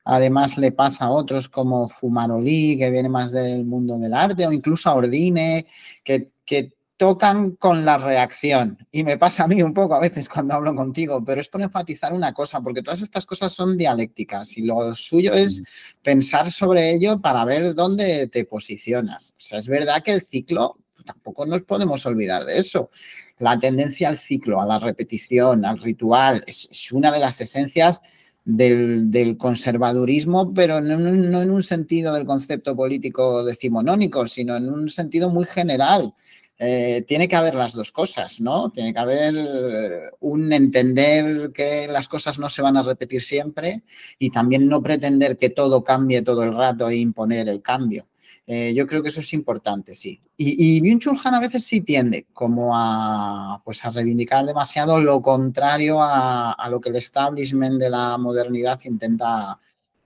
Además, 0.05 0.59
le 0.59 0.73
pasa 0.73 1.07
a 1.07 1.11
otros 1.11 1.49
como 1.49 1.89
Fumarolí, 1.89 2.77
que 2.79 2.91
viene 2.91 3.09
más 3.09 3.33
del 3.33 3.65
mundo 3.65 3.99
del 3.99 4.15
arte, 4.15 4.47
o 4.47 4.53
incluso 4.53 4.89
a 4.91 4.95
Ordine, 4.95 5.67
que, 6.03 6.31
que 6.45 6.75
tocan 6.97 7.53
con 7.57 7.85
la 7.85 7.99
reacción. 7.99 8.79
Y 8.93 9.03
me 9.05 9.19
pasa 9.19 9.45
a 9.45 9.49
mí 9.49 9.63
un 9.63 9.75
poco 9.75 9.95
a 9.95 10.01
veces 10.01 10.29
cuando 10.29 10.55
hablo 10.55 10.75
contigo, 10.75 11.25
pero 11.25 11.41
es 11.41 11.49
por 11.49 11.63
enfatizar 11.63 12.13
una 12.13 12.33
cosa, 12.33 12.61
porque 12.61 12.83
todas 12.83 13.01
estas 13.01 13.27
cosas 13.27 13.53
son 13.53 13.77
dialécticas 13.77 14.57
y 14.57 14.63
lo 14.63 14.95
suyo 14.95 15.33
es 15.33 15.61
mm. 15.61 15.65
pensar 16.03 16.51
sobre 16.51 16.93
ello 16.93 17.21
para 17.21 17.45
ver 17.45 17.75
dónde 17.75 18.29
te 18.29 18.45
posicionas. 18.45 19.31
O 19.31 19.41
sea, 19.41 19.59
es 19.59 19.69
verdad 19.69 20.03
que 20.03 20.13
el 20.13 20.23
ciclo, 20.23 20.79
tampoco 21.05 21.47
nos 21.47 21.63
podemos 21.63 22.07
olvidar 22.07 22.45
de 22.45 22.59
eso. 22.59 22.91
La 23.39 23.59
tendencia 23.59 24.09
al 24.09 24.17
ciclo, 24.17 24.61
a 24.61 24.67
la 24.67 24.79
repetición, 24.79 25.65
al 25.65 25.79
ritual, 25.79 26.45
es, 26.47 26.93
una 26.93 27.11
de 27.11 27.19
las 27.19 27.41
esencias 27.41 28.03
del, 28.45 29.36
conservadurismo, 29.38 30.53
pero 30.53 30.80
no, 30.80 31.42
en 31.42 31.51
un 31.51 31.62
sentido 31.62 32.12
del 32.14 32.26
concepto 32.26 32.76
político 32.76 33.45
decimonónico, 33.45 34.26
sino 34.26 34.57
en 34.57 34.68
un 34.68 34.88
sentido 34.88 35.30
muy 35.30 35.45
general. 35.45 36.14
Eh, 36.57 37.05
tiene 37.09 37.26
que 37.26 37.34
haber 37.34 37.55
las 37.55 37.72
dos 37.72 37.90
cosas, 37.90 38.40
¿no? 38.40 38.70
Tiene 38.70 38.92
que 38.92 38.99
haber 39.01 39.34
eh, 39.36 40.11
un 40.20 40.53
entender 40.53 41.51
que 41.53 41.88
las 41.88 42.07
cosas 42.07 42.38
no 42.38 42.49
se 42.49 42.62
van 42.62 42.76
a 42.76 42.82
repetir 42.82 43.22
siempre 43.22 43.82
y 44.20 44.30
también 44.30 44.68
no 44.68 44.80
pretender 44.80 45.36
que 45.36 45.51
todo 45.51 45.82
cambie 45.82 46.22
todo 46.22 46.45
el 46.45 46.55
rato 46.55 46.88
e 46.88 46.97
imponer 46.97 47.49
el 47.49 47.61
cambio. 47.61 48.07
Eh, 48.47 48.74
yo 48.74 48.86
creo 48.86 49.03
que 49.03 49.09
eso 49.09 49.20
es 49.20 49.32
importante, 49.32 49.95
sí. 49.95 50.20
Y, 50.36 50.76
y 50.76 50.80
byung 50.80 51.18
Han 51.24 51.34
a 51.34 51.40
veces 51.40 51.64
sí 51.64 51.80
tiende 51.80 52.26
como 52.32 52.72
a, 52.74 53.62
pues 53.64 53.84
a 53.84 53.90
reivindicar 53.90 54.45
demasiado 54.45 54.99
lo 54.99 55.22
contrario 55.22 55.99
a, 56.01 56.68
lo 56.70 56.80
que 56.80 56.90
el 56.90 56.97
establishment 56.97 57.80
de 57.80 57.90
la 57.90 58.18
modernidad 58.18 58.80
intenta 58.84 59.59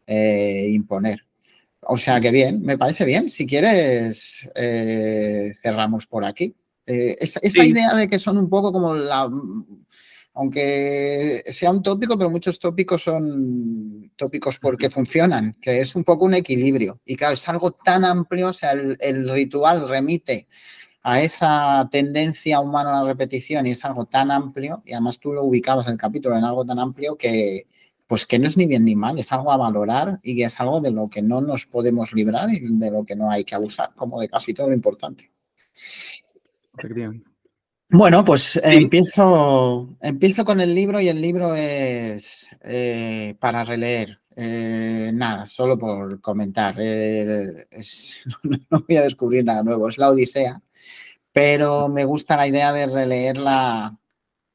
imponer. 0.07 1.28
O 1.91 1.97
sea 1.97 2.20
que 2.20 2.30
bien, 2.30 2.62
me 2.62 2.76
parece 2.76 3.05
bien. 3.05 3.30
Si 3.30 3.47
quieres, 3.47 4.49
eh, 4.55 5.53
cerramos 5.62 6.07
por 6.07 6.24
aquí. 6.24 6.55
Eh, 6.86 7.16
esa, 7.20 7.64
idea 7.64 7.95
de 7.95 8.09
que 8.09 8.18
son 8.18 8.39
un 8.39 8.49
poco 8.49 8.72
como 8.72 8.95
la. 8.95 9.30
Aunque 10.41 11.43
sea 11.47 11.72
un 11.72 11.82
tópico, 11.82 12.16
pero 12.16 12.30
muchos 12.30 12.61
tópicos 12.61 13.03
son 13.03 14.12
tópicos 14.14 14.59
porque 14.61 14.89
funcionan, 14.89 15.57
que 15.61 15.80
es 15.80 15.97
un 15.97 16.05
poco 16.05 16.26
un 16.26 16.34
equilibrio. 16.34 17.01
Y 17.05 17.16
claro, 17.16 17.34
es 17.34 17.49
algo 17.49 17.72
tan 17.72 18.05
amplio, 18.05 18.51
o 18.51 18.53
sea, 18.53 18.70
el 18.72 19.28
ritual 19.28 19.89
remite 19.89 20.47
a 21.03 21.22
esa 21.22 21.89
tendencia 21.91 22.61
humana 22.61 22.91
a 22.91 23.03
la 23.03 23.09
repetición 23.09 23.66
y 23.66 23.70
es 23.70 23.84
algo 23.84 24.05
tan 24.05 24.30
amplio, 24.30 24.82
y 24.84 24.93
además 24.93 25.18
tú 25.18 25.32
lo 25.32 25.43
ubicabas 25.43 25.86
en 25.86 25.95
el 25.95 25.99
capítulo 25.99 26.36
en 26.36 26.45
algo 26.45 26.64
tan 26.64 26.78
amplio 26.78 27.16
que, 27.16 27.66
pues 28.07 28.26
que 28.26 28.39
no 28.39 28.47
es 28.47 28.57
ni 28.57 28.66
bien 28.66 28.84
ni 28.84 28.95
mal, 28.95 29.18
es 29.18 29.32
algo 29.32 29.51
a 29.51 29.57
valorar 29.57 30.20
y 30.22 30.43
es 30.43 30.61
algo 30.61 30.80
de 30.80 30.93
lo 30.93 31.09
que 31.09 31.20
no 31.20 31.41
nos 31.41 31.66
podemos 31.66 32.12
librar 32.12 32.49
y 32.53 32.61
de 32.61 32.91
lo 32.93 33.05
que 33.05 33.16
no 33.16 33.30
hay 33.30 33.43
que 33.45 33.55
abusar, 33.57 33.93
como 33.95 34.20
de 34.20 34.28
casi 34.28 34.55
todo 34.55 34.68
lo 34.68 34.74
importante. 34.74 35.32
Bueno, 37.91 38.22
pues 38.22 38.61
empiezo, 38.62 39.97
empiezo 40.03 40.45
con 40.45 40.61
el 40.61 40.74
libro 40.74 41.01
y 41.01 41.09
el 41.09 41.22
libro 41.22 41.55
es 41.55 42.49
eh, 42.62 43.34
para 43.41 43.64
releer. 43.64 44.20
Eh, 44.36 45.11
nada, 45.14 45.47
solo 45.47 45.78
por 45.78 46.20
comentar. 46.20 46.76
Eh, 46.78 47.66
no, 48.70 48.84
voy 48.86 48.97
a 48.97 49.03
descubrir 49.03 49.45
nada 49.45 49.62
nuevo, 49.62 49.89
es 49.89 49.97
la 49.97 50.11
Odisea, 50.11 50.61
pero 51.32 51.89
me 51.89 52.05
gusta 52.05 52.36
la 52.36 52.47
idea 52.47 52.72
de 52.72 52.86
releerla. 52.86 53.99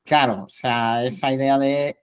Claro, 0.05 0.43
o 0.45 0.49
sea, 0.49 1.03
esa 1.03 1.34
idea 1.34 1.57
de 1.57 2.03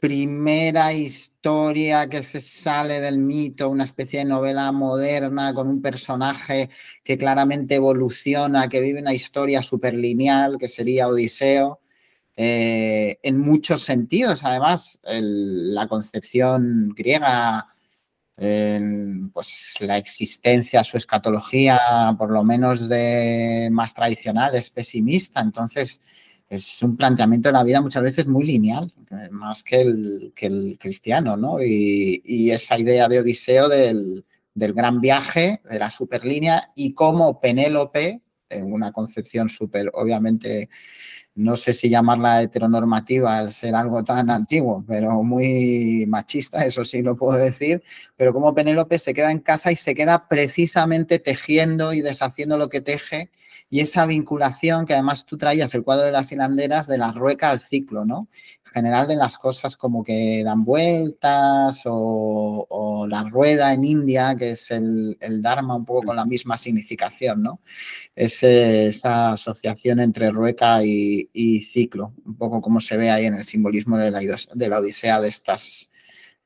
primera 0.00 0.92
historia 0.94 2.08
que 2.08 2.22
se 2.22 2.40
sale 2.40 3.00
del 3.00 3.18
mito, 3.18 3.68
una 3.68 3.84
especie 3.84 4.20
de 4.20 4.24
novela 4.24 4.72
moderna 4.72 5.52
con 5.54 5.68
un 5.68 5.82
personaje 5.82 6.70
que 7.04 7.18
claramente 7.18 7.74
evoluciona, 7.74 8.68
que 8.68 8.80
vive 8.80 9.00
una 9.00 9.12
historia 9.14 9.62
súper 9.62 9.94
lineal, 9.94 10.56
que 10.58 10.68
sería 10.68 11.06
Odiseo. 11.06 11.80
Eh, 12.34 13.18
en 13.22 13.38
muchos 13.38 13.82
sentidos, 13.82 14.42
además, 14.44 15.00
la 15.04 15.86
concepción 15.86 16.88
griega, 16.96 17.66
pues 19.34 19.74
la 19.80 19.98
existencia, 19.98 20.82
su 20.82 20.96
escatología, 20.96 21.78
por 22.18 22.30
lo 22.30 22.42
menos 22.42 22.88
de 22.88 23.68
más 23.70 23.92
tradicional, 23.92 24.54
es 24.54 24.70
pesimista. 24.70 25.40
Entonces, 25.40 26.00
es 26.50 26.82
un 26.82 26.96
planteamiento 26.96 27.48
de 27.48 27.52
la 27.52 27.62
vida 27.62 27.80
muchas 27.80 28.02
veces 28.02 28.26
muy 28.26 28.44
lineal, 28.44 28.92
más 29.30 29.62
que 29.62 29.80
el, 29.80 30.32
que 30.34 30.46
el 30.46 30.78
cristiano, 30.80 31.36
¿no? 31.36 31.62
Y, 31.62 32.50
esa 32.50 32.76
idea 32.76 33.08
de 33.08 33.20
Odiseo 33.20 33.68
del, 33.68 34.24
gran 34.54 35.00
viaje, 35.00 35.62
de 35.70 35.78
la 35.78 35.92
superlínea, 35.92 36.72
y 36.74 36.92
cómo 36.92 37.40
Penélope, 37.40 38.20
en 38.48 38.72
una 38.72 38.90
concepción 38.90 39.48
súper, 39.48 39.92
obviamente, 39.94 40.68
no 41.36 41.56
sé 41.56 41.72
si 41.72 41.88
llamarla 41.88 42.42
heteronormativa 42.42 43.38
al 43.38 43.52
ser 43.52 43.76
algo 43.76 44.02
tan 44.02 44.28
antiguo, 44.28 44.84
pero 44.88 45.22
muy 45.22 46.04
machista, 46.08 46.64
eso 46.66 46.84
sí 46.84 47.00
lo 47.00 47.16
puedo 47.16 47.38
decir, 47.38 47.80
pero 48.16 48.32
como 48.32 48.52
Penélope 48.52 48.98
se 48.98 49.14
queda 49.14 49.30
en 49.30 49.38
casa 49.38 49.70
y 49.70 49.76
se 49.76 49.94
queda 49.94 50.26
precisamente 50.26 51.20
tejiendo 51.20 51.92
y 51.92 52.00
deshaciendo 52.00 52.58
lo 52.58 52.68
que 52.68 52.80
teje 52.80 53.30
y 53.70 53.80
esa 53.80 54.04
vinculación 54.04 54.84
que 54.84 54.94
además 54.94 55.24
tú 55.24 55.38
traías 55.38 55.72
el 55.74 55.84
cuadro 55.84 56.06
de 56.06 56.12
las 56.12 56.32
hilanderas 56.32 56.88
de 56.88 56.98
la 56.98 57.12
rueca 57.12 57.50
al 57.50 57.60
ciclo, 57.60 58.04
¿no? 58.04 58.28
En 58.66 58.72
general 58.72 59.06
de 59.06 59.14
las 59.14 59.38
cosas 59.38 59.76
como 59.76 60.02
que 60.02 60.42
dan 60.44 60.64
vueltas 60.64 61.82
o, 61.86 63.06
la 63.08 63.22
rueda 63.22 63.72
en 63.72 63.84
India, 63.84 64.34
que 64.36 64.52
es 64.52 64.70
el, 64.70 65.16
Dharma 65.40 65.76
un 65.76 65.84
poco 65.84 66.06
con 66.06 66.16
la 66.16 66.26
misma 66.26 66.56
significación, 66.56 67.42
¿no? 67.42 67.60
Es 68.14 68.42
esa 68.42 69.32
asociación 69.32 70.00
entre 70.00 70.30
rueca 70.30 70.82
y, 70.84 71.60
ciclo, 71.60 72.12
un 72.24 72.36
poco 72.36 72.60
como 72.60 72.80
se 72.80 72.96
ve 72.96 73.10
ahí 73.10 73.26
en 73.26 73.34
el 73.34 73.44
simbolismo 73.44 73.98
de 73.98 74.10
la, 74.10 74.20
de 74.20 74.68
la 74.68 74.78
Odisea 74.78 75.20
de 75.20 75.28
estas 75.28 75.89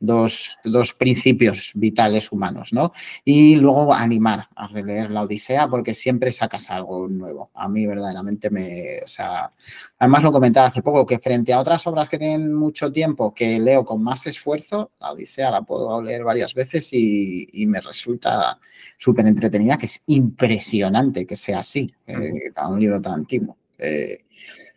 dos, 0.00 0.58
principios 0.98 1.72
vitales 1.74 2.30
humanos, 2.32 2.72
¿no? 2.72 2.92
Y 3.24 3.56
luego 3.56 3.92
animar 3.92 4.48
a 4.54 4.68
releer 4.68 5.10
la 5.10 5.22
Odisea 5.22 5.68
porque 5.68 5.94
siempre 5.94 6.32
sacas 6.32 6.70
algo 6.70 7.08
nuevo. 7.08 7.50
A 7.54 7.68
mí 7.68 7.86
verdaderamente 7.86 8.50
me, 8.50 9.00
o 9.02 9.06
sea, 9.06 9.52
además 9.98 10.22
lo 10.22 10.32
comentaba 10.32 10.68
hace 10.68 10.82
poco 10.82 11.06
que 11.06 11.18
frente 11.18 11.52
a 11.52 11.60
otras 11.60 11.86
obras 11.86 12.08
que 12.08 12.18
tienen 12.18 12.52
mucho 12.52 12.92
tiempo 12.92 13.34
que 13.34 13.58
leo 13.58 13.84
con 13.84 14.02
más 14.02 14.26
esfuerzo, 14.26 14.90
la 15.00 15.12
Odisea 15.12 15.50
la 15.50 15.62
puedo 15.62 16.02
leer 16.02 16.24
varias 16.24 16.54
veces 16.54 16.88
y, 16.92 17.64
me 17.64 17.80
resulta 17.80 18.60
súper 18.98 19.26
entretenida, 19.26 19.78
que 19.78 19.86
es 19.86 20.02
impresionante 20.06 21.26
que 21.26 21.34
sea 21.34 21.60
así, 21.60 21.92
eh, 22.06 22.52
para 22.54 22.68
un 22.68 22.78
libro 22.78 23.00
tan 23.00 23.14
antiguo. 23.14 23.56
Eh, 23.78 24.18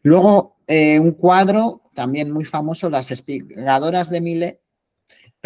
luego, 0.03 0.55
eh, 0.65 0.99
un 0.99 1.11
cuadro 1.11 1.81
también 1.93 2.31
muy 2.31 2.45
famoso, 2.45 2.89
Las 2.89 3.11
espigadoras 3.11 4.09
de 4.09 4.21
Mile, 4.21 4.61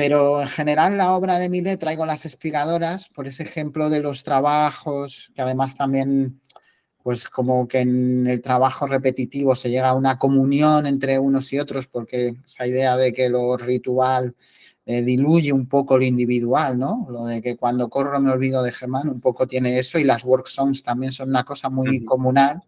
Pero 0.02 0.42
en 0.42 0.48
general 0.48 0.98
la 0.98 1.14
obra 1.14 1.38
de 1.38 1.48
Millet 1.48 1.78
traigo 1.78 2.08
las 2.08 2.26
espigadoras 2.26 3.08
por 3.10 3.28
ese 3.28 3.44
ejemplo 3.44 3.92
de 3.92 4.00
los 4.00 4.24
trabajos, 4.24 5.32
que 5.36 5.44
además 5.44 5.76
también 5.76 6.42
pues 7.04 7.30
como 7.30 7.68
que 7.68 7.82
en 7.82 8.26
el 8.26 8.42
trabajo 8.42 8.88
repetitivo 8.88 9.56
se 9.56 9.70
llega 9.70 9.90
a 9.90 9.94
una 9.94 10.18
comunión 10.18 10.88
entre 10.88 11.20
unos 11.20 11.54
y 11.54 11.60
otros, 11.60 11.86
porque 11.86 12.34
esa 12.44 12.66
idea 12.66 12.98
de 12.98 13.14
que 13.14 13.30
lo 13.30 13.56
ritual 13.58 14.36
eh, 14.88 15.04
diluye 15.04 15.54
un 15.54 15.68
poco 15.68 16.00
lo 16.00 16.04
individual, 16.04 16.80
¿no? 16.80 17.06
Lo 17.08 17.26
de 17.26 17.40
que 17.44 17.56
cuando 17.56 17.88
corro 17.88 18.20
me 18.20 18.32
olvido 18.32 18.64
de 18.64 18.72
Germán, 18.72 19.08
un 19.08 19.22
poco 19.22 19.46
tiene 19.46 19.78
eso, 19.78 20.00
y 20.00 20.04
las 20.04 20.24
work 20.24 20.48
songs 20.48 20.82
también 20.82 21.12
son 21.12 21.30
una 21.30 21.44
cosa 21.44 21.70
muy 21.70 22.04
comunal. 22.06 22.62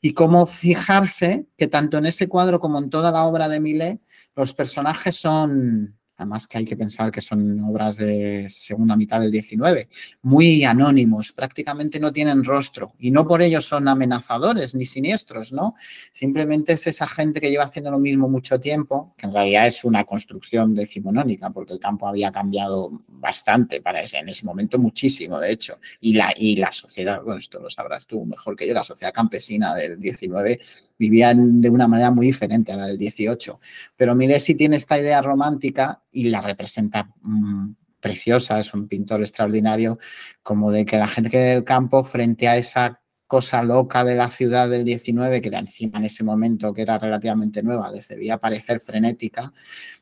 Y 0.00 0.14
cómo 0.14 0.46
fijarse 0.46 1.44
que 1.58 1.66
tanto 1.66 1.98
en 1.98 2.06
ese 2.06 2.28
cuadro 2.28 2.60
como 2.60 2.78
en 2.78 2.88
toda 2.88 3.12
la 3.12 3.26
obra 3.26 3.50
de 3.50 3.60
Millet, 3.60 4.00
los 4.34 4.54
personajes 4.54 5.16
son 5.16 5.97
además 6.18 6.46
que 6.46 6.58
hay 6.58 6.64
que 6.64 6.76
pensar 6.76 7.10
que 7.10 7.20
son 7.20 7.60
obras 7.60 7.96
de 7.96 8.48
segunda 8.50 8.96
mitad 8.96 9.20
del 9.20 9.30
19, 9.30 9.88
muy 10.22 10.64
anónimos, 10.64 11.32
prácticamente 11.32 12.00
no 12.00 12.12
tienen 12.12 12.44
rostro 12.44 12.92
y 12.98 13.10
no 13.10 13.26
por 13.26 13.40
ello 13.40 13.60
son 13.60 13.86
amenazadores 13.88 14.74
ni 14.74 14.84
siniestros, 14.84 15.52
¿no? 15.52 15.74
Simplemente 16.12 16.72
es 16.72 16.86
esa 16.88 17.06
gente 17.06 17.40
que 17.40 17.50
lleva 17.50 17.64
haciendo 17.64 17.92
lo 17.92 18.00
mismo 18.00 18.28
mucho 18.28 18.58
tiempo, 18.58 19.14
que 19.16 19.26
en 19.26 19.32
realidad 19.32 19.68
es 19.68 19.84
una 19.84 20.04
construcción 20.04 20.74
decimonónica, 20.74 21.50
porque 21.50 21.72
el 21.72 21.78
campo 21.78 22.08
había 22.08 22.32
cambiado 22.32 23.00
bastante 23.06 23.80
para 23.80 24.02
ese, 24.02 24.18
en 24.18 24.28
ese 24.28 24.44
momento 24.44 24.78
muchísimo, 24.78 25.38
de 25.38 25.52
hecho, 25.52 25.78
y 26.00 26.14
la, 26.14 26.34
y 26.36 26.56
la 26.56 26.72
sociedad, 26.72 27.22
bueno, 27.22 27.38
esto 27.38 27.60
lo 27.60 27.70
sabrás 27.70 28.06
tú 28.06 28.24
mejor 28.24 28.56
que 28.56 28.66
yo, 28.66 28.74
la 28.74 28.84
sociedad 28.84 29.12
campesina 29.12 29.74
del 29.74 30.00
19 30.00 30.58
vivían 30.98 31.60
de 31.60 31.70
una 31.70 31.86
manera 31.86 32.10
muy 32.10 32.26
diferente 32.26 32.72
a 32.72 32.76
la 32.76 32.86
del 32.86 32.98
18. 32.98 33.60
Pero 33.96 34.14
Milesi 34.14 34.54
tiene 34.54 34.76
esta 34.76 34.98
idea 34.98 35.22
romántica 35.22 36.02
y 36.10 36.24
la 36.24 36.40
representa 36.40 37.10
mm, 37.22 37.72
preciosa, 38.00 38.60
es 38.60 38.74
un 38.74 38.88
pintor 38.88 39.20
extraordinario, 39.20 39.98
como 40.42 40.70
de 40.70 40.84
que 40.84 40.98
la 40.98 41.08
gente 41.08 41.36
del 41.36 41.64
campo 41.64 42.04
frente 42.04 42.48
a 42.48 42.56
esa 42.56 43.00
cosa 43.28 43.62
loca 43.62 44.04
de 44.04 44.14
la 44.14 44.30
ciudad 44.30 44.70
del 44.70 44.84
19, 44.84 45.42
que 45.42 45.48
encima 45.48 45.98
en 45.98 46.06
ese 46.06 46.24
momento, 46.24 46.72
que 46.72 46.82
era 46.82 46.98
relativamente 46.98 47.62
nueva, 47.62 47.90
les 47.90 48.08
debía 48.08 48.38
parecer 48.38 48.80
frenética, 48.80 49.52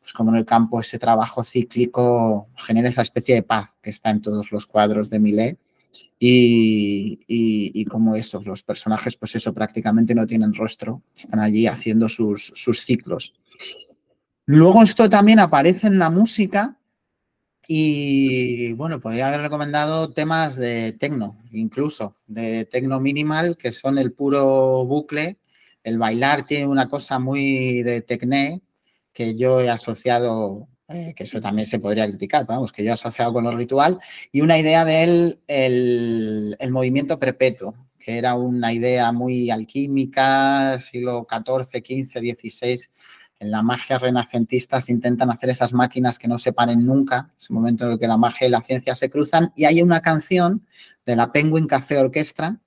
pues 0.01 0.13
como 0.13 0.31
en 0.31 0.37
el 0.37 0.47
campo 0.47 0.81
ese 0.81 0.99
trabajo 0.99 1.43
cíclico 1.43 2.49
genera 2.57 2.89
esa 2.89 3.03
especie 3.03 3.35
de 3.35 3.43
paz 3.43 3.75
que 3.83 3.91
está 3.91 4.11
en 4.11 4.23
todos 4.23 4.53
los 4.53 4.67
cuadros 4.67 5.11
de 5.11 5.19
Millet 5.19 5.59
y, 6.19 7.85
como 7.87 8.15
esos, 8.15 8.47
los 8.47 8.63
personajes, 8.63 9.17
pues 9.17 9.35
eso, 9.35 9.53
prácticamente 9.53 10.15
no 10.15 10.27
tienen 10.27 10.55
rostro, 10.55 11.03
están 11.15 11.41
allí 11.41 11.67
haciendo 11.67 12.09
sus, 12.09 12.53
ciclos. 12.85 13.35
Luego 14.47 14.83
esto 14.83 15.11
también 15.11 15.41
aparece 15.41 15.89
en 15.89 15.99
la 15.99 16.09
música 16.09 16.77
y 17.67 18.73
bueno, 18.75 19.01
podría 19.01 19.27
haber 19.29 19.41
recomendado 19.41 20.11
temas 20.11 20.55
de 20.55 20.93
tecno, 20.93 21.37
incluso 21.51 22.17
de 22.29 22.65
tecno 22.65 23.01
minimal, 23.01 23.57
que 23.57 23.73
son 23.73 23.99
el 23.99 24.13
puro 24.13 24.85
bucle. 24.87 25.39
El 25.83 25.99
bailar 25.99 26.45
tiene 26.45 26.69
una 26.69 26.89
cosa 26.89 27.19
muy 27.19 27.83
de 27.83 28.03
tecné 28.03 28.63
que 29.13 29.35
yo 29.35 29.61
he 29.61 29.69
asociado 29.69 30.69
eh, 30.89 31.15
que 31.17 31.25
eso 31.25 31.41
también 31.41 31.67
se 31.67 31.81
podría 31.81 32.07
criticar, 32.07 32.47
vamos, 32.47 32.71
que 32.71 32.85
yo 32.85 32.91
he 32.91 32.93
asociado 32.93 33.33
con 33.33 33.43
lo 33.43 33.57
ritual, 33.57 33.99
y 34.31 34.41
una 34.41 34.57
idea 34.57 34.85
del 34.85 35.41
el, 35.49 36.57
el 36.61 36.71
movimiento 36.71 37.19
perpetuo, 37.19 37.75
que 37.99 38.19
era 38.19 38.35
una 38.35 38.73
idea 38.73 39.11
muy 39.11 39.51
alquímica, 39.51 40.79
siglo 40.79 41.27
XIV, 41.29 41.83
XV, 41.85 42.37
XVI. 42.37 42.77
En 43.39 43.51
la 43.51 43.63
magia 43.63 43.99
renacentista 43.99 44.81
se 44.81 44.93
intentan 44.93 45.31
hacer 45.31 45.51
esas 45.51 45.73
máquinas 45.73 46.19
que 46.19 46.29
no 46.29 46.39
se 46.39 46.53
paren 46.53 46.85
nunca, 46.87 47.31
ese 47.39 47.53
momento 47.53 47.85
en 47.85 47.93
el 47.93 47.99
que 47.99 48.09
la 48.09 48.17
magia 48.17 48.47
y 48.47 48.51
la 48.51 48.63
ciencia 48.63 48.95
se 48.95 49.11
cruzan, 49.11 49.53
y 49.57 49.65
hay 49.65 49.83
una 49.83 50.01
canción 50.01 50.67
de 51.05 51.17
la 51.17 51.33
Penguin 51.33 51.67
Café 51.67 51.99
Orquestra 51.99 52.59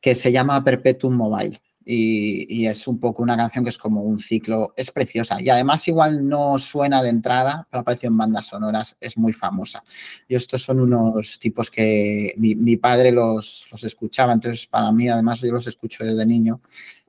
que 0.00 0.14
se 0.14 0.32
llama 0.32 0.62
Perpetuum 0.62 1.14
Mobile 1.14 1.60
y, 1.84 2.66
es 2.66 2.86
un 2.86 2.98
poco 2.98 3.22
una 3.22 3.36
canción 3.36 3.64
que 3.64 3.70
es 3.70 3.78
como 3.78 4.02
un 4.02 4.18
ciclo, 4.18 4.72
es 4.76 4.90
preciosa 4.90 5.40
y 5.40 5.48
además 5.48 5.86
igual 5.88 6.26
no 6.28 6.58
suena 6.58 7.02
de 7.02 7.10
entrada, 7.10 7.66
pero 7.70 7.80
apareció 7.80 8.08
en 8.08 8.16
bandas 8.16 8.46
sonoras, 8.46 8.96
es 9.00 9.16
muy 9.16 9.32
famosa. 9.32 9.82
Y 10.28 10.34
estos 10.34 10.62
son 10.62 10.80
unos 10.80 11.38
tipos 11.38 11.70
que 11.70 12.34
mi, 12.36 12.76
padre 12.76 13.12
los, 13.12 13.68
los, 13.70 13.84
escuchaba, 13.84 14.32
entonces 14.32 14.66
para 14.66 14.92
mí 14.92 15.08
además 15.08 15.40
yo 15.40 15.52
los 15.52 15.66
escucho 15.66 16.04
desde 16.04 16.24
niño, 16.26 16.60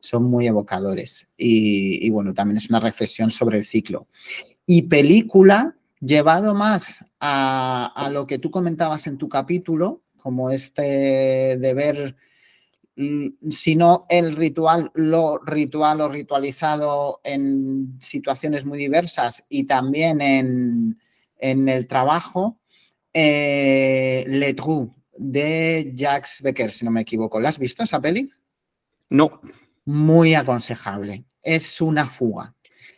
son 0.03 0.25
muy 0.25 0.45
evocadores 0.45 1.27
y, 1.35 2.07
bueno, 2.11 2.33
también 2.33 2.57
es 2.57 2.69
una 2.69 2.79
reflexión 2.79 3.31
sobre 3.31 3.57
el 3.57 3.65
ciclo. 3.65 4.07
Y 4.65 4.83
película, 4.83 5.75
llevado 5.99 6.53
más 6.53 7.05
a, 7.19 8.09
lo 8.11 8.27
que 8.27 8.37
tú 8.37 8.51
comentabas 8.51 9.07
en 9.07 9.17
tu 9.17 9.29
capítulo, 9.29 10.03
como 10.17 10.51
este 10.51 11.57
de 11.57 11.73
ver 11.73 12.15
Mm, 12.95 13.49
sino 13.49 14.05
el 14.07 14.35
ritual, 14.35 14.91
lo 14.93 15.39
ritual 15.39 16.01
o 16.01 16.09
ritualizado 16.09 17.21
en 17.23 17.97
situaciones 17.99 18.65
muy 18.65 18.77
diversas 18.77 19.45
y 19.49 19.63
también 19.63 20.21
en, 20.21 20.99
el 21.39 21.87
trabajo, 21.87 22.59
eh, 23.13 24.23
Le 24.27 24.53
Trou 24.53 24.93
de 25.17 25.91
Jacques 25.95 26.41
Becker, 26.41 26.71
si 26.71 26.85
no 26.85 26.91
me 26.91 27.01
equivoco. 27.01 27.39
¿La 27.39 27.49
has 27.49 27.57
visto 27.59 27.83
esa 27.83 27.99
peli? 27.99 28.31
No. 29.09 29.41
Muy 29.85 30.35
aconsejable. 30.35 31.25
Es 31.41 31.81
una 31.81 32.07
fuga 32.07 32.53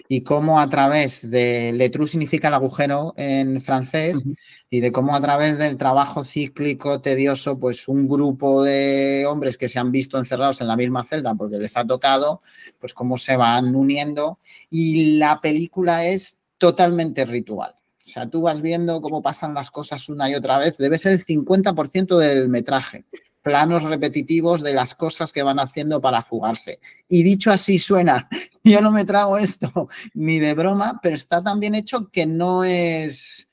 y 0.08 0.22
cómo 0.22 0.60
a 0.60 0.70
través 0.70 1.30
de 1.30 1.72
letru 1.74 2.08
significa 2.08 2.50
el 2.50 2.54
agujero 2.54 3.14
en 3.18 3.60
francés 3.62 4.24
y 4.70 4.80
de 4.80 4.92
cómo 4.92 5.16
a 5.16 5.22
través 5.22 5.58
del 5.58 5.78
trabajo 5.78 6.24
cíclico 6.24 7.02
tedioso, 7.02 7.60
pues 7.60 7.88
un 7.88 8.08
grupo 8.08 8.64
de 8.64 9.26
hombres 9.28 9.58
que 9.58 9.70
se 9.70 9.80
han 9.80 9.92
visto 9.92 10.18
encerrados 10.18 10.62
en 10.62 10.68
la 10.68 10.78
misma 10.78 11.04
celda 11.06 11.34
porque 11.34 11.58
les 11.58 11.76
ha 11.78 11.86
tocado, 11.86 12.42
pues 12.80 12.94
cómo 12.94 13.18
se 13.18 13.36
van 13.36 13.76
uniendo 13.76 14.40
y 14.70 15.18
la 15.18 15.42
película 15.42 16.06
es 16.06 16.40
totalmente 16.58 17.26
ritual. 17.26 17.72
O 17.72 18.08
sea, 18.08 18.30
tú 18.30 18.42
vas 18.42 18.62
viendo 18.62 19.02
cómo 19.02 19.24
pasan 19.24 19.56
las 19.56 19.72
cosas 19.72 20.10
una 20.10 20.30
y 20.30 20.36
otra 20.36 20.60
vez. 20.60 20.78
Debe 20.78 21.00
ser 21.00 21.14
el 21.14 21.26
50% 21.26 22.18
del 22.20 22.50
metraje 22.50 23.06
planos 23.46 23.84
repetitivos 23.84 24.64
de 24.64 24.74
las 24.74 24.96
cosas 24.96 25.32
que 25.32 25.44
van 25.44 25.60
haciendo 25.60 26.02
para 26.02 26.24
fugarse. 26.24 26.80
Y 27.08 27.22
dicho 27.22 27.52
así 27.52 27.78
suena, 27.78 28.28
yo 28.64 28.82
no 28.82 28.92
me 28.92 29.06
trago 29.06 29.38
esto 29.38 29.88
ni 30.16 30.40
de 30.40 30.56
broma, 30.56 31.00
pero 31.02 31.14
está 31.14 31.44
tan 31.44 31.60
bien 31.60 31.76
hecho 31.76 32.10
que 32.10 32.26
no 32.26 32.64
es... 32.64 33.48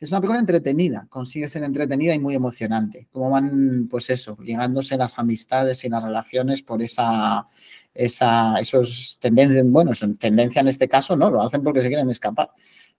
Es 0.00 0.10
una 0.10 0.20
película 0.20 0.40
entretenida, 0.40 1.06
consigue 1.08 1.48
ser 1.48 1.62
entretenida 1.62 2.12
y 2.12 2.18
muy 2.18 2.34
emocionante. 2.34 3.06
Como 3.12 3.30
van, 3.30 3.86
pues 3.88 4.10
eso, 4.10 4.36
llegándose 4.38 4.96
las 4.96 5.18
amistades 5.18 5.84
y 5.84 5.90
las 5.90 6.02
relaciones 6.02 6.62
por 6.62 6.82
esa, 6.82 7.46
esa 7.94 8.58
esos 8.58 9.18
tendencias, 9.20 9.62
bueno, 9.66 9.94
son 9.94 10.16
tendencia 10.16 10.60
en 10.60 10.68
este 10.68 10.88
caso, 10.88 11.16
no, 11.16 11.30
lo 11.30 11.42
hacen 11.42 11.62
porque 11.62 11.82
se 11.82 11.88
quieren 11.88 12.10
escapar. 12.10 12.50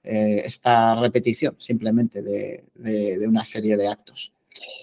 Eh, 0.03 0.43
esta 0.45 0.95
repetición 0.95 1.55
simplemente 1.57 2.21
de, 2.21 2.63
de 2.75 3.27
una 3.27 3.43
serie 3.43 3.75
de 3.75 3.87
actos. 3.87 4.31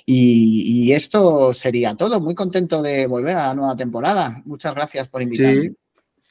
Y, 0.07 0.93
esto 0.93 1.53
sería 1.53 1.95
todo. 1.95 2.21
Muy 2.21 2.35
contento 2.35 2.83
de 2.83 3.07
volver 3.07 3.37
a 3.37 3.49
la 3.49 3.55
nueva 3.55 3.77
temporada. 3.77 4.43
Muchas 4.45 4.75
gracias 4.75 5.09
por 5.09 5.23
invitarme. 5.23 5.73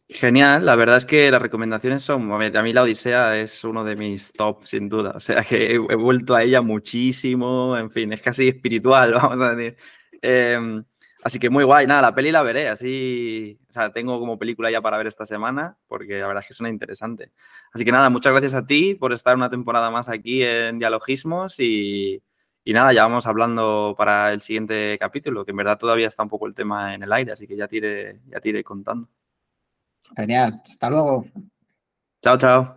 Genial, 0.09 0.65
la 0.65 0.75
verdad 0.75 0.95
es 0.97 1.05
que 1.05 1.29
las 1.29 1.41
recomendaciones 1.41 2.01
son, 2.01 2.31
a, 2.31 2.63
mí 2.63 2.71
la 2.71 2.83
Odisea 2.83 3.37
es 3.37 3.65
uno 3.65 3.83
de 3.83 3.97
mis 3.97 4.31
top, 4.31 4.63
sin 4.63 4.87
duda, 4.87 5.11
o 5.13 5.19
sea 5.19 5.43
que 5.43 5.73
he, 5.73 5.95
vuelto 5.95 6.33
a 6.33 6.43
ella 6.43 6.61
muchísimo, 6.61 7.77
en 7.77 7.91
fin, 7.91 8.13
es 8.13 8.21
casi 8.21 8.47
espiritual, 8.47 9.11
vamos 9.21 9.41
a 9.41 9.53
decir. 9.53 9.75
Em, 10.21 10.81
así 11.23 11.39
que 11.39 11.49
muy 11.49 11.65
guay, 11.65 11.87
nada, 11.87 12.01
la 12.01 12.15
peli 12.15 12.31
la 12.31 12.41
veré, 12.41 12.69
así, 12.69 13.59
o 13.69 13.73
sea, 13.73 13.91
tengo 13.91 14.17
como 14.17 14.39
película 14.39 14.71
ya 14.71 14.81
para 14.81 14.97
ver 14.97 15.07
esta 15.07 15.25
semana, 15.25 15.77
porque 15.87 16.19
la 16.19 16.27
verdad 16.27 16.41
es 16.41 16.47
que 16.47 16.53
suena 16.53 16.69
interesante. 16.69 17.33
Así 17.73 17.83
que 17.83 17.91
nada, 17.91 18.09
muchas 18.09 18.31
gracias 18.31 18.53
a 18.53 18.65
ti 18.65 18.95
por 18.95 19.11
estar 19.11 19.35
una 19.35 19.49
temporada 19.49 19.91
más 19.91 20.07
aquí 20.07 20.41
en 20.41 20.79
Dialogismos 20.79 21.59
y, 21.59 22.23
y 22.67 22.73
nada, 22.73 22.91
ya 22.91 23.03
vamos 23.03 23.25
hablando 23.25 23.95
para 23.97 24.33
el 24.33 24.41
siguiente 24.41 24.97
capítulo, 24.99 25.45
que 25.45 25.51
en 25.51 25.57
verdad 25.57 25.77
todavía 25.77 26.09
está 26.09 26.23
un 26.23 26.27
poco 26.27 26.47
el 26.47 26.53
tema 26.53 26.93
en 26.93 27.01
el 27.01 27.13
aire, 27.13 27.31
así 27.31 27.47
que 27.47 27.55
ya 27.55 27.65
te 27.65 28.19
ya 28.25 28.41
te 28.41 28.49
iré 28.49 28.61
contando. 28.61 29.07
Genial, 30.17 30.59
hasta 30.61 30.89
luego. 30.89 31.25
Chao, 32.21 32.37
chao. 32.37 32.76